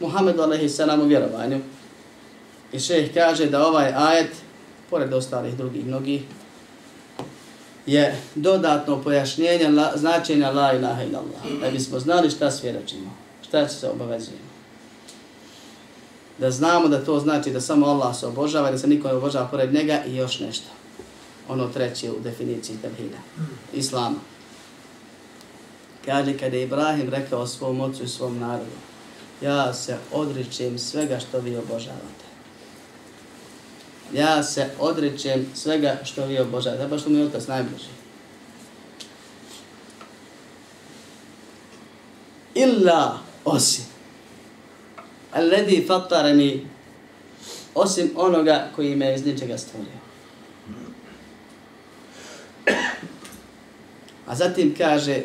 Muhammedu 0.00 0.42
alaihi 0.42 0.68
salam 0.68 1.00
u 1.00 1.06
vjerovanju. 1.06 1.60
I 2.72 2.80
šeheh 2.80 3.14
kaže 3.14 3.46
da 3.46 3.66
ovaj 3.66 3.92
ajet, 3.96 4.30
pored 4.90 5.12
ostalih 5.12 5.56
drugih 5.56 5.86
mnogih, 5.86 6.22
je 7.86 8.16
dodatno 8.34 9.02
pojašnjenje 9.02 9.68
la, 9.68 9.92
značenja 9.96 10.50
la 10.50 10.72
ilaha 10.72 11.02
illallah. 11.02 11.60
Da 11.60 11.70
bismo 11.70 11.98
znali 12.00 12.30
šta 12.30 12.50
svjedočimo, 12.50 13.10
šta 13.48 13.68
se 13.68 13.88
obavezujemo. 13.88 14.50
Da 16.38 16.50
znamo 16.50 16.88
da 16.88 17.04
to 17.04 17.20
znači 17.20 17.50
da 17.50 17.60
samo 17.60 17.86
Allah 17.86 18.16
se 18.16 18.26
obožava 18.26 18.70
da 18.70 18.78
se 18.78 18.86
niko 18.86 19.08
ne 19.08 19.14
obožava 19.14 19.48
pored 19.48 19.74
njega 19.74 20.04
i 20.06 20.16
još 20.16 20.40
nešto. 20.40 20.66
Ono 21.48 21.68
treće 21.68 22.10
u 22.10 22.20
definiciji 22.20 22.76
tevhida. 22.82 23.18
Islama. 23.72 24.16
Kaže 26.04 26.38
kada 26.38 26.56
je 26.56 26.62
Ibrahim 26.62 27.10
rekao 27.10 27.46
svom 27.46 27.80
ocu 27.80 28.04
i 28.04 28.08
svom 28.08 28.38
narodu, 28.38 28.70
ja 29.42 29.74
se 29.74 29.96
odričem 30.12 30.78
svega 30.78 31.18
što 31.18 31.40
vi 31.40 31.56
obožavate 31.56 32.29
ja 34.13 34.43
se 34.43 34.69
odrećem 34.79 35.45
svega 35.55 35.99
što 36.03 36.25
vi 36.25 36.39
obožavate. 36.39 36.87
Baš 36.87 37.01
što 37.01 37.09
mi 37.09 37.19
je 37.19 37.25
otac 37.25 37.47
najbliži. 37.47 37.89
Illa 42.55 43.19
osim. 43.45 43.85
Alladhi 45.33 45.85
fattarani 45.87 46.67
osim 47.73 48.11
onoga 48.15 48.69
koji 48.75 48.95
me 48.95 49.15
iz 49.15 49.25
ničega 49.25 49.57
stvorio. 49.57 50.05
A 54.27 54.35
zatim 54.35 54.75
kaže 54.77 55.21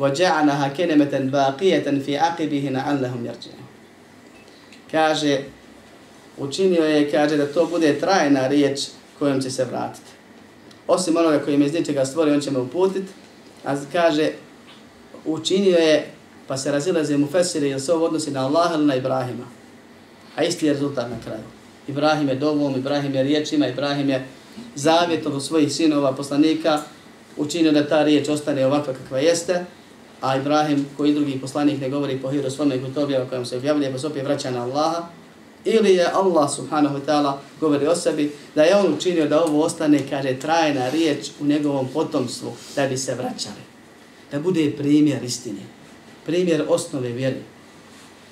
وَجَعَنَهَا 0.00 0.68
كَنَمَةً 0.68 1.14
بَاقِيَةً 1.36 1.86
فِي 2.04 2.16
عَقِبِهِ 2.16 2.64
نَعَلَّهُمْ 2.72 3.20
يَرْجِعُ 3.26 3.52
Kaže, 4.90 5.44
učinio 6.37 6.83
je, 6.83 7.11
kaže, 7.11 7.37
da 7.37 7.53
to 7.53 7.65
bude 7.65 7.99
trajna 7.99 8.47
riječ 8.47 8.79
kojom 9.19 9.41
će 9.41 9.49
se 9.49 9.65
vratiti. 9.65 10.11
Osim 10.87 11.17
onoga 11.17 11.39
koji 11.39 11.57
me 11.57 11.65
iz 11.65 11.73
ničega 11.73 12.05
stvori, 12.05 12.31
on 12.31 12.41
će 12.41 12.51
me 12.51 12.59
uputiti, 12.59 13.11
a 13.65 13.75
kaže, 13.91 14.31
učinio 15.25 15.77
je, 15.77 16.07
pa 16.47 16.57
se 16.57 16.71
razilaze 16.71 17.17
mu 17.17 17.27
fesiri, 17.27 17.69
jer 17.69 17.81
se 17.81 17.93
ovo 17.93 18.05
odnosi 18.05 18.31
na 18.31 18.45
Allah 18.45 18.71
ili 18.73 18.85
na 18.85 18.95
Ibrahima. 18.95 19.45
A 20.35 20.43
isti 20.43 20.65
je 20.65 20.73
rezultat 20.73 21.09
na 21.09 21.17
kraju. 21.25 21.43
Ibrahim 21.87 22.29
je 22.29 22.35
dovom, 22.35 22.75
Ibrahim 22.75 23.15
je 23.15 23.23
riječima, 23.23 23.67
Ibrahim 23.67 24.09
je 24.09 24.25
zavjetom 24.75 25.41
svojih 25.41 25.73
sinova, 25.73 26.13
poslanika, 26.13 26.81
učinio 27.37 27.71
da 27.71 27.87
ta 27.87 28.03
riječ 28.03 28.29
ostane 28.29 28.65
ovakva 28.65 28.93
kakva 28.93 29.19
jeste, 29.19 29.65
a 30.21 30.37
Ibrahim, 30.37 30.85
koji 30.97 31.13
drugi 31.13 31.39
poslanik 31.41 31.81
ne 31.81 31.89
govori 31.89 32.17
po 32.17 32.29
hiru 32.29 32.49
svome 32.49 32.81
kod 32.81 32.97
objava 32.97 33.25
kojom 33.25 33.45
se 33.45 33.57
objavlja, 33.57 33.91
pa 33.91 33.97
se 33.97 34.07
opet 34.07 34.23
vraća 34.23 34.51
na 34.51 34.63
Allaha, 34.63 35.07
ili 35.65 35.95
je 35.95 36.05
Allah 36.13 36.55
subhanahu 36.55 36.95
wa 36.95 37.05
ta'ala 37.05 37.33
govori 37.59 37.87
o 37.87 37.95
sebi 37.95 38.31
da 38.55 38.63
je 38.63 38.75
on 38.75 38.93
učinio 38.93 39.27
da 39.27 39.43
ovo 39.43 39.63
ostane, 39.63 40.09
kaže, 40.09 40.39
trajna 40.39 40.89
riječ 40.89 41.27
u 41.39 41.45
njegovom 41.45 41.87
potomstvu 41.93 42.53
da 42.75 42.87
bi 42.87 42.97
se 42.97 43.15
vraćali. 43.15 43.65
Da 44.31 44.39
bude 44.39 44.71
primjer 44.77 45.23
istine, 45.23 45.61
primjer 46.25 46.65
osnove 46.69 47.09
vjeri. 47.09 47.41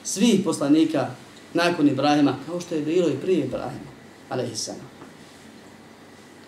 Svih 0.04 0.42
poslanika 0.44 1.10
nakon 1.54 1.88
Ibrahima, 1.88 2.36
kao 2.46 2.62
što 2.62 2.76
je 2.76 2.82
bilo 2.82 3.10
i 3.10 3.18
prije 3.22 3.40
Ibrahima, 3.40 3.92
alaihissalam. 4.30 4.90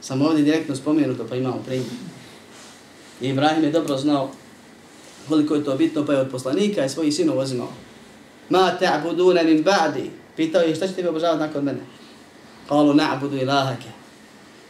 Samo 0.01 0.25
ovdje 0.25 0.43
direktno 0.43 0.75
spomenuto, 0.75 1.25
pa 1.29 1.35
imamo 1.35 1.63
primjer. 1.65 1.89
I 3.21 3.29
Ibrahim 3.29 3.63
je 3.63 3.71
dobro 3.71 3.97
znao 3.97 4.29
koliko 5.29 5.55
je 5.55 5.63
to 5.63 5.75
bitno, 5.75 6.05
pa 6.05 6.13
je 6.13 6.19
od 6.19 6.29
poslanika 6.29 6.85
i 6.85 6.89
svojih 6.89 7.15
sinova 7.15 7.43
uzimao. 7.43 7.69
Ma 8.49 8.77
ta'buduna 8.81 9.43
min 9.43 9.63
ba'di. 9.63 10.09
Pitao 10.35 10.61
je 10.61 10.75
šta 10.75 10.87
ćete 10.87 11.01
vi 11.01 11.07
obožavati 11.07 11.39
nakon 11.39 11.63
mene? 11.63 11.79
Kalu 12.67 12.93
na'budu 12.93 13.41
ilahake. 13.41 13.89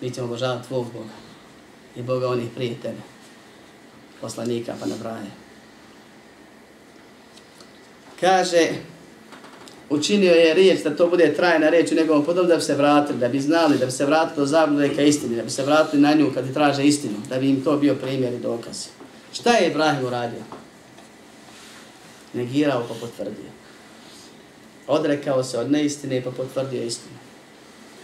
Mi 0.02 0.12
ćemo 0.12 0.28
obožavati 0.28 0.68
tvog 0.68 0.86
Boga. 0.94 1.14
I 1.96 2.02
Boga 2.02 2.28
onih 2.28 2.50
prije 2.56 2.76
tebe. 2.82 3.02
Poslanika 4.22 4.76
pa 4.80 4.86
nabraje. 4.86 5.32
Kaže, 8.20 8.70
učinio 9.90 10.32
je 10.32 10.54
riječ 10.54 10.84
da 10.84 10.96
to 10.96 11.08
bude 11.08 11.34
trajna 11.34 11.70
riječ 11.70 11.92
u 11.92 11.96
njegovom 11.96 12.26
podobu 12.26 12.48
da 12.48 12.56
bi 12.56 12.62
se 12.62 12.76
vratili, 12.76 13.20
da 13.20 13.28
bi 13.28 13.40
znali, 13.40 13.78
da 13.78 13.86
bi 13.86 13.92
se 13.92 14.06
vratili 14.06 14.36
do 14.36 14.46
zablude 14.46 14.96
ka 14.96 15.02
istini, 15.02 15.36
da 15.36 15.44
bi 15.44 15.50
se 15.50 15.64
vratili 15.64 16.02
na 16.02 16.14
nju 16.14 16.32
kad 16.34 16.54
traže 16.54 16.86
istinu, 16.86 17.16
da 17.30 17.40
bi 17.40 17.50
im 17.50 17.64
to 17.64 17.78
bio 17.78 17.96
primjer 17.96 18.34
i 18.34 18.40
dokaz. 18.40 18.88
Šta 19.34 19.52
je 19.52 19.70
Ibrahim 19.70 20.06
uradio? 20.06 20.42
Negirao 22.34 22.86
pa 22.88 22.94
potvrdio. 22.94 23.55
Odrekao 24.88 25.44
se 25.44 25.60
od 25.60 25.72
neistine 25.72 26.22
pa 26.24 26.32
potvrdio 26.32 26.84
istinu. 26.84 27.16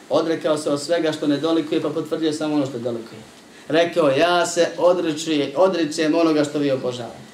Odrekao 0.09 0.57
se 0.57 0.69
od 0.69 0.81
svega 0.81 1.11
što 1.11 1.27
ne 1.27 1.37
dolikuje 1.37 1.81
pa 1.81 1.89
potvrdio 1.89 2.33
samo 2.33 2.55
ono 2.55 2.65
što 2.65 2.79
dolikuje. 2.79 3.21
Rekao, 3.67 4.09
ja 4.09 4.45
se 4.45 4.67
odričujem 5.55 6.15
onoga 6.15 6.43
što 6.43 6.59
vi 6.59 6.71
obožavate. 6.71 7.31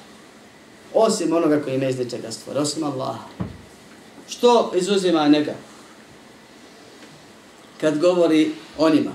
Osim 0.94 1.32
onoga 1.32 1.60
koji 1.62 1.78
ne 1.78 1.90
izliče 1.90 2.18
ga 2.18 2.30
stvore, 2.30 2.60
osim 2.60 2.84
Allaha. 2.84 3.24
Što 4.28 4.72
izuzima 4.74 5.28
njega? 5.28 5.54
Kad 7.80 7.98
govori 7.98 8.50
o 8.78 8.90
njima. 8.90 9.12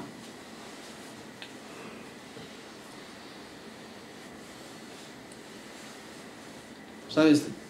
Šta 7.09 7.23
mislite? 7.23 7.62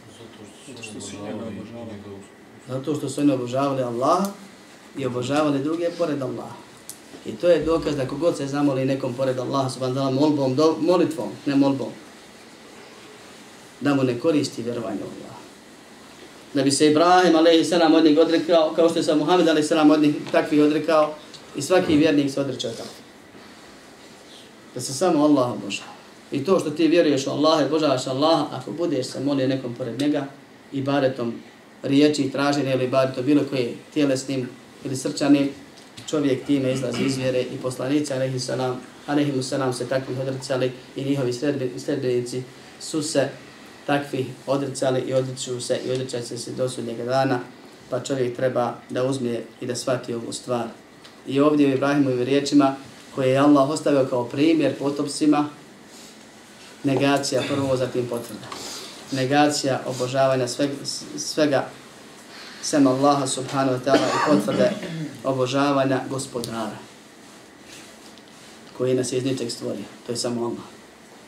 Zato 2.67 2.95
što 2.95 3.09
su 3.09 3.21
oni 3.21 3.31
obožavali 3.31 3.83
Allaha 3.83 4.31
i 4.97 5.05
obožavali 5.05 5.63
druge 5.63 5.89
pored 5.97 6.21
Allaha. 6.21 6.55
I 7.25 7.31
to 7.31 7.47
je 7.47 7.63
dokaz 7.63 7.95
da 7.95 8.07
kogod 8.07 8.37
se 8.37 8.47
zamoli 8.47 8.85
nekom 8.85 9.13
pored 9.13 9.39
Allaha 9.39 9.69
subhanahu 9.69 10.07
wa 10.07 10.19
molbom, 10.19 10.55
do, 10.55 10.75
molitvom, 10.79 11.29
ne 11.45 11.55
molbom, 11.55 11.89
da 13.81 13.95
mu 13.95 14.03
ne 14.03 14.19
koristi 14.19 14.63
vjerovanje 14.63 14.99
u 14.99 15.05
Allaha. 15.05 15.39
Da 16.53 16.63
bi 16.63 16.71
se 16.71 16.87
Ibrahim 16.87 17.35
a.s. 17.35 17.71
od 17.95 18.03
njih 18.03 18.17
odrekao, 18.17 18.73
kao 18.75 18.89
što 18.89 18.99
je 18.99 19.03
sa 19.03 19.15
Muhammed 19.15 19.47
a.s. 19.47 19.71
od 19.71 20.01
njih 20.01 20.15
takvih 20.31 20.61
odrekao, 20.61 21.13
i 21.55 21.61
svaki 21.61 21.97
vjernik 21.97 22.31
se 22.31 22.41
odreče 22.41 22.67
od 22.67 22.77
tako. 22.77 22.89
Da 24.75 24.81
se 24.81 24.93
samo 24.93 25.23
Allah 25.23 25.51
obožava. 25.51 25.91
I 26.31 26.45
to 26.45 26.59
što 26.59 26.69
ti 26.69 26.87
vjeruješ 26.87 27.27
u 27.27 27.29
Allaha 27.29 27.61
i 27.61 27.65
obožavaš 27.65 28.07
Allaha, 28.07 28.45
ako 28.51 28.71
budeš 28.71 29.05
se 29.05 29.19
molio 29.19 29.47
nekom 29.47 29.73
pored 29.75 30.01
njega 30.01 30.25
i 30.71 30.81
baretom 30.81 31.33
riječi 31.83 32.21
i 32.21 32.31
traženje 32.31 32.73
ili 32.73 32.91
to 33.15 33.21
bilo 33.21 33.43
koje 33.49 33.73
tjelesnim 33.93 34.49
ili 34.85 34.95
srčanim, 34.95 35.49
čovjek 36.09 36.45
time 36.45 36.73
izlazi 36.73 37.03
iz 37.03 37.17
vjere 37.17 37.41
i 37.41 37.57
poslanici, 37.61 38.13
alaihi 38.13 38.39
salam, 38.39 38.81
alaihi 39.07 39.43
salam 39.43 39.73
se 39.73 39.87
takvih 39.87 40.19
odricali 40.19 40.71
i 40.95 41.03
njihovi 41.03 41.33
sredbenici 41.77 42.43
su 42.79 43.01
se 43.01 43.29
takvi 43.85 44.25
odricali 44.47 45.01
i 45.01 45.13
odriču 45.13 45.61
se 45.61 45.79
i 45.87 45.91
odričaju 45.91 46.23
se 46.23 46.51
do 46.51 46.69
sudnjeg 46.69 46.97
dana, 46.97 47.39
pa 47.89 47.99
čovjek 47.99 48.35
treba 48.35 48.75
da 48.89 49.03
uzme 49.03 49.39
i 49.61 49.65
da 49.65 49.75
shvati 49.75 50.13
ovu 50.13 50.33
stvar. 50.33 50.67
I 51.27 51.39
ovdje 51.39 51.67
u 51.67 51.71
Ibrahimovim 51.71 52.23
riječima 52.23 52.75
koje 53.15 53.29
je 53.29 53.37
Allah 53.37 53.69
ostavio 53.69 54.05
kao 54.05 54.25
primjer 54.25 54.75
potopsima, 54.79 55.49
negacija 56.83 57.41
prvo, 57.49 57.77
zatim 57.77 58.05
potvrda 58.05 58.72
negacija 59.13 59.81
obožavanja 59.85 60.47
svega, 60.47 60.73
svega 61.17 61.65
sem 62.61 62.87
Allaha 62.87 63.27
subhanahu 63.27 63.77
wa 63.77 63.83
ta'ala 63.85 64.07
i 64.07 64.29
potvrde 64.29 64.71
obožavanja 65.23 65.99
gospodara 66.09 66.77
koji 68.77 68.93
nas 68.93 69.11
iz 69.11 69.25
ničeg 69.25 69.51
stvorio. 69.51 69.85
To 70.05 70.11
je 70.11 70.17
samo 70.17 70.41
Allah. 70.41 70.63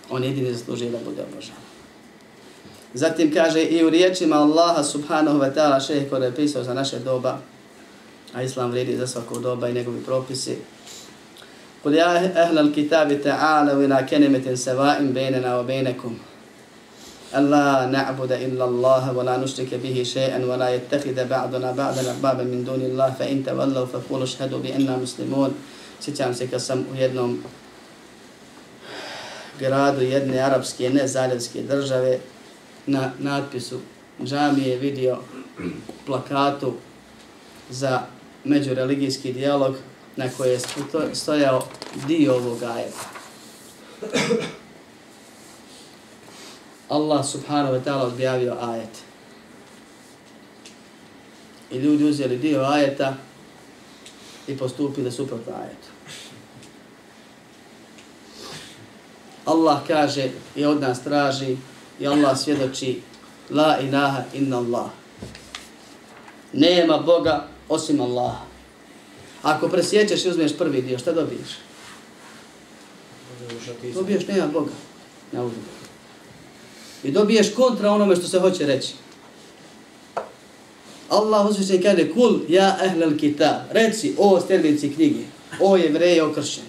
On 0.09 0.23
jedini 0.23 0.53
zaslužuje 0.53 0.91
da 0.91 0.97
bude 1.05 1.23
obožavan. 1.23 1.61
Zatim 2.93 3.33
kaže 3.33 3.63
i 3.63 3.83
u 3.83 3.89
riječima 3.89 4.35
Allaha 4.35 4.83
subhanahu 4.83 5.39
wa 5.39 5.53
ta'ala 5.53 5.87
šeheh 5.87 6.09
koji 6.09 6.23
je 6.23 6.35
pisao 6.35 6.63
za 6.63 6.73
naše 6.73 6.99
doba, 6.99 7.37
a 8.33 8.41
Islam 8.41 8.71
vredi 8.71 8.97
za 8.97 9.07
svakog 9.07 9.41
doba 9.41 9.69
i 9.69 9.73
njegovi 9.73 10.03
propisi, 10.05 10.57
Kul 11.85 11.93
ja 11.93 12.17
ehlal 12.17 12.71
kitabi 12.73 13.21
ta'ala 13.21 13.77
vina 13.77 14.01
kenimetin 14.09 14.57
seva'im 14.57 15.13
bejnena 15.13 15.59
o 15.59 15.63
bejnekum. 15.63 16.15
ألا 17.34 17.86
نعبد 17.86 18.32
إلا 18.32 18.64
الله 18.64 19.12
ولا 19.12 19.36
نشرك 19.36 19.74
به 19.74 20.02
شيئا 20.02 20.44
ولا 20.44 20.74
يتخذ 20.74 21.14
بعضنا 21.28 21.72
بعضا 21.72 22.02
أربابا 22.10 22.42
من 22.42 22.64
دون 22.64 22.80
الله 22.80 23.10
فإن 23.18 23.44
تولوا 23.46 23.86
فقولوا 23.86 24.24
اشهدوا 24.24 24.58
بأننا 24.58 24.96
مسلمون 24.96 25.54
Sjećam 26.00 26.34
se 26.34 26.46
kad 26.46 26.62
sam 26.62 26.84
u 26.92 26.96
jednom 26.96 27.42
gradu 29.58 30.00
jedne 30.00 30.40
arapske, 30.40 30.90
ne 30.90 31.08
zaljevske 31.08 31.62
države, 31.62 32.18
na 32.86 33.12
natpisu 33.18 33.80
džamije 34.24 34.76
vidio 34.76 35.18
plakatu 36.06 36.74
za 37.70 38.00
međureligijski 38.44 39.32
dijalog 39.32 39.76
na 40.16 40.28
koje 40.36 40.52
je 40.52 40.60
stojao 41.14 41.62
dio 42.06 42.34
ovog 42.34 42.62
ajeta. 42.62 43.10
Allah 46.89 47.25
subhanahu 47.25 47.73
wa 47.73 47.83
ta'ala 47.83 48.07
objavio 48.07 48.57
ajet. 48.61 49.03
I 51.71 51.77
ljudi 51.77 52.03
uzeli 52.03 52.37
dio 52.37 52.61
ajeta 52.61 53.15
i 54.47 54.57
postupili 54.57 55.11
suprotno 55.11 55.53
ajetu. 55.53 55.87
Allah 59.45 59.79
kaže 59.87 60.29
i 60.55 60.65
od 60.65 60.81
nas 60.81 61.03
traži 61.03 61.57
i 61.99 62.07
Allah 62.07 62.39
svjedoči 62.39 63.01
La 63.49 63.79
ilaha 63.79 64.23
inna 64.33 64.57
Allah. 64.57 64.89
Nema 66.53 66.97
Boga 66.97 67.47
osim 67.69 68.01
Allaha. 68.01 68.45
Ako 69.41 69.67
presjećeš 69.67 70.25
i 70.25 70.29
uzmeš 70.29 70.57
prvi 70.57 70.81
dio, 70.81 70.99
šta 70.99 71.11
dobiješ? 71.11 71.49
Dobiješ 73.93 74.27
nema 74.27 74.47
Boga. 74.47 74.71
Na 75.31 75.43
uzu. 75.43 75.55
I 77.05 77.11
dobiješ 77.11 77.53
kontra 77.55 77.91
onome 77.91 78.15
što 78.15 78.27
se 78.27 78.39
hoće 78.39 78.65
reći. 78.65 78.93
Allah 81.09 81.49
uzvišen 81.49 81.81
kaže, 81.81 82.13
kul 82.13 82.39
ja 82.49 82.77
ehlel 82.85 83.17
kitab. 83.17 83.55
Reci, 83.71 84.13
o 84.17 84.41
stjernici 84.41 84.93
knjige, 84.93 85.19
o 85.61 85.77
jevreje, 85.77 86.23
o 86.23 86.33
kršćani. 86.33 86.67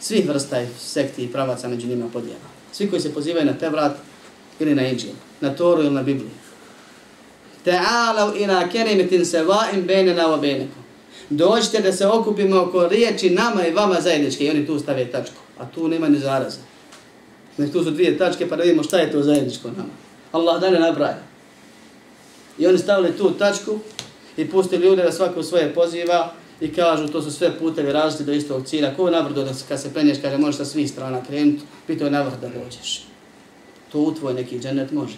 Svih 0.00 0.28
vrsta 0.28 0.66
sekti 0.78 1.24
i 1.24 1.32
pravaca 1.32 1.68
među 1.68 1.86
njima 1.86 2.06
podijela. 2.12 2.40
Svi 2.72 2.90
koji 2.90 3.02
se 3.02 3.14
pozivaju 3.14 3.46
na 3.46 3.58
te 3.58 3.68
vrat 3.68 3.96
ili 4.60 4.74
na 4.74 4.88
Inđil, 4.88 5.10
na 5.40 5.54
Toru 5.54 5.82
ili 5.82 5.94
na 5.94 6.02
Bibliju. 6.02 6.30
Ta'alav 7.64 8.42
ila 8.42 8.68
kerimetin 8.68 9.24
seva'im 9.24 9.86
bejnena 9.86 10.28
wa 10.28 10.40
benekom. 10.40 10.82
Dođite 11.30 11.80
da 11.80 11.92
se 11.92 12.06
okupimo 12.06 12.60
oko 12.60 12.88
riječi 12.88 13.30
nama 13.30 13.66
i 13.66 13.72
vama 13.72 14.00
zajedničke. 14.00 14.44
I 14.44 14.50
oni 14.50 14.66
tu 14.66 14.78
stave 14.78 15.10
tačku. 15.10 15.36
A 15.58 15.66
tu 15.74 15.88
nema 15.88 16.08
ni 16.08 16.18
zaraza. 16.18 16.58
Znači 17.56 17.72
tu 17.72 17.84
su 17.84 17.90
dvije 17.90 18.18
tačke 18.18 18.48
pa 18.48 18.56
da 18.56 18.62
vidimo 18.62 18.82
šta 18.82 18.98
je 18.98 19.12
to 19.12 19.22
zajedničko 19.22 19.68
nama. 19.68 19.88
Allah 20.32 20.60
dalje 20.60 20.80
nabraja. 20.80 21.18
I 22.58 22.66
oni 22.66 22.78
stavili 22.78 23.16
tu 23.16 23.30
tačku 23.30 23.78
i 24.36 24.50
pustili 24.50 24.86
ljude 24.86 25.02
da 25.02 25.12
svako 25.12 25.42
svoje 25.42 25.74
poziva 25.74 26.32
i 26.60 26.72
kažu 26.72 27.08
to 27.08 27.22
su 27.22 27.32
sve 27.32 27.58
putevi 27.58 27.92
različiti 27.92 28.24
do 28.24 28.32
istog 28.32 28.66
cilja. 28.66 28.94
Ko 28.94 29.10
nabrdo 29.10 29.44
da 29.44 29.50
kad 29.68 29.82
se 29.82 29.94
penješ 29.94 30.18
kaže 30.22 30.38
možeš 30.38 30.56
sa 30.56 30.64
svih 30.64 30.90
strana 30.90 31.24
krenuti, 31.24 31.62
pitao 31.86 32.04
je 32.04 32.10
navrh 32.10 32.34
da 32.40 32.48
dođeš. 32.48 33.04
To 33.92 34.00
u 34.00 34.14
tvoj 34.14 34.34
neki 34.34 34.58
džennet 34.58 34.92
može. 34.92 35.16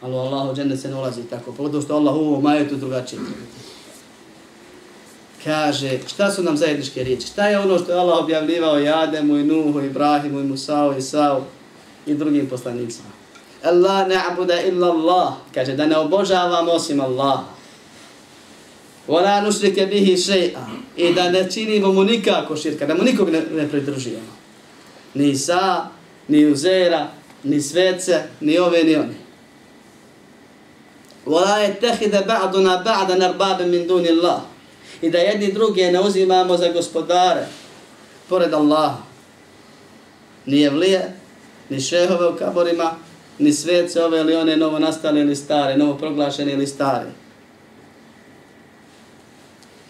Ali 0.00 0.14
u 0.14 0.16
Allahu 0.16 0.54
džennet 0.56 0.80
se 0.80 0.88
ne 0.88 0.96
ulazi 0.96 1.22
tako. 1.22 1.52
Pogotovo 1.52 1.82
što 1.82 1.94
Allah 1.94 2.14
u 2.14 2.18
ovom 2.18 2.42
majetu 2.42 2.76
drugačije. 2.76 3.20
Kaže, 5.44 5.98
šta 6.06 6.30
su 6.30 6.42
nam 6.42 6.56
zajedničke 6.56 7.04
riječi? 7.04 7.26
Šta 7.26 7.48
je 7.48 7.58
ono 7.58 7.78
što 7.78 7.92
je 7.92 7.98
Allah 7.98 8.18
objavljivao 8.18 8.80
i 8.80 8.88
Ademu, 8.88 9.36
i 9.36 9.44
Nuhu, 9.44 9.80
i 9.80 9.86
Ibrahimu, 9.86 10.40
i 10.40 10.44
Musao, 10.44 10.96
i 10.98 11.02
Sao, 11.02 11.44
i 12.06 12.14
drugim 12.14 12.48
poslanicima? 12.48 13.08
Allah 13.64 14.08
ne 14.08 14.68
illa 14.68 14.88
Allah. 14.90 15.32
Kaže, 15.54 15.72
da 15.72 15.86
ne 15.86 15.96
obožavamo 15.96 16.72
osim 16.72 17.00
Allaha. 17.00 17.44
Vala 19.08 19.40
nušrike 19.40 19.86
bihi 19.86 20.16
še'a. 20.16 20.66
I 20.96 21.14
da 21.14 21.30
ne 21.30 21.50
činimo 21.50 21.92
mu 21.92 22.04
nikako 22.04 22.56
širka, 22.56 22.86
da 22.86 22.94
mu 22.94 23.02
nikog 23.02 23.30
ne, 23.30 23.42
ne 23.52 23.68
pridružujemo. 23.68 24.32
Ni 25.14 25.30
Isa, 25.30 25.88
ni 26.28 26.46
Uzera, 26.46 27.08
ni 27.42 27.60
Svece, 27.60 28.22
ni 28.40 28.58
ove, 28.58 28.84
ni 28.84 28.96
one. 28.96 29.14
Vala 31.26 31.58
je 31.58 31.74
tehide 31.74 32.24
ba'duna 32.26 32.82
ba'dan 32.84 33.18
narbabe 33.18 33.66
min 33.66 33.86
duni 33.86 34.08
Allah. 34.08 34.53
I 35.04 35.10
da 35.10 35.18
jedni 35.18 35.52
druge 35.52 35.92
ne 35.92 36.00
uzimamo 36.00 36.56
za 36.56 36.72
gospodare, 36.72 37.46
pored 38.28 38.54
Allaha. 38.54 39.02
Ni 40.46 40.62
evlije, 40.62 41.12
ni 41.70 41.80
šehove 41.80 42.28
u 42.28 42.36
kaborima, 42.36 42.90
ni 43.38 43.52
svece 43.52 44.04
ove 44.04 44.20
ili 44.20 44.36
one 44.36 44.56
novo 44.56 44.78
nastale 44.78 45.20
ili 45.20 45.36
stare, 45.36 45.76
novo 45.76 45.94
proglašene 45.94 46.52
ili 46.52 46.66
stare 46.66 47.24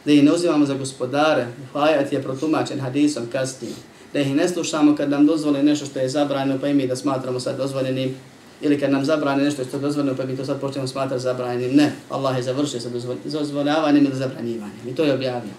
da 0.05 0.13
ih 0.13 0.25
ne 0.25 0.33
uzimamo 0.33 0.67
za 0.67 0.75
gospodare, 0.75 1.47
ajat 1.75 2.13
je 2.13 2.23
protumačen 2.23 2.81
hadisom 2.81 3.27
kasnije, 3.33 3.75
da 4.13 4.21
ih 4.21 4.35
ne 4.35 4.49
slušamo 4.49 4.97
kad 4.97 5.11
nam 5.11 5.27
dozvoli 5.27 5.63
nešto 5.63 5.87
što 5.87 5.99
je 5.99 6.09
zabranjeno 6.09 6.61
pa 6.61 6.69
i 6.69 6.75
mi 6.75 6.87
da 6.87 6.97
smatramo 6.97 7.41
sad 7.41 7.57
dozvoljenim, 7.57 8.17
ili 8.65 8.81
kad 8.81 8.91
nam 8.91 9.05
zabrane 9.05 9.45
nešto 9.45 9.65
što 9.65 9.77
je 9.77 9.81
dozvoljeno 9.81 10.17
pa 10.17 10.25
mi 10.25 10.37
to 10.37 10.45
sad 10.45 10.61
počnemo 10.61 10.89
smatrati 10.89 11.23
zabranjenim. 11.23 11.77
Ne, 11.77 11.93
Allah 12.09 12.37
je 12.37 12.43
završio 12.43 12.81
sa 12.81 12.89
dozvoljavanjem 13.25 14.05
ili 14.05 14.17
zabranjivanjem 14.17 14.89
i 14.89 14.95
to 14.95 15.05
je 15.05 15.15
objavio. 15.15 15.53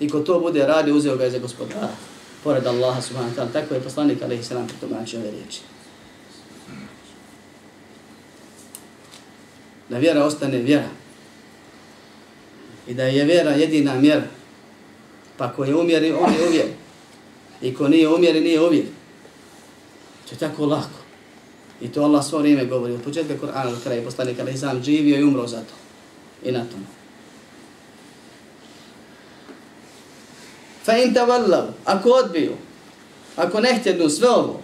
I 0.00 0.08
ko 0.08 0.20
to 0.20 0.40
bude 0.40 0.66
radio, 0.66 0.94
uzeo 0.94 1.16
ga 1.16 1.24
je 1.24 1.30
za 1.30 1.38
gospodara, 1.38 1.88
pored 2.44 2.66
Allaha 2.66 3.02
subhanahu 3.02 3.34
wa 3.34 3.36
ta'ala. 3.36 3.52
Tako 3.52 3.74
je 3.74 3.80
poslanik 3.80 4.22
alaihi 4.22 4.42
sallam 4.42 4.66
protumačio 4.66 5.20
ove 5.20 5.30
riječi. 5.30 5.60
Da 9.88 9.98
vjera 9.98 10.24
ostane 10.24 10.58
vjera, 10.58 10.88
i 12.88 12.94
da 12.94 13.02
je 13.02 13.24
vjera 13.24 13.50
jedina 13.50 13.94
mjera. 13.94 14.26
Pa 15.36 15.52
ko 15.52 15.64
je 15.64 15.76
umjeri, 15.76 16.12
on 16.12 16.32
je 16.32 16.48
uvjer. 16.48 16.66
I 17.62 17.74
ko 17.74 17.88
nije 17.88 18.08
umjeri, 18.08 18.40
nije 18.40 18.60
uvjer. 18.60 18.84
To 20.28 20.34
je 20.34 20.38
tako 20.38 20.66
lako. 20.66 21.01
I 21.82 21.88
to 21.88 22.02
Allah 22.02 22.24
svo 22.24 22.38
vrijeme 22.38 22.64
govori. 22.64 22.94
Od 22.94 23.02
početka 23.02 23.34
Kur'ana 23.42 23.70
do 23.70 23.76
kraja 23.84 24.02
poslanik 24.02 24.40
ali 24.40 24.56
sam 24.56 24.82
živio 24.82 25.18
i 25.18 25.24
umro 25.24 25.46
za 25.46 25.56
to. 25.56 25.74
I 26.48 26.52
na 26.52 26.60
tom. 26.60 26.86
Fa 30.84 30.96
in 30.96 31.14
tavallav, 31.14 31.64
ako 31.84 32.10
odbiju, 32.10 32.52
ako 33.36 33.60
ne 33.60 33.78
htjednu 33.80 34.08
sve 34.08 34.28
ovo, 34.28 34.60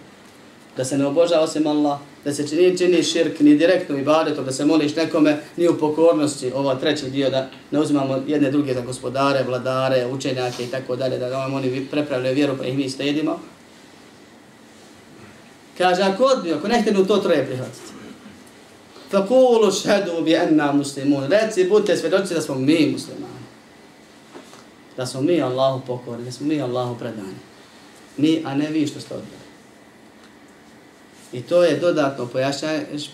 da 0.77 0.85
se 0.85 0.99
ne 0.99 1.07
obožava 1.07 1.43
osim 1.43 1.67
Allah, 1.67 1.99
da 2.25 2.35
se 2.35 2.49
čini, 2.49 2.79
čini 2.79 3.03
širk 3.03 3.41
ni 3.41 3.57
direktno 3.57 3.99
i 3.99 4.03
badetom, 4.03 4.45
da 4.45 4.53
se 4.53 4.65
moliš 4.65 4.97
nekome, 4.97 5.39
ni 5.57 5.69
u 5.69 5.79
pokornosti, 5.79 6.53
ova 6.55 6.75
treći 6.75 7.11
dio, 7.11 7.31
da 7.31 7.51
ne 7.71 7.81
uzimamo 7.81 8.23
jedne 8.27 8.51
druge 8.51 8.75
za 8.75 8.81
gospodare, 8.81 9.45
vladare, 9.47 10.07
učenjake 10.07 10.65
i 10.65 10.71
tako 10.71 10.97
dalje, 10.97 11.19
da 11.19 11.29
nam 11.29 11.55
oni 11.55 11.87
prepravljaju 11.91 12.35
vjeru 12.35 12.57
pa 12.59 12.65
ih 12.65 12.79
mi 12.79 12.91
sledimo. 12.91 13.39
Kaže, 15.79 16.03
ako 16.03 16.25
odbio, 16.25 16.57
ako 16.57 16.69
ne 16.69 16.81
htjenu 16.83 17.07
to 17.07 17.17
troje 17.17 17.47
prihvatiti. 17.47 17.93
Fakulu 19.11 19.73
šhedu 19.73 20.23
bi 20.25 20.35
enna 20.35 20.73
muslimun. 20.73 21.25
Reci, 21.25 21.69
budite 21.69 21.97
svjedoci 21.97 22.35
da 22.35 22.41
smo 22.41 22.55
mi 22.55 22.91
muslimani. 22.93 23.39
Da 24.97 25.07
smo 25.07 25.21
mi 25.21 25.43
Allahu 25.43 25.81
pokorni, 25.87 26.25
da 26.25 26.33
smo 26.33 26.47
mi 26.47 26.63
Allahu 26.63 26.99
predani. 26.99 27.39
Mi, 28.17 28.43
a 28.47 28.55
ne 28.55 28.71
vi 28.71 28.87
što 28.87 29.01
ste 29.01 29.15
odbili. 29.15 29.49
I 31.33 31.43
to 31.43 31.65
je 31.65 31.77
dodatno 31.77 32.29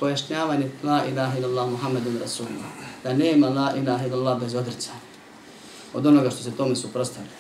pojašnjavanje 0.01 0.71
la 0.83 1.03
ilaha 1.13 1.39
illallah 1.39 1.71
Muhammedun 1.71 2.19
Rasulullah. 2.21 2.71
Da 3.05 3.13
nema 3.13 3.49
la 3.49 3.73
ilaha 3.77 4.07
illallah 4.07 4.41
bez 4.41 4.55
odrcanja. 4.55 4.99
Od 5.95 6.07
onoga 6.07 6.31
što 6.31 6.43
se 6.43 6.57
tome 6.57 6.77
suprostavlja. 6.77 7.31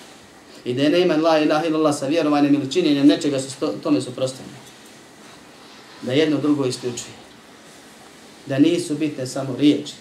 I 0.64 0.74
da 0.74 0.88
nema 0.88 1.16
la 1.16 1.38
ilaha 1.38 1.66
illallah 1.66 1.94
sa 1.98 2.06
vjerovanjem 2.06 2.54
ili 2.54 2.72
činjenjem 2.72 3.06
nečega 3.06 3.38
što 3.38 3.50
se 3.50 3.80
tome 3.82 4.00
suprostavlja. 4.00 4.63
Da 6.06 6.12
jedno 6.12 6.38
drugo 6.38 6.66
isključuje. 6.66 7.14
Da 8.46 8.58
nisu 8.58 8.94
bitne 8.94 9.26
samo 9.26 9.56
riječi. 9.56 9.92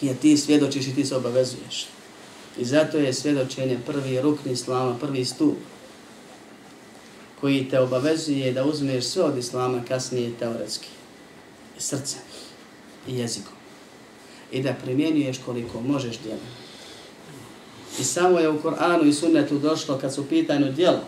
Jer 0.00 0.16
ti 0.16 0.36
svjedočiš 0.36 0.86
i 0.86 0.94
ti 0.94 1.04
se 1.04 1.16
obavezuješ. 1.16 1.86
I 2.58 2.64
zato 2.64 2.98
je 2.98 3.12
svjedočenje 3.12 3.78
prvi 3.86 4.20
rukni 4.20 4.52
islama, 4.52 4.98
prvi 4.98 5.24
stup 5.24 5.56
koji 7.40 7.68
te 7.68 7.80
obavezuje 7.80 8.52
da 8.52 8.64
uzmeš 8.64 9.04
sve 9.04 9.22
od 9.22 9.38
islama 9.38 9.82
kasnije 9.88 10.32
teoretski. 10.38 10.88
I 11.78 11.80
srce, 11.80 12.16
i 13.08 13.18
jezikom. 13.18 13.52
I 14.52 14.62
da 14.62 14.74
primjenjuješ 14.84 15.38
koliko 15.46 15.80
možeš 15.80 16.18
djelom. 16.18 16.46
I 18.00 18.04
samo 18.04 18.38
je 18.38 18.48
u 18.48 18.62
Koranu 18.62 19.04
i 19.04 19.12
sunnetu 19.12 19.58
došlo 19.58 19.98
kad 19.98 20.14
su 20.14 20.28
pitanju 20.28 20.72
djela 20.72 21.04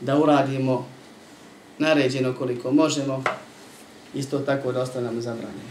da 0.00 0.18
uradimo 0.18 0.86
naređeno 1.78 2.34
koliko 2.38 2.70
možemo, 2.70 3.22
isto 4.14 4.38
tako 4.38 4.72
da 4.72 4.82
ostanemo 4.82 5.20
zabranjeni. 5.20 5.70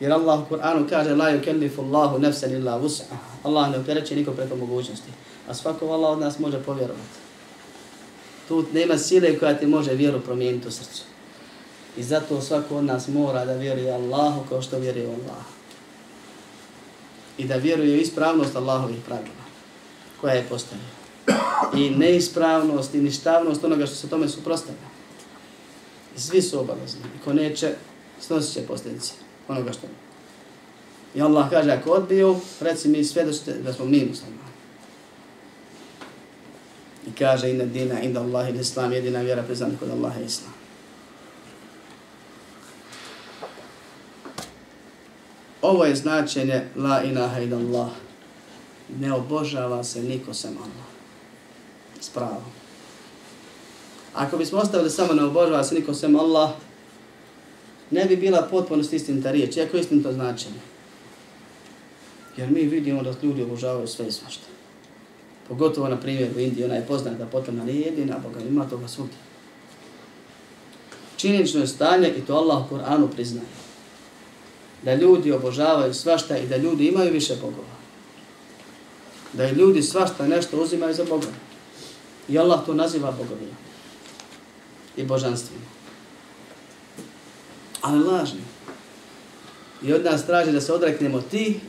Jer 0.00 0.12
Allah 0.12 0.40
u 0.40 0.54
Kur'anu 0.54 0.88
kaže 0.88 1.14
la 1.14 1.30
yukellifu 1.30 1.80
Allahu 1.80 2.18
nafsan 2.18 2.50
illa 2.50 2.80
wus'aha. 2.80 3.16
Allah 3.42 3.70
ne 3.70 3.78
optereće 3.78 4.16
niko 4.16 4.32
preko 4.32 4.56
mogućnosti. 4.56 5.10
A 5.48 5.54
svako 5.54 5.86
Allah 5.86 6.10
od 6.10 6.18
nas 6.18 6.38
može 6.38 6.62
povjerovati 6.62 7.30
tu 8.50 8.64
nema 8.72 8.98
sile 8.98 9.38
koja 9.38 9.54
ti 9.54 9.66
može 9.66 9.94
vjeru 9.94 10.20
promijeniti 10.20 10.68
u 10.68 10.70
srcu. 10.70 11.02
I 11.96 12.02
zato 12.02 12.40
svako 12.40 12.76
od 12.76 12.84
nas 12.84 13.08
mora 13.08 13.44
da 13.44 13.52
vjeruje 13.52 13.92
Allahu 13.92 14.40
kao 14.48 14.62
što 14.62 14.78
vjeruje 14.78 15.06
Allah. 15.06 15.44
I 17.38 17.44
da 17.44 17.56
vjeruje 17.56 17.94
u 17.94 18.00
ispravnost 18.00 18.56
Allahovih 18.56 18.98
pravila 19.06 19.44
koja 20.20 20.34
je 20.34 20.46
postavljena. 20.48 20.99
I 21.74 21.90
neispravnost 21.90 22.94
i 22.94 23.00
ništavnost 23.00 23.64
onoga 23.64 23.86
što 23.86 23.96
se 23.96 24.08
tome 24.08 24.28
suprostavlja. 24.28 24.80
Svi 26.16 26.42
su 26.42 26.60
obavezni. 26.60 27.00
I 27.16 27.24
ko 27.24 27.32
neće, 27.32 27.74
snosit 28.20 28.54
će 28.54 28.66
posljedice 28.66 29.12
onoga 29.48 29.72
što 29.72 29.86
I 31.14 31.22
Allah 31.22 31.50
kaže, 31.50 31.70
ako 31.70 31.90
odbiju, 31.90 32.36
reci 32.60 32.88
mi 32.88 33.04
svjedočite 33.04 33.52
da 33.52 33.72
smo 33.72 33.84
mi 33.84 34.04
muslimani. 34.08 34.40
I 37.06 37.12
kaže 37.18 37.50
inna 37.50 37.64
dina 37.64 38.00
inda 38.00 38.20
Allahi 38.20 38.58
islam, 38.58 38.92
jedina 38.92 39.20
vjera 39.20 39.42
priznana 39.42 39.74
kod 39.80 39.90
Allaha 39.90 40.20
Islam. 40.20 40.52
Ovo 45.62 45.84
je 45.84 45.96
značenje 45.96 46.62
la 46.76 47.02
ilaha 47.02 47.40
illallah. 47.40 47.90
Ne 49.00 49.12
obožava 49.12 49.84
se 49.84 50.02
niko 50.02 50.34
sem 50.34 50.56
Allah. 50.56 50.99
Spravo. 52.00 52.42
Ako 54.14 54.36
bismo 54.36 54.58
ostavili 54.58 54.90
samo 54.90 55.12
na 55.12 55.26
obožava 55.26 55.64
se 55.64 55.74
niko 55.74 55.94
sem 55.94 56.16
Allah, 56.16 56.50
ne 57.90 58.04
bi 58.04 58.16
bila 58.16 58.42
potpunost 58.50 58.92
istinita 58.92 59.30
riječ. 59.30 59.56
Iako 59.56 59.76
istinito 59.76 60.12
značenje. 60.12 60.60
Jer 62.36 62.50
mi 62.50 62.60
vidimo 62.60 63.02
da 63.02 63.14
ljudi 63.22 63.42
obožavaju 63.42 63.86
sve 63.86 64.06
i 64.06 64.12
svašta. 64.12 64.46
Pogotovo, 65.48 65.88
na 65.88 65.96
primjer, 65.96 66.30
u 66.36 66.40
Indiji, 66.40 66.64
ona 66.64 66.74
je 66.74 66.86
poznata 66.86 67.26
potom, 67.26 67.60
ali 67.60 67.80
jedina, 67.80 68.18
Boga, 68.18 68.40
ima 68.40 68.68
toga 68.68 68.88
svugdje. 68.88 69.16
Činjenično 71.16 71.60
je 71.60 71.66
stanje, 71.66 72.08
i 72.08 72.20
to 72.20 72.34
Allah 72.34 72.64
u 72.66 72.74
Kur'anu 72.74 73.08
priznaje, 73.08 73.46
da 74.82 74.94
ljudi 74.94 75.32
obožavaju 75.32 75.94
svašta 75.94 76.38
i 76.38 76.46
da 76.46 76.56
ljudi 76.56 76.86
imaju 76.86 77.12
više 77.12 77.34
bogova. 77.34 77.76
Da 79.32 79.48
i 79.48 79.52
ljudi 79.52 79.82
svašta 79.82 80.26
nešto 80.26 80.62
uzimaju 80.62 80.94
za 80.94 81.04
Boga. 81.04 81.26
I 82.30 82.38
Allah 82.38 82.66
to 82.66 82.74
naziva 82.74 83.10
bogovima 83.10 83.56
i 84.96 85.04
božanstvima. 85.04 85.70
ali 87.80 88.04
lažni. 88.04 88.40
I 89.82 89.92
od 89.92 90.04
nas 90.04 90.26
traži 90.26 90.52
da 90.52 90.60
se 90.60 90.72
odreknemo 90.72 91.20
ti, 91.20 91.60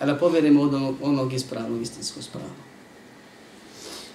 a 0.00 0.06
da 0.06 0.14
povjerimo 0.14 0.62
od 0.62 0.74
onog, 0.74 0.94
onog 1.02 1.32
ispravnog 1.32 1.82
istinskog 1.82 2.22
sprava. 2.22 2.62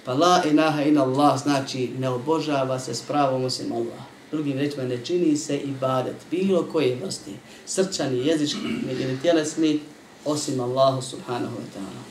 Pa 0.04 0.14
la 0.14 0.42
ilaha 0.50 0.82
in 0.82 0.98
Allah 0.98 1.42
znači 1.42 1.90
ne 1.98 2.08
obožava 2.08 2.78
se 2.78 2.94
s 2.94 3.02
pravom 3.02 3.44
osim 3.44 3.72
Allah. 3.72 4.02
Drugim 4.30 4.58
rečima 4.58 4.84
ne 4.84 5.04
čini 5.04 5.36
se 5.36 5.58
ibadet 5.58 6.16
bilo 6.30 6.66
koje 6.72 6.98
vrsti, 7.04 7.34
srčani, 7.66 8.26
jezički 8.26 8.68
ili 8.90 9.18
tjelesni, 9.22 9.80
osim 10.24 10.60
Allahu 10.60 11.02
subhanahu 11.02 11.56
wa 11.56 11.78
ta'ala. 11.78 12.02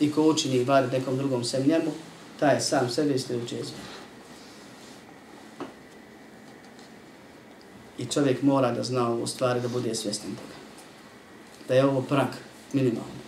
I 0.00 0.12
ko 0.12 0.22
učini 0.22 0.56
ibadet 0.56 0.92
nekom 0.92 1.16
drugom 1.16 1.44
sem 1.44 1.66
njemu, 1.66 1.92
taj 2.40 2.60
sam 2.60 2.90
sebi 2.90 3.14
isključuje. 3.14 3.62
I 7.98 8.06
čovjek 8.06 8.42
mora 8.42 8.72
da 8.72 8.82
zna 8.82 9.08
ovu 9.08 9.26
stvari, 9.26 9.60
da 9.60 9.68
bude 9.68 9.94
svjestan 9.94 10.30
toga. 10.30 10.54
Da 11.68 11.74
je 11.74 11.84
ovo 11.84 12.02
prak 12.02 12.36
minimalno. 12.72 13.18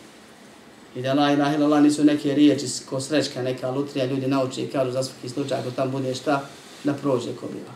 I 0.96 1.02
da 1.02 1.14
la 1.14 1.32
ilaha 1.32 1.54
illallah 1.54 1.82
nisu 1.82 2.04
neke 2.04 2.34
riječi 2.34 2.66
ko 2.90 3.00
srećka, 3.00 3.42
neka 3.42 3.70
lutrija, 3.70 4.06
ljudi 4.06 4.26
nauči 4.26 4.62
i 4.62 4.70
kažu 4.70 4.90
za 4.90 5.02
svaki 5.02 5.28
slučaj, 5.28 5.58
ako 5.58 5.70
tam 5.70 5.90
bude 5.90 6.14
šta, 6.14 6.42
da 6.84 6.94
prođe 6.94 7.36
ko 7.36 7.46
biva. 7.46 7.74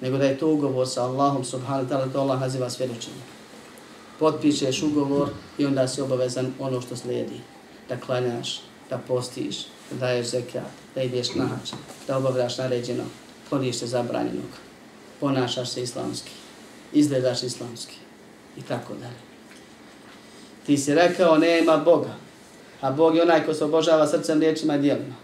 Nego 0.00 0.18
da 0.18 0.24
je 0.24 0.38
to 0.38 0.48
ugovor 0.48 0.88
sa 0.88 1.04
Allahom 1.04 1.44
subhanahu 1.44 1.88
ta'ala, 1.88 2.12
to 2.12 2.20
Allah 2.20 2.40
naziva 2.40 2.70
svjedočenje. 2.70 3.22
Potpišeš 4.18 4.82
ugovor 4.82 5.28
i 5.58 5.66
onda 5.66 5.88
si 5.88 6.00
obavezan 6.00 6.52
ono 6.58 6.80
što 6.80 6.96
slijedi. 6.96 7.40
Da 7.88 7.96
klanjaš, 7.96 8.60
da 8.90 8.98
postiš, 8.98 9.56
daješ 10.00 10.26
zekijat, 10.26 10.70
da 10.94 11.02
ideš 11.02 11.34
na 11.34 11.46
hač, 11.46 11.72
da 12.06 12.16
obavljaš 12.16 12.58
naređeno, 12.58 13.04
kloniš 13.48 13.76
se 13.76 13.86
zabranjenog, 13.86 14.50
ponašaš 15.20 15.70
se 15.70 15.82
islamski, 15.82 16.30
izgledaš 16.92 17.42
islamski 17.42 17.96
i 18.56 18.62
tako 18.62 18.94
dalje. 18.94 19.22
Ti 20.66 20.76
si 20.76 20.94
rekao 20.94 21.38
nema 21.38 21.76
Boga, 21.76 22.14
a 22.80 22.90
Bog 22.90 23.16
je 23.16 23.22
onaj 23.22 23.46
ko 23.46 23.54
se 23.54 23.64
obožava 23.64 24.06
srcem, 24.06 24.40
riječima 24.40 24.76
i 24.76 24.78
dijelima. 24.78 25.14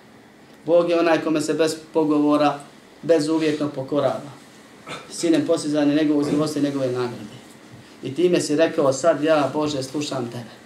Bog 0.67 0.91
je 0.91 1.01
onaj 1.01 1.21
kome 1.21 1.41
se 1.41 1.55
bez 1.55 1.77
pogovora, 1.93 2.59
bez 3.03 3.29
uvjetno 3.29 3.69
pokorava. 3.69 4.31
Sinem 5.11 5.47
posizanje 5.47 5.95
njegovog 5.95 6.25
zlosti 6.25 6.59
i 6.59 6.63
njegove 6.63 6.87
nagrade. 6.87 7.41
I 8.03 8.15
time 8.15 8.41
si 8.41 8.57
rekao 8.57 8.93
sad 8.93 9.23
ja 9.23 9.51
Bože 9.53 9.83
slušam 9.83 10.31
tebe. 10.31 10.61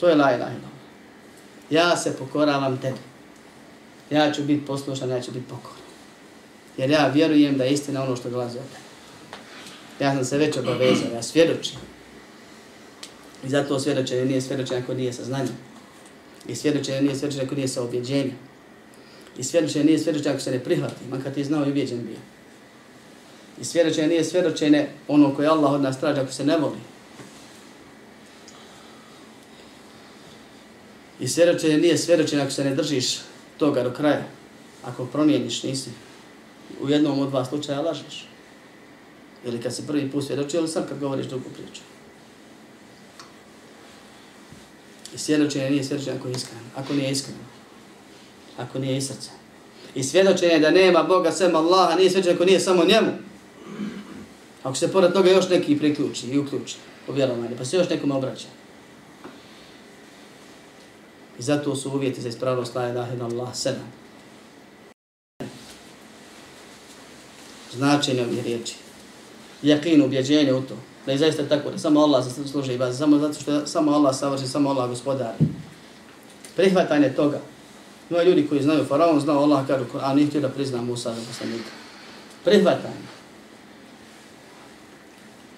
To 0.00 0.08
je 0.08 0.14
la 0.14 0.34
ilaha 0.36 0.73
Ja 1.70 1.96
se 1.96 2.16
pokoravam 2.16 2.78
tebi. 2.78 2.98
Ja 4.10 4.32
ću 4.32 4.42
biti 4.42 4.66
poslušan, 4.66 5.10
ja 5.10 5.20
ću 5.20 5.30
biti 5.30 5.46
pokoran. 5.48 5.78
Jer 6.76 6.90
ja 6.90 7.08
vjerujem 7.08 7.58
da 7.58 7.64
je 7.64 7.72
istina 7.72 8.04
ono 8.04 8.16
što 8.16 8.30
dolazi 8.30 8.58
od 8.58 8.64
tebe. 8.64 8.84
Ja 10.00 10.14
sam 10.14 10.24
se 10.24 10.38
već 10.38 10.56
obavezao, 10.56 11.14
ja 11.14 11.22
svjedočim. 11.22 11.78
I 13.44 13.48
zato 13.48 13.80
svjedočenje 13.80 14.24
nije 14.24 14.40
svjedočenje 14.40 14.80
ako 14.80 14.94
nije 14.94 15.12
sa 15.12 15.24
znanjem. 15.24 15.56
I 16.48 16.54
svjedočenje 16.54 17.00
nije 17.00 17.16
svjedočenje 17.16 17.46
ako 17.46 17.54
nije 17.54 17.68
sa 17.68 17.82
objeđenjem. 17.82 18.32
I 19.38 19.44
svjedočenje 19.44 19.84
nije 19.84 19.98
svjedočenje 19.98 20.34
ako 20.34 20.42
se 20.42 20.50
ne 20.50 20.64
prihvati, 20.64 21.04
makar 21.10 21.34
ti 21.34 21.44
znao 21.44 21.66
i 21.66 21.70
objeđen 21.70 22.06
bio. 22.06 22.16
I 23.60 23.64
svjedočenje 23.64 24.08
nije 24.08 24.24
svjedočenje 24.24 24.88
ono 25.08 25.34
koje 25.34 25.48
Allah 25.48 25.72
od 25.72 25.82
nas 25.82 26.00
traži 26.00 26.20
ako 26.20 26.32
se 26.32 26.44
ne 26.44 26.58
voli. 26.58 26.78
I 31.20 31.28
svjedočenje 31.28 31.78
nije 31.78 31.98
svjedočenje 31.98 32.42
ako 32.42 32.50
se 32.50 32.64
ne 32.64 32.74
držiš 32.74 33.18
toga 33.58 33.82
do 33.82 33.90
kraja. 33.90 34.22
Ako 34.84 35.06
promijeniš, 35.06 35.62
nisi. 35.62 35.90
U 36.82 36.88
jednom 36.88 37.18
od 37.18 37.28
dva 37.28 37.44
slučaja 37.44 37.80
lažeš. 37.80 38.28
Ili 39.44 39.60
kad 39.60 39.74
se 39.74 39.86
prvi 39.86 40.10
put 40.10 40.24
svjedočio, 40.24 40.58
ili 40.58 40.68
sam 40.68 40.86
kad 40.88 40.98
govoriš 41.00 41.26
drugu 41.26 41.44
priču. 41.54 41.82
I 45.14 45.18
svjedočenje 45.18 45.70
nije 45.70 45.84
svjedočenje 45.84 46.16
ako 46.18 46.28
je 46.28 46.34
iskreno. 46.34 46.64
Ako 46.76 46.92
nije 46.92 47.10
iskreno. 47.10 47.44
Ako 48.58 48.78
nije 48.78 48.96
iz 48.96 49.06
srca. 49.06 49.30
I 49.94 50.02
svjedočenje 50.02 50.58
da 50.58 50.70
nema 50.70 51.02
Boga 51.02 51.32
sem 51.32 51.56
Allaha 51.56 51.96
nije 51.96 52.10
svjedočenje 52.10 52.34
ako 52.34 52.44
nije 52.44 52.60
samo 52.60 52.84
njemu. 52.84 53.12
Ako 54.62 54.76
se 54.76 54.92
pored 54.92 55.12
toga 55.12 55.30
još 55.30 55.48
neki 55.48 55.78
priključi 55.78 56.26
i 56.26 56.38
uključi 56.38 56.76
u 57.08 57.12
vjerovanje, 57.12 57.56
pa 57.58 57.64
se 57.64 57.76
još 57.76 57.88
nekom 57.88 58.10
obraća. 58.10 58.46
I 61.38 61.42
zato 61.42 61.76
su 61.76 61.90
uvjeti 61.90 62.20
za 62.20 62.28
ispravnost 62.28 62.74
la 62.74 62.88
ilaha 62.88 63.14
ila 63.14 63.24
Allah 63.24 63.48
sedam. 63.54 63.92
Značenje 67.72 68.22
ovih 68.22 68.44
riječi. 68.44 68.74
Jakin, 69.62 70.02
ubjeđenje 70.02 70.52
u 70.52 70.62
to. 70.62 70.74
Da 71.06 71.12
je 71.12 71.18
zaista 71.18 71.48
tako, 71.48 71.70
da 71.70 71.78
samo 71.78 72.00
Allah 72.00 72.24
se 72.24 72.48
služi 72.48 72.74
i 72.74 72.78
bazi, 72.78 72.98
samo 72.98 73.18
zato 73.18 73.40
što 73.40 73.52
je 73.52 73.66
samo 73.66 73.92
Allah 73.92 74.16
savrši, 74.16 74.46
samo 74.46 74.70
Allah 74.70 74.88
gospodari. 74.88 75.44
Prihvatanje 76.56 77.12
toga. 77.12 77.40
Ima 78.10 78.22
ljudi 78.22 78.46
koji 78.48 78.62
znaju 78.62 78.84
faraon, 78.84 79.20
znao 79.20 79.42
Allah, 79.42 79.66
kažu, 79.66 79.84
a 80.00 80.14
nije 80.14 80.26
htio 80.26 80.40
da 80.40 80.48
prizna 80.48 80.82
Musa 80.82 81.14
za 81.14 81.20
poslanika. 81.28 81.70
Prihvatanje. 82.44 83.04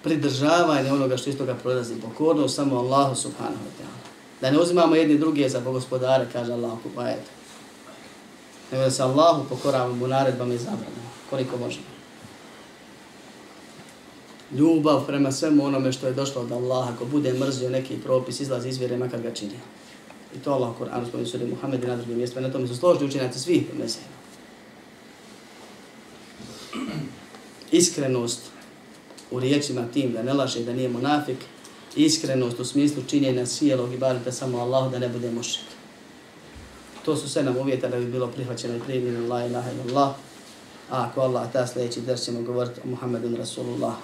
Pridržavanje 0.02 0.92
onoga 0.92 1.16
što 1.16 1.30
iz 1.30 1.38
toga 1.38 1.54
prolazi. 1.54 2.00
Pokornost 2.00 2.56
samo 2.56 2.76
Allahu 2.76 3.14
subhanahu 3.14 3.64
wa 3.64 3.82
ta'ala. 3.82 4.05
Da 4.40 4.50
ne 4.50 4.58
uzimamo 4.58 4.94
jedni 4.94 5.18
druge 5.18 5.48
za 5.48 5.60
bogospodare, 5.60 6.26
kaže 6.32 6.52
Allah 6.52 6.72
u 6.72 7.00
ajetu. 7.00 7.30
Pa 8.70 8.76
Nego 8.76 8.84
da 8.84 8.90
se 8.90 9.02
Allahu 9.02 9.44
pokoravamo 9.48 10.04
u 10.04 10.08
naredbama 10.08 10.54
i 10.54 10.58
zabranama, 10.58 11.10
koliko 11.30 11.56
možemo. 11.56 11.86
Ljubav 14.52 15.06
prema 15.06 15.32
svemu 15.32 15.64
onome 15.64 15.92
što 15.92 16.06
je 16.06 16.12
došlo 16.12 16.42
od 16.42 16.52
Allaha, 16.52 16.92
ako 16.92 17.04
bude 17.04 17.32
mrzio 17.32 17.70
neki 17.70 17.96
propis, 17.96 18.40
izlazi 18.40 18.68
iz 18.68 18.78
vjere, 18.78 18.96
makar 18.96 19.20
ga 19.20 19.34
čini. 19.34 19.58
I 20.36 20.38
to 20.38 20.52
Allah 20.52 20.70
u 20.70 20.78
Koranu 20.78 21.06
spomenu 21.06 21.28
suri 21.28 21.46
Muhammed 21.46 21.84
i 21.84 21.86
na 21.86 21.96
drugim 21.96 22.16
mjestima, 22.16 22.46
na 22.46 22.52
tome 22.52 22.66
su 22.66 22.76
složni 22.76 23.06
učenjaci 23.06 23.38
svih 23.38 23.62
mesena. 23.78 24.06
Iskrenost 27.70 28.40
u 29.30 29.40
riječima 29.40 29.88
tim 29.92 30.12
da 30.12 30.22
ne 30.22 30.32
laže, 30.32 30.64
da 30.64 30.72
nije 30.72 30.88
monafik, 30.88 31.38
iskrenost 31.96 32.60
u 32.60 32.64
smislu 32.64 33.02
činjenja 33.08 33.46
sjelog 33.46 33.94
i 33.94 33.98
barite 33.98 34.32
samo 34.32 34.58
Allah 34.58 34.92
da 34.92 34.98
ne 34.98 35.08
bude 35.08 35.30
mušik. 35.30 35.64
To 37.04 37.16
su 37.16 37.28
sve 37.28 37.42
nam 37.42 37.56
uvjeta 37.56 37.88
da 37.88 37.96
bi 37.96 38.06
bilo 38.06 38.26
prihvaćeno 38.26 38.76
i 38.76 38.80
primljeno 38.80 39.28
la 39.28 39.46
ilaha 39.46 39.70
illallah. 39.70 40.14
A 40.90 41.04
ako 41.04 41.20
Allah 41.20 41.52
ta 41.52 41.66
sljedeći 41.66 42.00
drs 42.00 42.24
ćemo 42.24 42.42
govoriti 42.42 42.80
o 42.84 42.86
Muhammedun 42.86 43.36
Rasulullah. 43.36 43.94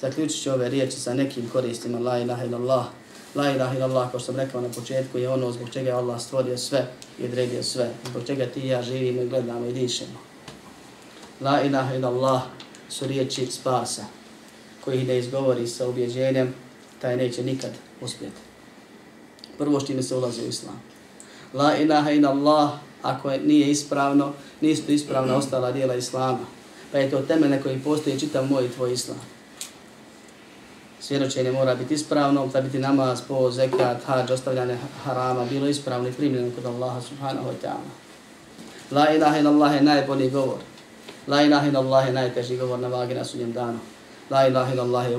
Zaključit 0.00 0.42
ću 0.42 0.50
ove 0.50 0.68
riječi 0.68 1.00
sa 1.00 1.14
nekim 1.14 1.48
koristima 1.48 1.98
la 1.98 2.18
ilaha 2.18 2.44
illallah. 2.44 2.86
La 3.34 3.50
ilaha 3.50 3.76
illallah, 3.76 4.10
kao 4.10 4.20
što 4.20 4.26
sam 4.26 4.36
rekao 4.36 4.60
na 4.60 4.68
početku, 4.68 5.18
je 5.18 5.28
ono 5.28 5.52
zbog 5.52 5.70
čega 5.70 5.90
je 5.90 5.96
Allah 5.96 6.20
stvorio 6.20 6.58
sve 6.58 6.86
i 7.18 7.24
odredio 7.24 7.62
sve. 7.62 7.90
Zbog 8.10 8.22
čega 8.26 8.46
ti 8.46 8.60
i 8.60 8.68
ja 8.68 8.82
živimo 8.82 9.22
i 9.22 9.28
gledamo 9.28 9.66
i 9.66 9.72
dišemo. 9.72 10.18
La 11.40 11.62
ilaha 11.62 11.94
illallah 11.94 12.42
su 12.88 13.06
riječi 13.06 13.46
spasa 13.46 14.04
koji 14.84 15.04
ne 15.04 15.18
izgovori 15.18 15.66
sa 15.66 15.88
ubjeđenjem 15.88 16.54
taj 17.00 17.16
neće 17.16 17.42
nikad 17.42 17.70
uspjeti. 18.00 18.40
Prvo 19.58 19.80
što 19.80 19.92
ime 19.92 20.02
se 20.02 20.16
ulazi 20.16 20.42
u 20.42 20.48
islam. 20.48 20.82
La 21.54 21.76
ilaha 21.76 22.10
in 22.10 22.26
Allah, 22.26 22.70
ako 23.02 23.30
je, 23.30 23.40
nije 23.40 23.70
ispravno, 23.70 24.32
nisu 24.60 24.92
ispravna 24.92 25.36
ostala 25.36 25.72
dijela 25.72 25.94
islama. 25.94 26.38
Pa 26.92 26.98
je 26.98 27.10
to 27.10 27.20
temelj 27.20 27.50
na 27.50 27.62
koji 27.62 27.78
postoji 27.78 28.20
čitav 28.20 28.46
moj 28.46 28.66
i 28.66 28.68
tvoj 28.68 28.92
islam. 28.92 29.20
Svjedočenje 31.00 31.52
mora 31.52 31.74
biti 31.74 31.94
ispravno, 31.94 32.46
da 32.46 32.60
biti 32.60 32.78
namaz, 32.78 33.20
po, 33.28 33.50
zekat, 33.50 34.04
hađ, 34.06 34.30
ostavljanje 34.30 34.78
harama, 35.04 35.44
bilo 35.44 35.68
ispravno 35.68 36.08
i 36.08 36.12
primljeno 36.12 36.50
kod 36.54 36.66
Allaha 36.66 37.00
subhanahu 37.00 37.48
wa 37.48 37.54
ta'ala. 37.62 37.90
La 38.90 39.14
ilaha 39.14 39.38
in 39.38 39.46
Allah 39.46 39.74
je 39.74 39.82
najbolji 39.82 40.30
govor. 40.30 40.58
La 41.26 41.42
ilaha 41.42 41.66
in 41.66 41.76
Allah 41.76 42.06
je 42.06 42.12
najteži 42.12 42.56
govor 42.56 42.78
na 42.78 42.88
vagi 42.88 43.14
na 43.14 43.24
sudnjem 43.24 43.52
danu. 43.52 43.78
La 44.30 44.46
ilaha 44.46 44.72
in 44.72 44.80
Allah 44.80 45.10
je 45.10 45.16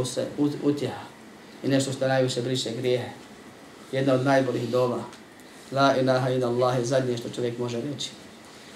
utjeha 0.63 1.16
i 1.63 1.67
nešto 1.67 1.91
što 1.91 2.07
najviše 2.07 2.41
briše 2.41 2.71
grijehe. 2.71 3.09
Jedna 3.91 4.13
od 4.13 4.25
najboljih 4.25 4.69
dova. 4.69 5.03
La 5.71 5.95
ilaha 5.97 6.29
ila 6.29 6.47
Allah 6.47 6.77
je 6.77 6.85
zadnje 6.85 7.17
što 7.17 7.29
čovjek 7.29 7.57
može 7.57 7.81
reći. 7.81 8.09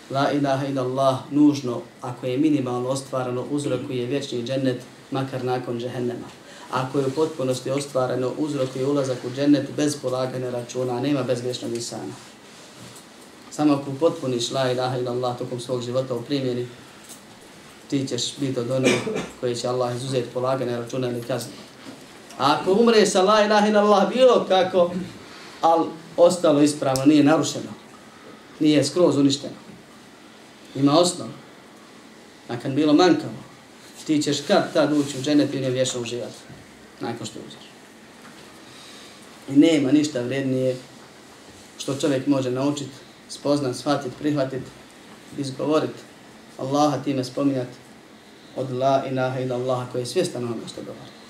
La 0.09 0.31
ilaha 0.31 0.67
ila 0.67 0.81
Allah 0.81 1.17
nužno, 1.31 1.81
ako 2.01 2.25
je 2.25 2.37
minimalno 2.37 2.89
ostvarano, 2.89 3.45
uzrokuje 3.51 4.05
vječni 4.05 4.43
džennet, 4.43 4.81
makar 5.11 5.43
nakon 5.43 5.79
džehennema. 5.79 6.27
Ako 6.71 6.99
je 6.99 7.05
u 7.05 7.11
potpunosti 7.11 7.71
ostvarano, 7.71 8.31
uzrokuje 8.37 8.85
ulazak 8.85 9.17
u 9.25 9.35
džennet 9.35 9.69
bez 9.77 9.95
polaganja 10.01 10.49
računa, 10.49 10.99
nema 10.99 11.23
bezgrešnog 11.23 11.73
isana. 11.73 12.13
Samo 13.51 13.73
ako 13.73 13.91
potpuniš 13.99 14.51
la 14.51 14.71
ilaha 14.71 14.97
ila 14.97 15.11
Allah 15.11 15.37
tokom 15.37 15.59
svog 15.59 15.81
života 15.81 16.15
u 16.15 16.21
primjeri, 16.21 16.67
ti 17.89 18.07
ćeš 18.07 18.37
biti 18.37 18.59
od 18.59 18.71
onih 18.71 19.01
koji 19.39 19.55
će 19.55 19.67
Allah 19.67 19.95
izuzeti 19.95 20.29
polaganje 20.33 20.77
računa 20.77 21.09
ili 21.09 21.21
kazniti. 21.21 21.70
A 22.37 22.57
ako 22.61 22.73
umre 22.73 23.05
sa 23.05 23.21
la 23.21 23.45
ilaha 23.45 23.67
illallah 23.67 24.09
bilo 24.13 24.45
kako, 24.47 24.91
ali 25.61 25.85
ostalo 26.17 26.61
ispravno, 26.61 27.05
nije 27.05 27.23
narušeno. 27.23 27.71
Nije 28.59 28.83
skroz 28.83 29.17
uništeno. 29.17 29.55
Ima 30.75 30.99
osnov. 30.99 31.27
Nakon 32.49 32.75
bilo 32.75 32.93
mankavo, 32.93 33.33
ti 34.05 34.21
ćeš 34.21 34.37
kad 34.47 34.73
tad 34.73 34.93
ući 34.93 35.17
u 35.17 35.21
dženet 35.21 35.53
i 35.53 35.59
ne 35.59 35.69
vječno 35.69 36.01
uživati. 36.01 36.37
Nakon 36.99 37.27
što 37.27 37.39
uđeš. 37.39 37.65
I 39.49 39.59
nema 39.59 39.91
ništa 39.91 40.21
vrednije 40.21 40.75
što 41.77 41.95
čovjek 41.95 42.27
može 42.27 42.51
naučiti, 42.51 42.91
spoznat, 43.29 43.75
shvatiti, 43.75 44.15
prihvatiti, 44.19 44.65
izgovoriti. 45.37 45.99
Allaha 46.57 47.03
time 47.03 47.23
spominjati 47.23 47.77
od 48.55 48.71
la 48.71 49.03
ilaha 49.11 49.39
ila 49.39 49.55
Allaha 49.55 49.91
koji 49.91 50.01
je 50.01 50.05
svjestan 50.05 50.43
onoga 50.43 50.67
što 50.67 50.81
govori. 50.81 51.20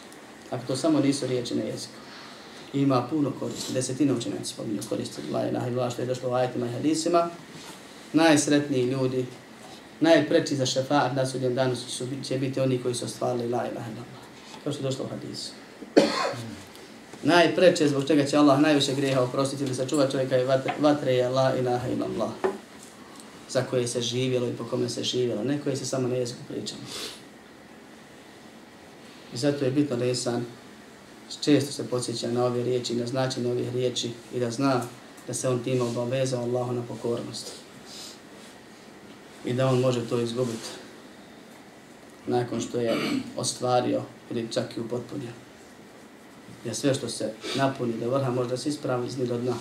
Ako 0.51 0.65
to 0.67 0.75
samo 0.75 0.99
nisu 0.99 1.27
riječi 1.27 1.55
na 1.55 1.63
jeziku. 1.63 1.93
Ima 2.73 3.07
puno 3.09 3.31
koristi. 3.39 3.73
desetina 3.73 4.13
učenjaci 4.13 4.53
spominju 4.53 4.81
koristi 4.89 5.21
la 5.31 5.49
ilaha 5.49 5.67
ilaha 5.67 5.89
što 5.89 6.01
je 6.01 6.05
došlo 6.05 6.29
u 6.29 6.33
ajetima 6.33 6.67
i 6.67 6.71
hadisima. 6.71 7.29
Najsretniji 8.13 8.83
ljudi, 8.83 9.25
najpreči 9.99 10.55
za 10.55 10.65
šefaat 10.65 11.15
na 11.15 11.25
sudjem 11.25 11.55
danu 11.55 11.75
su, 11.75 12.07
će 12.27 12.37
biti 12.37 12.59
oni 12.59 12.81
koji 12.81 12.95
su 12.95 13.05
ostvarili 13.05 13.43
la 13.43 13.67
ilaha 13.71 13.91
ilaha. 13.91 14.11
Kao 14.63 14.73
što 14.73 14.81
je 14.81 14.83
došlo 14.83 15.05
u 15.05 15.07
hadisu. 15.07 15.51
Najpreče 17.23 17.87
zbog 17.87 18.07
čega 18.07 18.25
će 18.25 18.37
Allah 18.37 18.59
najviše 18.59 18.95
grijeha 18.95 19.21
oprostiti 19.21 19.63
ili 19.63 19.75
sačuva 19.75 20.11
čovjeka 20.11 20.37
i 20.37 20.45
vatre 20.79 21.13
je 21.13 21.29
la 21.29 21.55
ilaha 21.59 21.87
ilallah 21.87 22.31
za 23.49 23.63
koje 23.63 23.87
se 23.87 24.01
živjelo 24.01 24.47
i 24.47 24.53
po 24.57 24.63
kome 24.63 24.89
se 24.89 25.03
živjelo, 25.03 25.43
ne 25.43 25.61
koje 25.61 25.75
se 25.75 25.85
samo 25.85 26.07
na 26.07 26.15
jeziku 26.15 26.39
pričamo. 26.47 26.81
I 29.33 29.37
zato 29.37 29.65
je 29.65 29.71
bitno 29.71 29.95
da 29.95 30.05
insan 30.05 30.45
često 31.41 31.71
se 31.71 31.87
podsjeća 31.87 32.31
na 32.31 32.45
ove 32.45 32.63
riječi, 32.63 32.95
na 32.95 33.07
značenje 33.07 33.51
ovih 33.51 33.73
riječi 33.73 34.11
i 34.33 34.39
da 34.39 34.51
zna 34.51 34.81
da 35.27 35.33
se 35.33 35.49
on 35.49 35.63
tim 35.63 35.81
obavezao 35.81 36.43
Allahu 36.43 36.71
na 36.71 36.81
pokornost. 36.87 37.51
I 39.45 39.53
da 39.53 39.67
on 39.67 39.79
može 39.79 40.09
to 40.09 40.19
izgubiti 40.19 40.69
nakon 42.27 42.61
što 42.61 42.79
je 42.79 42.97
ostvario 43.37 44.01
ili 44.31 44.47
čak 44.51 44.77
i 44.77 44.79
upotpunio. 44.79 45.31
Jer 46.65 46.75
sve 46.75 46.93
što 46.93 47.09
se 47.09 47.33
napuni 47.55 47.93
do 47.93 48.09
vrha 48.09 48.31
može 48.31 48.49
da 48.49 48.57
se 48.57 48.69
ispravi 48.69 49.07
iz 49.07 49.15
do 49.15 49.37
dna. 49.37 49.55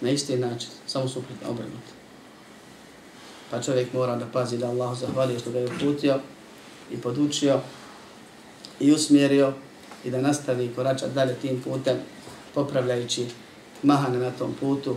Na 0.00 0.10
isti 0.10 0.36
način, 0.36 0.68
samo 0.86 1.08
suprotno 1.08 1.50
obrnuti. 1.50 1.92
Pa 3.50 3.62
čovjek 3.62 3.92
mora 3.92 4.16
da 4.16 4.26
pazi 4.26 4.58
da 4.58 4.68
Allah 4.68 4.98
zahvalio 4.98 5.38
što 5.38 5.50
ga 5.50 5.58
je 5.58 5.66
uputio 5.66 6.20
i 6.90 6.96
podučio 6.96 7.60
i 8.80 8.92
usmjerio 8.92 9.52
i 10.04 10.10
da 10.10 10.20
nastavi 10.20 10.72
koračat 10.76 11.12
dalje 11.12 11.34
tim 11.34 11.60
putem, 11.64 11.96
popravljajući 12.54 13.26
mahane 13.82 14.18
na 14.18 14.30
tom 14.30 14.54
putu 14.60 14.96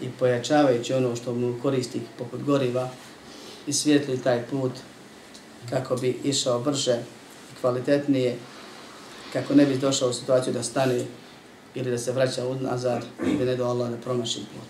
i 0.00 0.08
pojačavajući 0.18 0.94
ono 0.94 1.16
što 1.16 1.34
mu 1.34 1.54
koristi 1.62 2.00
poput 2.18 2.42
goriva 2.42 2.88
i 3.66 3.72
svijetli 3.72 4.22
taj 4.22 4.46
put 4.46 4.72
kako 5.70 5.96
bi 5.96 6.18
išao 6.24 6.60
brže 6.60 6.98
i 7.52 7.60
kvalitetnije, 7.60 8.36
kako 9.32 9.54
ne 9.54 9.66
bi 9.66 9.78
došao 9.78 10.08
u 10.08 10.12
situaciju 10.12 10.52
da 10.52 10.62
stane 10.62 11.04
ili 11.74 11.90
da 11.90 11.98
se 11.98 12.12
vraća 12.12 12.42
nazad 12.60 13.04
da 13.38 13.44
ne 13.44 13.56
do 13.56 13.64
Allah 13.64 13.90
da 13.90 13.96
promaši 13.96 14.38
put. 14.38 14.68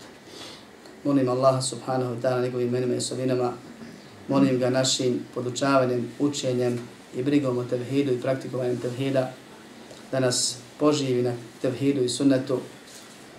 Molim 1.05 1.29
Allah 1.29 1.65
subhanahu 1.65 2.15
wa 2.15 2.21
ta'ala 2.23 2.43
njegovim 2.43 2.69
imenima 2.69 2.95
i 2.95 2.97
osobinama, 2.97 3.53
molim 4.29 4.59
ga 4.59 4.71
našim 4.71 5.21
podučavanjem, 5.35 6.09
učenjem 6.19 6.81
i 7.16 7.24
brigom 7.24 7.58
o 7.58 7.64
tevhidu 7.64 8.14
i 8.14 8.22
praktikovanjem 8.22 8.78
tevhida, 8.78 9.34
da 10.12 10.20
nas 10.20 10.58
poživi 10.80 11.22
na 11.22 11.34
tevhidu 11.62 12.04
i 12.04 12.10
sunnetu, 12.10 12.60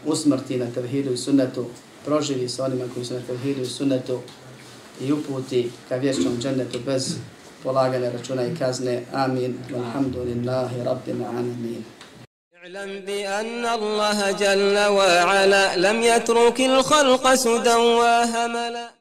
usmrti 0.07 0.57
na 0.57 0.67
tevhidu 0.75 1.13
i 1.13 1.17
sunnetu, 1.17 1.67
proživi 2.05 2.49
sa 2.49 2.65
onima 2.65 2.85
koji 2.95 3.07
su 3.07 3.15
na 3.15 3.21
tevhidu 3.21 3.63
i 3.63 3.67
sunnetu 3.67 4.21
i 5.01 5.13
uputi 5.13 5.71
ka 5.89 5.97
vječnom 5.97 6.39
džennetu 6.41 6.79
bez 6.87 7.17
polaganja 7.63 8.11
računa 8.11 8.47
i 8.47 8.57
kazne. 8.57 9.03
Amin. 9.13 9.59
Alhamdulillahi 9.75 10.85
rabbil 10.85 11.25
alamin. 11.25 11.85
اعلم 12.63 13.01
بأن 13.01 13.67
الله 13.67 14.33
جل 14.33 14.79
وعلا 14.79 15.77
لم 15.77 16.03
يترك 16.03 16.61
الخلق 16.61 17.35
سدى 17.35 17.75
وهملا 17.75 18.93